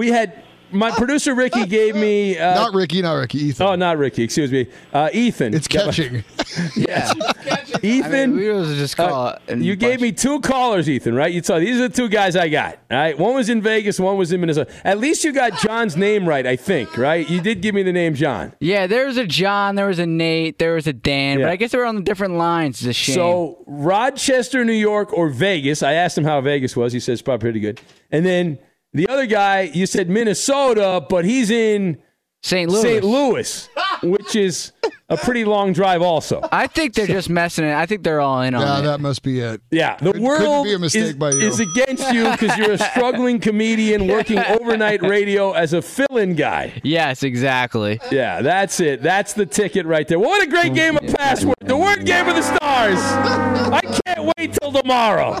we 0.00 0.08
had 0.08 0.42
my 0.70 0.90
producer 0.90 1.34
Ricky 1.34 1.66
gave 1.66 1.94
me 1.94 2.38
uh, 2.38 2.54
not 2.54 2.74
Ricky, 2.74 3.02
not 3.02 3.14
Ricky. 3.14 3.38
Ethan. 3.38 3.66
Oh, 3.66 3.74
not 3.74 3.98
Ricky. 3.98 4.22
Excuse 4.22 4.50
me, 4.50 4.66
uh, 4.92 5.10
Ethan. 5.12 5.54
It's 5.54 5.68
catching. 5.68 6.24
yeah, 6.76 7.12
catching. 7.14 7.80
Ethan. 7.82 8.12
I 8.12 8.26
mean, 8.26 8.36
we 8.36 8.48
was 8.50 8.76
just 8.76 8.96
call 8.96 9.28
uh, 9.28 9.32
it 9.32 9.52
and 9.52 9.64
you 9.64 9.76
gave 9.76 10.00
me 10.00 10.12
two 10.12 10.40
callers, 10.40 10.88
Ethan. 10.88 11.14
Right? 11.14 11.32
You 11.32 11.42
saw 11.42 11.58
these 11.58 11.78
are 11.78 11.88
the 11.88 11.94
two 11.94 12.08
guys 12.08 12.36
I 12.36 12.48
got. 12.48 12.78
All 12.90 12.96
right, 12.96 13.18
one 13.18 13.34
was 13.34 13.48
in 13.48 13.62
Vegas, 13.62 14.00
one 14.00 14.16
was 14.16 14.32
in 14.32 14.40
Minnesota. 14.40 14.70
At 14.84 14.98
least 14.98 15.24
you 15.24 15.32
got 15.32 15.58
John's 15.60 15.96
name 15.96 16.28
right, 16.28 16.46
I 16.46 16.56
think. 16.56 16.96
Right? 16.96 17.28
You 17.28 17.40
did 17.40 17.60
give 17.60 17.74
me 17.74 17.82
the 17.82 17.92
name 17.92 18.14
John. 18.14 18.52
Yeah, 18.60 18.86
there 18.86 19.06
was 19.06 19.16
a 19.16 19.26
John, 19.26 19.74
there 19.76 19.86
was 19.86 19.98
a 19.98 20.06
Nate, 20.06 20.58
there 20.58 20.74
was 20.74 20.86
a 20.86 20.92
Dan, 20.92 21.38
Yeah. 21.38 21.46
but 21.46 21.52
I 21.52 21.56
guess 21.56 21.72
they 21.72 21.78
were 21.78 21.86
on 21.86 21.96
the 21.96 22.02
different 22.02 22.34
lines. 22.34 22.80
It's 22.80 22.88
a 22.88 22.92
shame. 22.92 23.14
So 23.14 23.62
Rochester, 23.66 24.64
New 24.64 24.72
York, 24.72 25.12
or 25.12 25.28
Vegas. 25.28 25.82
I 25.82 25.92
asked 25.94 26.16
him 26.18 26.24
how 26.24 26.40
Vegas 26.40 26.76
was. 26.76 26.92
He 26.92 27.00
says 27.00 27.14
it's 27.14 27.22
probably 27.22 27.44
pretty 27.44 27.60
good. 27.60 27.80
And 28.10 28.24
then 28.24 28.58
the 28.96 29.08
other 29.08 29.26
guy, 29.26 29.62
you 29.72 29.86
said 29.86 30.08
Minnesota, 30.08 31.04
but 31.08 31.24
he's 31.24 31.50
in 31.50 31.98
St. 32.42 32.70
Louis. 32.70 32.82
St. 32.82 33.04
Louis, 33.04 33.68
which 34.02 34.34
is 34.36 34.72
a 35.08 35.16
pretty 35.16 35.44
long 35.44 35.72
drive, 35.72 36.00
also. 36.00 36.40
I 36.50 36.66
think 36.66 36.94
they're 36.94 37.06
just 37.06 37.28
messing 37.28 37.64
it. 37.64 37.74
I 37.74 37.86
think 37.86 38.02
they're 38.04 38.20
all 38.20 38.40
in 38.42 38.54
on 38.54 38.62
Yeah, 38.62 38.78
it. 38.78 38.82
that 38.82 39.00
must 39.00 39.22
be 39.22 39.40
it. 39.40 39.60
Yeah, 39.70 39.96
the 39.96 40.12
Could- 40.12 40.22
couldn't 40.22 40.22
world 40.22 40.64
be 40.64 40.74
a 40.74 40.78
mistake 40.78 41.02
is, 41.02 41.14
by 41.14 41.30
you. 41.32 41.40
is 41.40 41.60
against 41.60 42.10
you 42.12 42.30
because 42.30 42.56
you're 42.56 42.72
a 42.72 42.78
struggling 42.78 43.38
comedian 43.38 44.06
working 44.08 44.38
overnight 44.48 45.02
radio 45.02 45.52
as 45.52 45.72
a 45.72 45.82
fill-in 45.82 46.34
guy. 46.34 46.72
Yes, 46.82 47.22
exactly. 47.22 48.00
Yeah, 48.10 48.42
that's 48.42 48.80
it. 48.80 49.02
That's 49.02 49.32
the 49.34 49.46
ticket 49.46 49.84
right 49.84 50.08
there. 50.08 50.18
What 50.18 50.42
a 50.42 50.46
great 50.48 50.72
oh, 50.72 50.74
game 50.74 50.96
of 50.96 51.14
password. 51.14 51.56
The 51.60 51.76
word 51.76 52.06
game 52.06 52.28
of 52.28 52.34
the 52.34 52.42
stars. 52.42 52.98
I 53.00 53.80
can't 54.06 54.32
wait 54.38 54.56
till 54.60 54.72
tomorrow. 54.72 55.40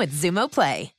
with 0.00 0.12
Xumo 0.12 0.50
Play. 0.50 0.92